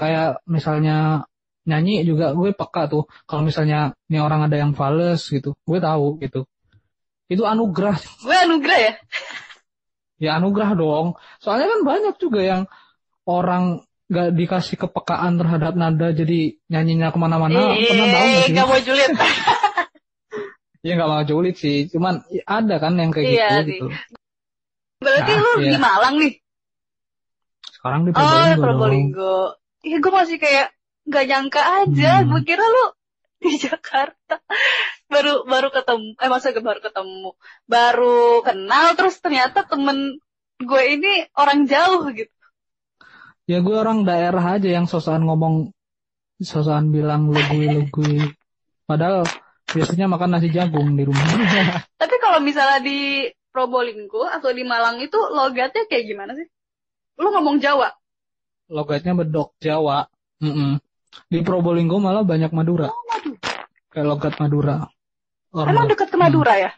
kayak 0.00 0.44
misalnya 0.48 1.28
nyanyi 1.68 2.04
juga 2.04 2.32
gue 2.32 2.52
peka 2.56 2.88
tuh. 2.88 3.04
Kalau 3.28 3.44
misalnya 3.44 3.92
ini 4.08 4.18
orang 4.20 4.48
ada 4.48 4.56
yang 4.56 4.72
fals 4.72 5.28
gitu 5.28 5.56
gue 5.64 5.78
tahu 5.80 6.20
gitu. 6.24 6.48
Itu 7.28 7.44
anugerah. 7.44 7.96
Gue 8.24 8.36
anugerah 8.36 8.78
ya? 8.80 8.92
Ya 10.18 10.30
anugerah 10.40 10.74
dong. 10.74 11.14
Soalnya 11.38 11.68
kan 11.70 11.80
banyak 11.84 12.14
juga 12.18 12.40
yang 12.42 12.62
orang 13.28 13.84
gak 14.08 14.28
dikasih 14.32 14.76
kepekaan 14.80 15.36
terhadap 15.36 15.76
nada 15.76 16.08
jadi 16.16 16.56
nyanyinya 16.72 17.12
ke 17.12 17.18
mana-mana 17.20 17.76
pernah 17.76 18.06
tahu 18.08 18.24
gak 18.24 18.24
eh 18.24 18.44
sih 18.44 18.52
gak 18.56 18.66
mau 18.68 18.80
julid 18.80 19.10
ya 20.86 20.92
nggak 20.94 21.10
mau 21.10 21.22
julid 21.26 21.56
sih 21.58 21.78
cuman 21.92 22.24
ada 22.46 22.80
kan 22.80 22.96
yang 22.96 23.10
kayak 23.12 23.28
Iya 23.28 23.48
gitu 23.66 23.68
gitu 23.68 23.86
berarti 24.98 25.32
Nah, 25.36 25.42
lu 25.42 25.50
iya. 25.60 25.70
di 25.74 25.78
Malang 25.78 26.14
nih 26.22 26.32
sekarang 27.78 28.02
di 28.04 28.10
Oh, 28.10 28.18
Probolinggo 28.18 28.58
dong. 28.58 28.62
Probolinggo. 28.66 29.36
Iya, 29.86 29.96
gue 30.02 30.12
masih 30.12 30.36
kayak 30.42 30.68
gak 31.06 31.24
nyangka 31.30 31.62
aja. 31.62 32.12
Hmm. 32.20 32.28
Gue 32.34 32.42
kira 32.42 32.64
lu 32.66 32.84
di 33.46 33.54
Jakarta. 33.54 34.42
Baru 35.06 35.46
baru 35.46 35.70
ketemu. 35.70 36.18
Eh, 36.18 36.28
masa 36.28 36.50
baru 36.50 36.80
ketemu. 36.82 37.30
Baru 37.70 38.42
kenal, 38.42 38.98
terus 38.98 39.22
ternyata 39.22 39.62
temen 39.62 40.18
gue 40.58 40.82
ini 40.90 41.30
orang 41.38 41.70
jauh 41.70 42.10
gitu. 42.10 42.34
Ya 43.48 43.58
gue 43.64 43.76
orang 43.76 44.04
daerah 44.04 44.60
aja 44.60 44.68
yang 44.68 44.84
sosokan 44.84 45.24
ngomong 45.24 45.72
sosokan 46.38 46.92
bilang 46.94 47.32
lugui-lugui 47.32 48.30
padahal 48.84 49.24
biasanya 49.68 50.06
makan 50.08 50.30
nasi 50.36 50.48
jagung 50.52 50.94
di 50.94 51.04
rumah 51.04 51.24
Tapi 52.00 52.14
kalau 52.22 52.38
misalnya 52.40 52.78
di 52.80 53.26
Probolinggo 53.50 54.22
atau 54.28 54.52
di 54.54 54.62
Malang 54.62 55.02
itu 55.02 55.18
logatnya 55.34 55.82
kayak 55.90 56.04
gimana 56.06 56.32
sih? 56.36 56.46
Lu 57.18 57.28
ngomong 57.34 57.58
Jawa? 57.58 57.90
logatnya 58.68 59.16
bedok 59.16 59.56
Jawa 59.58 60.04
Mm-mm. 60.44 60.76
di 61.26 61.40
Probolinggo 61.40 61.96
malah 61.98 62.22
banyak 62.22 62.52
Madura 62.52 62.92
Oh, 62.92 63.02
waduh. 63.10 63.34
kayak 63.90 64.06
logat 64.06 64.34
Madura 64.38 64.84
Orang 65.48 65.72
Emang 65.72 65.86
dekat 65.88 66.08
ke 66.12 66.18
Madura 66.20 66.54
ya? 66.60 66.70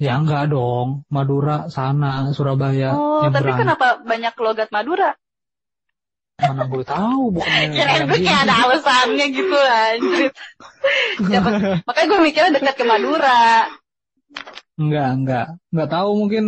ya 0.00 0.16
enggak 0.18 0.50
dong 0.50 1.04
Madura 1.12 1.68
sana 1.68 2.32
Surabaya 2.32 2.96
Oh, 2.96 3.28
tapi 3.30 3.52
nyebrang. 3.52 3.58
kenapa 3.62 3.86
banyak 4.02 4.34
logat 4.40 4.68
Madura? 4.72 5.12
Mana 6.34 6.66
gue 6.66 6.82
tahu 6.82 7.22
bukannya. 7.30 7.78
Kirain 7.78 8.02
gue 8.10 8.18
kayak 8.18 8.40
ada 8.50 8.54
alasannya 8.66 9.26
gitu 9.30 9.54
anjir. 9.54 10.30
Siapa, 11.22 11.48
makanya 11.86 12.06
gue 12.10 12.20
mikirnya 12.26 12.50
dekat 12.58 12.74
ke 12.74 12.84
Madura. 12.84 13.70
Enggak, 14.74 15.08
enggak. 15.14 15.46
Enggak 15.70 15.88
tahu 15.94 16.10
mungkin 16.18 16.44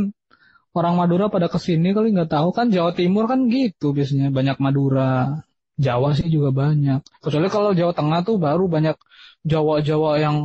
orang 0.75 0.95
Madura 0.99 1.31
pada 1.31 1.47
ke 1.47 1.57
sini 1.63 1.95
kali 1.95 2.11
nggak 2.13 2.35
tahu 2.35 2.51
kan 2.51 2.69
Jawa 2.69 2.93
Timur 2.93 3.31
kan 3.31 3.47
gitu 3.47 3.95
biasanya 3.95 4.35
banyak 4.35 4.59
Madura. 4.59 5.41
Jawa 5.77 6.17
sih 6.19 6.27
juga 6.33 6.51
banyak. 6.51 7.05
Kecuali 7.23 7.47
kalau 7.53 7.71
Jawa 7.77 7.93
Tengah 7.95 8.21
tuh 8.27 8.41
baru 8.41 8.65
banyak 8.67 8.97
Jawa-Jawa 9.47 10.11
yang 10.19 10.37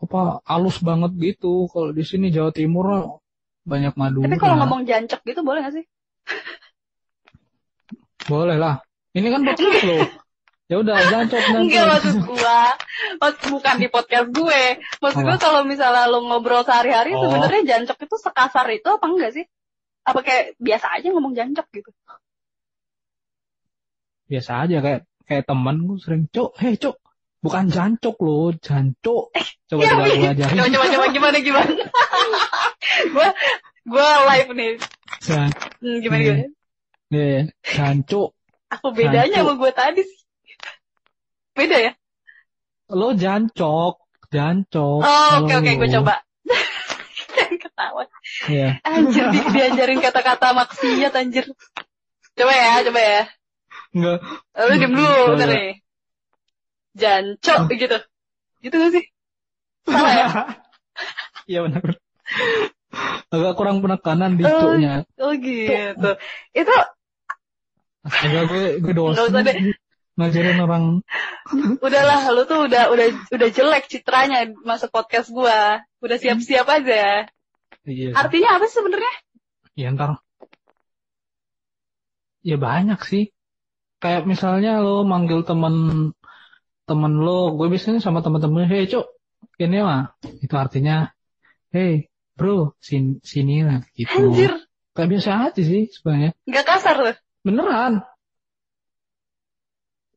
apa 0.00 0.40
halus 0.48 0.80
banget 0.80 1.12
gitu. 1.18 1.68
Kalau 1.68 1.92
di 1.92 2.06
sini 2.06 2.32
Jawa 2.32 2.54
Timur 2.54 3.20
banyak 3.68 3.92
Madura. 4.00 4.26
Tapi 4.30 4.38
kalau 4.40 4.56
ngomong 4.64 4.88
jancok 4.88 5.20
gitu 5.26 5.42
boleh 5.44 5.60
gak 5.66 5.74
sih? 5.76 5.84
Boleh 8.24 8.56
lah. 8.56 8.78
Ini 9.12 9.28
kan 9.28 9.40
podcast 9.42 9.84
lo. 9.84 9.98
Ya 10.70 10.80
udah 10.80 10.96
jancok 11.04 11.36
nanti. 11.52 11.68
Enggak 11.68 11.84
maksud 11.84 12.16
gua. 12.24 12.72
Maksud 13.20 13.44
bukan 13.52 13.74
di 13.76 13.88
podcast 13.92 14.28
gue. 14.32 14.62
Maksud 15.04 15.20
gue 15.20 15.36
Apa? 15.36 15.42
kalau 15.42 15.60
misalnya 15.68 16.08
lo 16.08 16.24
ngobrol 16.24 16.64
sehari-hari 16.64 17.12
Oh. 17.12 17.28
sebenarnya 17.28 17.76
jancok 17.76 18.00
itu 18.00 18.16
sekasar 18.16 18.64
itu 18.72 18.88
apa 18.88 19.04
enggak 19.04 19.36
sih? 19.36 19.44
Apa 20.00 20.24
kayak 20.24 20.56
biasa 20.56 20.96
aja 20.96 21.12
ngomong 21.12 21.36
jancok 21.36 21.66
gitu? 21.76 21.92
Biasa 24.24 24.64
aja 24.64 24.76
kayak 24.80 25.00
kayak 25.22 25.44
teman 25.44 25.76
gue 25.84 25.98
sering 26.00 26.24
cok, 26.26 26.50
hei 26.56 26.74
cok, 26.74 26.96
bukan 27.38 27.64
jancok 27.68 28.16
lo, 28.18 28.36
jancok. 28.56 29.24
Coba 29.68 29.76
Iya, 29.76 29.90
coba 29.92 30.02
gue 30.02 30.16
Wi. 30.16 30.32
ajarin. 30.32 30.56
Coba 30.56 30.68
coba 30.72 30.86
coba 30.88 31.06
gimana 31.12 31.36
gimana? 31.38 31.72
gua 33.12 33.28
gua 33.84 34.08
live 34.32 34.50
nih. 34.56 34.72
Jan- 35.20 35.52
Hmm, 35.82 35.98
gimana 36.00 36.48
Iya. 37.12 37.44
Nih, 37.44 37.52
jancok. 37.60 38.32
Apa 38.72 38.88
bedanya 38.88 39.44
sama 39.44 39.52
gue 39.60 39.72
tadi 39.76 40.00
sih? 40.00 40.20
Beda 41.52 41.76
ya? 41.76 41.92
Lo 42.88 43.12
jancok, 43.12 44.00
jancok. 44.32 45.04
Oh, 45.04 45.32
oke 45.44 45.52
oke 45.60 45.70
gue 45.76 45.88
lo. 45.92 45.94
coba. 46.00 46.24
Ketawa. 47.62 48.08
Iya. 48.48 48.80
Anjir 48.80 49.28
di, 49.28 49.40
diajarin 49.52 50.00
kata-kata 50.00 50.56
maksiat 50.56 51.12
anjir. 51.12 51.44
Coba 52.32 52.52
ya, 52.56 52.80
coba 52.88 53.00
ya. 53.00 53.22
Enggak. 53.92 54.18
Lu 54.56 54.74
diem 54.80 54.92
dulu, 54.96 55.20
bentar 55.36 55.48
nih. 55.52 55.72
Jancok 56.96 57.60
gitu. 57.76 57.98
Gitu 58.64 58.74
gak 58.80 58.92
sih? 58.96 59.04
Salah 59.84 60.14
ya? 60.16 60.28
Iya 61.50 61.66
benar. 61.66 61.98
Agak 63.34 63.52
kurang 63.58 63.82
penekanan 63.82 64.38
di 64.38 64.46
Oh. 64.46 64.78
Oh 65.18 65.32
gitu. 65.34 66.10
Itu 66.54 66.74
Astaga 68.02 68.40
gue 68.50 68.64
gue 68.82 68.94
dosen 68.94 69.30
usah 69.30 69.42
deh. 69.46 69.56
ngajarin 70.18 70.58
orang. 70.60 70.84
udahlah 71.80 72.20
lu 72.34 72.42
tuh 72.44 72.68
udah 72.68 72.92
udah 72.92 73.06
udah 73.32 73.48
jelek 73.48 73.88
citranya 73.88 74.50
masuk 74.66 74.92
podcast 74.92 75.32
gua. 75.32 75.80
Udah 76.04 76.16
siap-siap 76.18 76.66
aja. 76.68 77.30
Iya. 77.86 78.12
Artinya 78.14 78.58
apa 78.58 78.68
sih 78.68 78.76
sebenarnya? 78.82 79.14
Ya 79.78 79.88
ntar. 79.94 80.20
Ya 82.42 82.58
banyak 82.58 83.00
sih. 83.06 83.30
Kayak 84.02 84.26
misalnya 84.26 84.82
lo 84.82 85.06
manggil 85.06 85.46
temen 85.46 86.10
temen 86.82 87.12
lo, 87.22 87.54
gue 87.54 87.70
biasanya 87.70 88.02
sama 88.02 88.20
temen-temen, 88.20 88.66
hei 88.66 88.90
cok, 88.90 89.06
ini 89.62 89.78
mah. 89.80 90.12
Itu 90.42 90.58
artinya, 90.58 91.14
hei 91.70 92.10
bro, 92.34 92.74
sini, 92.82 93.22
sini 93.22 93.62
lah, 93.62 93.86
gitu. 93.94 94.18
Anjir, 94.18 94.52
Kayak 94.92 95.08
biasa 95.08 95.30
aja 95.48 95.62
sih 95.62 95.88
sebenarnya. 95.88 96.36
nggak 96.44 96.66
kasar 96.68 96.96
loh. 97.00 97.16
Beneran. 97.42 98.02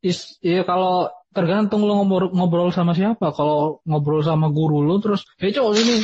Is, 0.06 0.38
iya 0.46 0.62
kalau 0.62 1.10
tergantung 1.34 1.82
lo 1.84 1.98
ngobrol, 1.98 2.30
ngobrol 2.30 2.70
sama 2.70 2.94
siapa. 2.94 3.34
Kalau 3.34 3.82
ngobrol 3.90 4.22
sama 4.22 4.54
guru 4.54 4.86
lo 4.86 5.02
terus, 5.02 5.26
hei 5.42 5.50
cok 5.50 5.74
ini, 5.74 5.96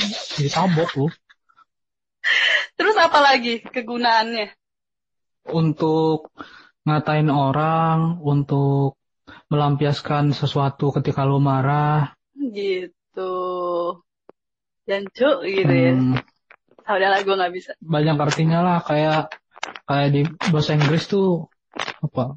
ditabok 0.41 0.89
lo. 0.97 1.07
Terus 2.77 2.95
apa 2.97 3.19
lagi 3.21 3.61
kegunaannya? 3.61 4.57
untuk 5.41 6.29
ngatain 6.85 7.33
orang, 7.33 8.21
untuk 8.21 9.01
melampiaskan 9.49 10.37
sesuatu 10.37 10.93
ketika 10.93 11.25
lo 11.25 11.41
marah. 11.41 12.13
Gitu. 12.37 13.33
Jancuk 14.85 15.37
gitu 15.45 15.73
ya. 15.73 15.93
Hmm, 15.97 16.17
Ah, 16.81 16.97
udahlah 16.97 17.21
gue 17.25 17.35
nggak 17.37 17.53
bisa. 17.53 17.71
banyak 17.81 18.17
artinya 18.17 18.59
lah 18.65 18.77
kayak 18.81 19.33
kayak 19.85 20.09
di 20.13 20.21
bahasa 20.51 20.77
Inggris 20.77 21.05
tuh 21.09 21.49
apa? 22.01 22.35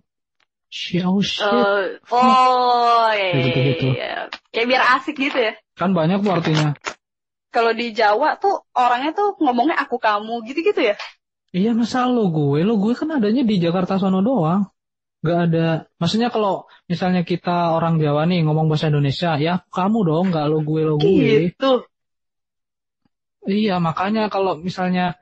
Shit, 0.74 1.06
oh 1.06 1.22
shit. 1.22 1.46
Eh, 1.46 2.02
oh, 2.10 3.06
iya, 3.14 3.30
Kayak 3.30 3.44
gitu-gitu. 3.46 3.86
iya. 3.94 4.14
Kayak 4.50 4.66
biar 4.74 4.82
asik 4.98 5.14
gitu 5.14 5.38
ya. 5.38 5.54
Kan 5.78 5.94
banyak 5.94 6.18
tuh 6.26 6.34
artinya. 6.34 6.74
Kalau 7.54 7.70
di 7.70 7.94
Jawa 7.94 8.34
tuh 8.42 8.66
orangnya 8.74 9.14
tuh 9.14 9.38
ngomongnya 9.38 9.78
aku 9.78 10.02
kamu 10.02 10.42
gitu-gitu 10.50 10.82
ya. 10.82 10.98
Iya 11.54 11.70
masa 11.70 12.10
lo 12.10 12.34
gue, 12.34 12.66
lo 12.66 12.74
gue 12.82 12.98
kan 12.98 13.06
adanya 13.14 13.46
di 13.46 13.62
Jakarta 13.62 14.02
sono 14.02 14.18
doang. 14.18 14.66
Gak 15.24 15.38
ada, 15.48 15.86
maksudnya 15.96 16.28
kalau 16.28 16.66
misalnya 16.90 17.22
kita 17.22 17.72
orang 17.78 17.96
Jawa 18.02 18.26
nih 18.26 18.42
ngomong 18.44 18.66
bahasa 18.66 18.90
Indonesia, 18.90 19.38
ya 19.38 19.62
kamu 19.70 19.98
dong, 20.04 20.26
gak 20.34 20.50
lo 20.50 20.60
gue 20.66 20.82
lo 20.82 20.98
gue. 20.98 21.54
Gitu. 21.54 21.72
Iya, 23.46 23.78
makanya 23.78 24.26
kalau 24.28 24.58
misalnya 24.58 25.14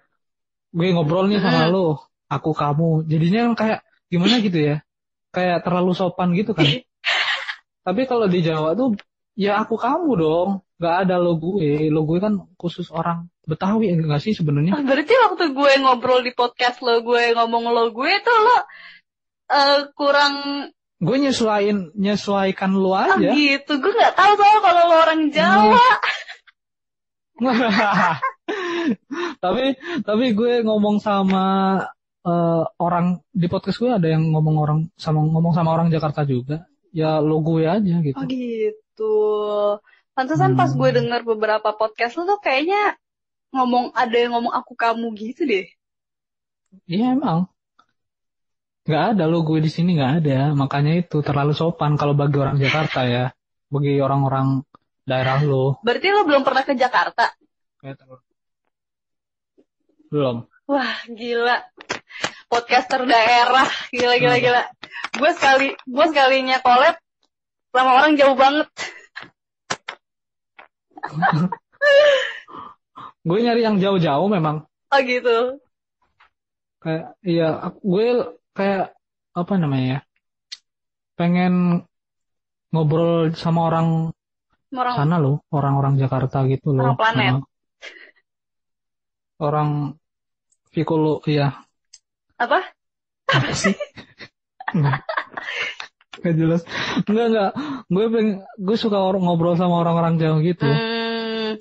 gue 0.72 0.88
ngobrol 0.90 1.28
nih 1.28 1.38
sama 1.38 1.68
lo, 1.68 2.08
aku 2.32 2.56
kamu, 2.56 3.04
jadinya 3.04 3.52
kayak 3.52 3.84
gimana 4.08 4.40
gitu 4.40 4.58
ya? 4.58 4.76
Kayak 5.32 5.64
terlalu 5.64 5.92
sopan 5.92 6.32
gitu 6.32 6.56
kan. 6.56 6.64
Tapi 7.86 8.02
kalau 8.08 8.30
di 8.30 8.40
Jawa 8.40 8.72
tuh, 8.72 8.96
ya 9.36 9.60
aku 9.60 9.76
kamu 9.76 10.10
dong, 10.16 10.50
gak 10.80 11.08
ada 11.08 11.20
lo 11.20 11.36
gue. 11.36 11.92
Lo 11.92 12.08
gue 12.08 12.18
kan 12.22 12.40
khusus 12.56 12.88
orang 12.88 13.28
Betawi 13.42 13.90
enggak 13.90 14.22
sih 14.22 14.38
sebenarnya? 14.38 14.78
Ah, 14.78 14.86
Berarti 14.86 15.14
waktu 15.18 15.50
gue 15.50 15.72
ngobrol 15.82 16.22
di 16.22 16.30
podcast 16.30 16.78
lo, 16.78 17.02
gue 17.02 17.34
ngomong 17.34 17.74
lo 17.74 17.90
gue 17.90 18.12
tuh 18.22 18.38
lo 18.38 18.58
eh, 19.50 19.80
kurang 19.98 20.34
Gue 21.02 21.18
nyesuaiin, 21.18 21.98
nyesuaikan 21.98 22.78
lo 22.78 22.94
ah, 22.94 23.18
aja. 23.18 23.34
gitu. 23.34 23.82
Gue 23.82 23.90
nggak 23.90 24.14
tahu 24.14 24.32
soal 24.38 24.58
kalau 24.62 24.82
lo 24.86 24.96
orang 25.02 25.20
Jawa. 25.34 25.88
tapi 29.42 29.74
tapi 30.06 30.26
gue 30.38 30.62
ngomong 30.62 31.02
sama 31.02 31.42
eh, 32.22 32.64
orang 32.78 33.18
di 33.30 33.46
podcast 33.50 33.78
gue 33.82 33.90
ada 33.90 34.08
yang 34.08 34.30
ngomong 34.30 34.56
orang 34.58 34.78
sama 34.94 35.20
ngomong 35.22 35.52
sama 35.54 35.70
orang 35.74 35.88
Jakarta 35.90 36.22
juga. 36.26 36.66
Ya 36.92 37.18
lo 37.18 37.40
gue 37.40 37.64
aja 37.66 37.94
gitu. 38.04 38.18
Oh 38.18 38.26
gitu. 38.28 39.16
Pantesan 40.12 40.54
pas 40.54 40.70
Hmm. 40.72 40.78
gue 40.78 40.90
denger 40.92 41.20
beberapa 41.24 41.72
podcast 41.72 42.20
lo 42.20 42.28
tuh 42.28 42.40
kayaknya 42.44 43.00
ngomong 43.52 43.96
ada 43.96 44.16
yang 44.16 44.36
ngomong 44.36 44.52
aku 44.52 44.76
kamu 44.76 45.06
gitu 45.16 45.48
deh. 45.48 45.66
Iya 46.88 47.16
emang. 47.16 47.48
Nggak 48.82 49.04
ada 49.16 49.24
lo 49.30 49.40
gue 49.46 49.58
di 49.62 49.70
sini 49.72 49.96
nggak 49.96 50.12
ada. 50.20 50.52
Makanya 50.52 51.00
itu 51.00 51.24
terlalu 51.24 51.56
sopan 51.56 51.96
kalau 51.96 52.12
bagi 52.12 52.36
orang 52.36 52.60
Jakarta 52.60 53.08
ya. 53.08 53.32
Bagi 53.72 53.96
orang-orang 54.04 54.60
daerah 55.08 55.40
lo. 55.40 55.80
Berarti 55.80 56.12
lo 56.12 56.28
belum 56.28 56.42
pernah 56.44 56.62
ke 56.62 56.76
Jakarta? 56.76 57.32
Belum. 60.12 60.44
Wah 60.68 60.96
gila. 61.08 61.56
Podcaster 62.52 63.08
daerah. 63.08 63.64
Gila 63.88 64.20
gila 64.20 64.36
Hmm. 64.36 64.44
gila. 64.44 64.62
Gue 65.16 65.30
sekali 65.32 65.68
gue 65.72 66.06
sekalinya 66.12 66.60
collab 66.60 67.00
sama 67.72 67.90
orang 67.96 68.12
jauh 68.20 68.36
banget. 68.36 68.68
Gue 73.24 73.38
nyari 73.40 73.64
yang 73.64 73.80
jauh-jauh 73.80 74.28
memang. 74.28 74.68
Oh 74.92 75.00
gitu. 75.00 75.56
Kayak 76.84 77.16
iya 77.24 77.72
gue 77.80 78.36
kayak 78.52 78.92
apa 79.32 79.52
namanya 79.56 79.86
ya? 79.88 80.00
Pengen 81.16 81.88
ngobrol 82.68 83.32
sama 83.32 83.72
orang 83.72 83.88
Orang 84.72 84.96
sana 84.96 85.16
loh, 85.20 85.44
orang-orang 85.52 86.00
Jakarta 86.00 86.48
gitu 86.48 86.72
loh. 86.72 86.92
Orang 86.92 87.00
planet. 87.00 87.32
Nah. 87.36 87.44
Orang 89.40 89.70
Piccolo, 90.72 91.20
iya. 91.28 91.52
Apa? 92.48 92.60
Apa 93.30 93.50
sih? 93.54 93.74
Enggak. 94.74 95.00
Enggak 96.20 96.34
jelas. 96.38 96.62
Enggak, 97.08 97.26
enggak. 97.30 97.50
Gue 97.88 98.04
pengen, 98.08 98.34
gue 98.56 98.76
suka 98.78 98.98
orang 98.98 99.22
ngobrol 99.24 99.56
sama 99.58 99.80
orang-orang 99.82 100.20
jauh 100.20 100.38
gitu. 100.42 100.66
Hmm, 100.66 101.58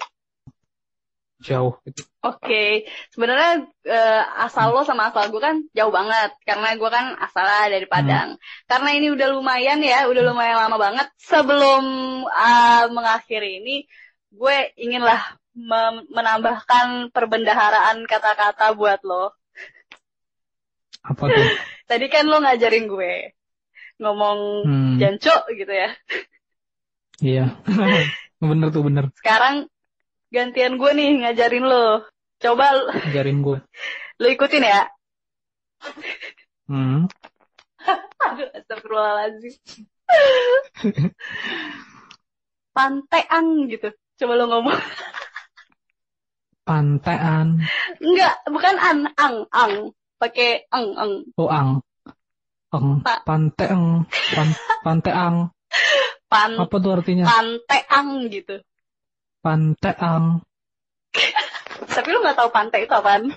Jauh 1.41 1.73
gitu. 1.89 2.05
Oke, 2.21 2.86
sebenarnya 3.09 3.65
eh, 3.89 4.23
asal 4.45 4.77
lo 4.77 4.86
sama 4.86 5.09
asal 5.09 5.34
gue 5.34 5.41
kan 5.41 5.57
jauh 5.73 5.89
banget 5.89 6.38
karena 6.45 6.77
gue 6.77 6.89
kan 6.93 7.17
asalnya 7.17 7.73
dari 7.73 7.88
Padang. 7.89 8.38
Karena 8.69 8.89
ini 8.93 9.09
udah 9.09 9.27
lumayan 9.34 9.82
ya, 9.82 10.05
udah 10.05 10.21
lumayan 10.21 10.61
lama 10.61 10.77
banget. 10.77 11.07
Sebelum 11.17 11.84
ah, 12.29 12.86
mengakhiri 12.93 13.65
ini, 13.65 13.89
gue 14.29 14.55
inginlah 14.77 15.17
menambahkan 16.13 17.09
perbendaharaan 17.09 18.05
kata-kata 18.05 18.77
buat 18.77 19.01
lo. 19.01 19.34
Apa 21.02 21.24
tuh? 21.28 21.45
tadi 21.89 22.06
kan 22.08 22.26
lo 22.30 22.39
ngajarin 22.41 22.86
gue 22.88 23.14
ngomong 24.02 24.39
Hmm, 24.66 24.95
jancok 24.97 25.45
gitu 25.54 25.70
ya. 25.70 25.89
iya. 27.22 27.45
bener 28.41 28.74
tuh 28.74 28.82
bener. 28.82 29.14
Sekarang 29.18 29.70
gantian 30.34 30.78
gue 30.82 30.91
nih 30.97 31.10
ngajarin 31.26 31.66
lo. 31.66 32.06
Coba 32.41 32.74
lo, 32.74 32.89
Ajarin 32.89 33.45
gue. 33.45 33.58
lo 34.22 34.28
ikutin 34.30 34.66
ya. 34.66 34.89
Hmm. 36.66 37.06
Aduh, 38.22 38.49
astagfirullahaladzim. 38.54 39.54
Panteang 42.74 43.47
gitu. 43.70 43.89
Coba 44.18 44.34
lo 44.38 44.45
ngomong. 44.49 44.80
Pantean. 46.66 47.62
Enggak, 48.02 48.36
bukan 48.49 48.76
an, 48.78 48.97
ang, 49.18 49.36
ang. 49.52 49.74
Pakai 50.22 50.69
ang, 50.69 50.93
ang. 50.93 51.11
Oh, 51.34 51.49
ang. 51.49 51.82
Ang. 52.69 53.01
Pa- 53.01 53.26
Panteang. 53.26 54.05
Pan, 54.05 54.49
panteang. 54.86 55.49
Pan, 56.30 56.51
Apa 56.61 56.76
tuh 56.78 56.93
artinya? 56.93 57.26
panteang 57.26 58.30
gitu. 58.30 58.61
Panteang. 59.41 60.45
Tapi 61.97 62.07
lo 62.13 62.22
nggak 62.22 62.38
tahu 62.38 62.49
pantai 62.53 62.86
itu 62.86 62.93
apaan? 62.93 63.34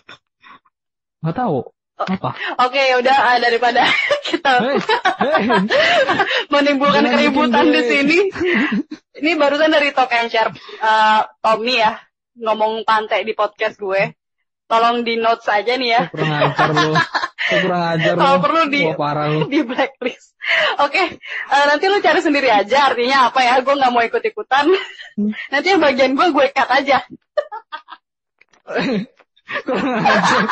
Nggak 1.24 1.36
tahu. 1.40 1.64
Apa? 1.94 2.30
Oke, 2.68 2.78
ya 2.90 2.98
udah 3.00 3.16
ah, 3.16 3.38
daripada 3.38 3.86
kita 4.28 4.50
Hei, 4.60 4.76
hei. 4.76 5.46
menimbulkan 6.52 7.06
Jangan 7.06 7.14
keributan 7.16 7.64
di 7.70 7.82
sini. 7.86 8.18
Ini 9.14 9.30
barusan 9.38 9.70
dari 9.70 9.94
Talk 9.94 10.10
and 10.10 10.26
Share 10.28 10.50
eh, 10.82 11.20
Tommy 11.38 11.78
ya 11.80 11.94
ngomong 12.34 12.82
pantai 12.84 13.22
di 13.22 13.32
podcast 13.32 13.78
gue. 13.78 14.10
Tolong 14.64 15.04
di 15.04 15.20
notes 15.20 15.44
aja 15.46 15.76
nih 15.76 15.90
ya. 15.92 16.00
Kurang 16.08 16.32
ajar 16.32 16.68
lu. 16.72 16.90
Lu 17.44 17.56
kurang 17.60 17.84
ajar. 17.92 18.14
Kalau 18.16 18.38
perlu 18.40 18.62
di- 18.72 18.88
Wah, 18.88 18.96
parah 18.96 19.26
lu. 19.28 19.44
di 19.46 19.60
blacklist. 19.60 20.32
Oke, 20.80 21.02
eh, 21.22 21.64
nanti 21.68 21.84
lu 21.88 22.00
cari 22.00 22.20
sendiri 22.20 22.48
aja 22.48 22.88
artinya 22.88 23.28
apa 23.28 23.40
ya. 23.40 23.60
Gue 23.60 23.76
nggak 23.76 23.92
mau 23.92 24.00
ikut-ikutan. 24.00 24.64
nanti 25.52 25.66
yang 25.68 25.80
bagian 25.80 26.12
gue 26.12 26.26
gue 26.32 26.46
cut 26.50 26.68
aja. 26.70 27.04
Kurang 29.64 30.00
ajar. 30.00 30.42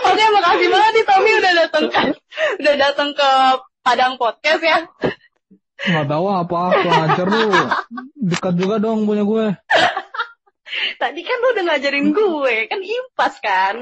Oke, 0.00 0.24
makasih 0.32 0.68
banget 0.70 0.92
nih 0.94 1.04
Tommy 1.04 1.30
udah 1.34 1.52
datang 1.58 1.84
ke 1.90 2.00
udah 2.62 2.74
datang 2.78 3.08
ke 3.12 3.30
Padang 3.82 4.14
Podcast 4.16 4.62
ya. 4.62 4.78
Nggak 5.78 6.06
tahu 6.06 6.26
apa. 6.30 6.60
Kurang 6.78 7.02
ajar 7.10 7.26
lu. 7.26 7.42
Dekat 8.16 8.54
juga 8.54 8.78
dong 8.78 9.02
punya 9.04 9.22
gue. 9.22 9.46
Tadi 10.96 11.20
kan 11.24 11.36
lu 11.40 11.48
udah 11.56 11.64
ngajarin 11.64 12.08
gue, 12.12 12.56
kan 12.68 12.80
impas 12.80 13.34
kan. 13.40 13.74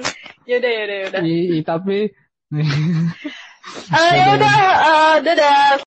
Yaudah, 0.47 0.71
yaudah, 0.71 0.97
yaudah. 1.07 1.21
I, 1.23 1.37
i- 1.59 1.67
tapi 1.67 2.11
Eh, 3.87 4.13
ya 4.15 4.27
udah, 4.39 4.59
eh, 4.79 5.15
dadah. 5.27 5.83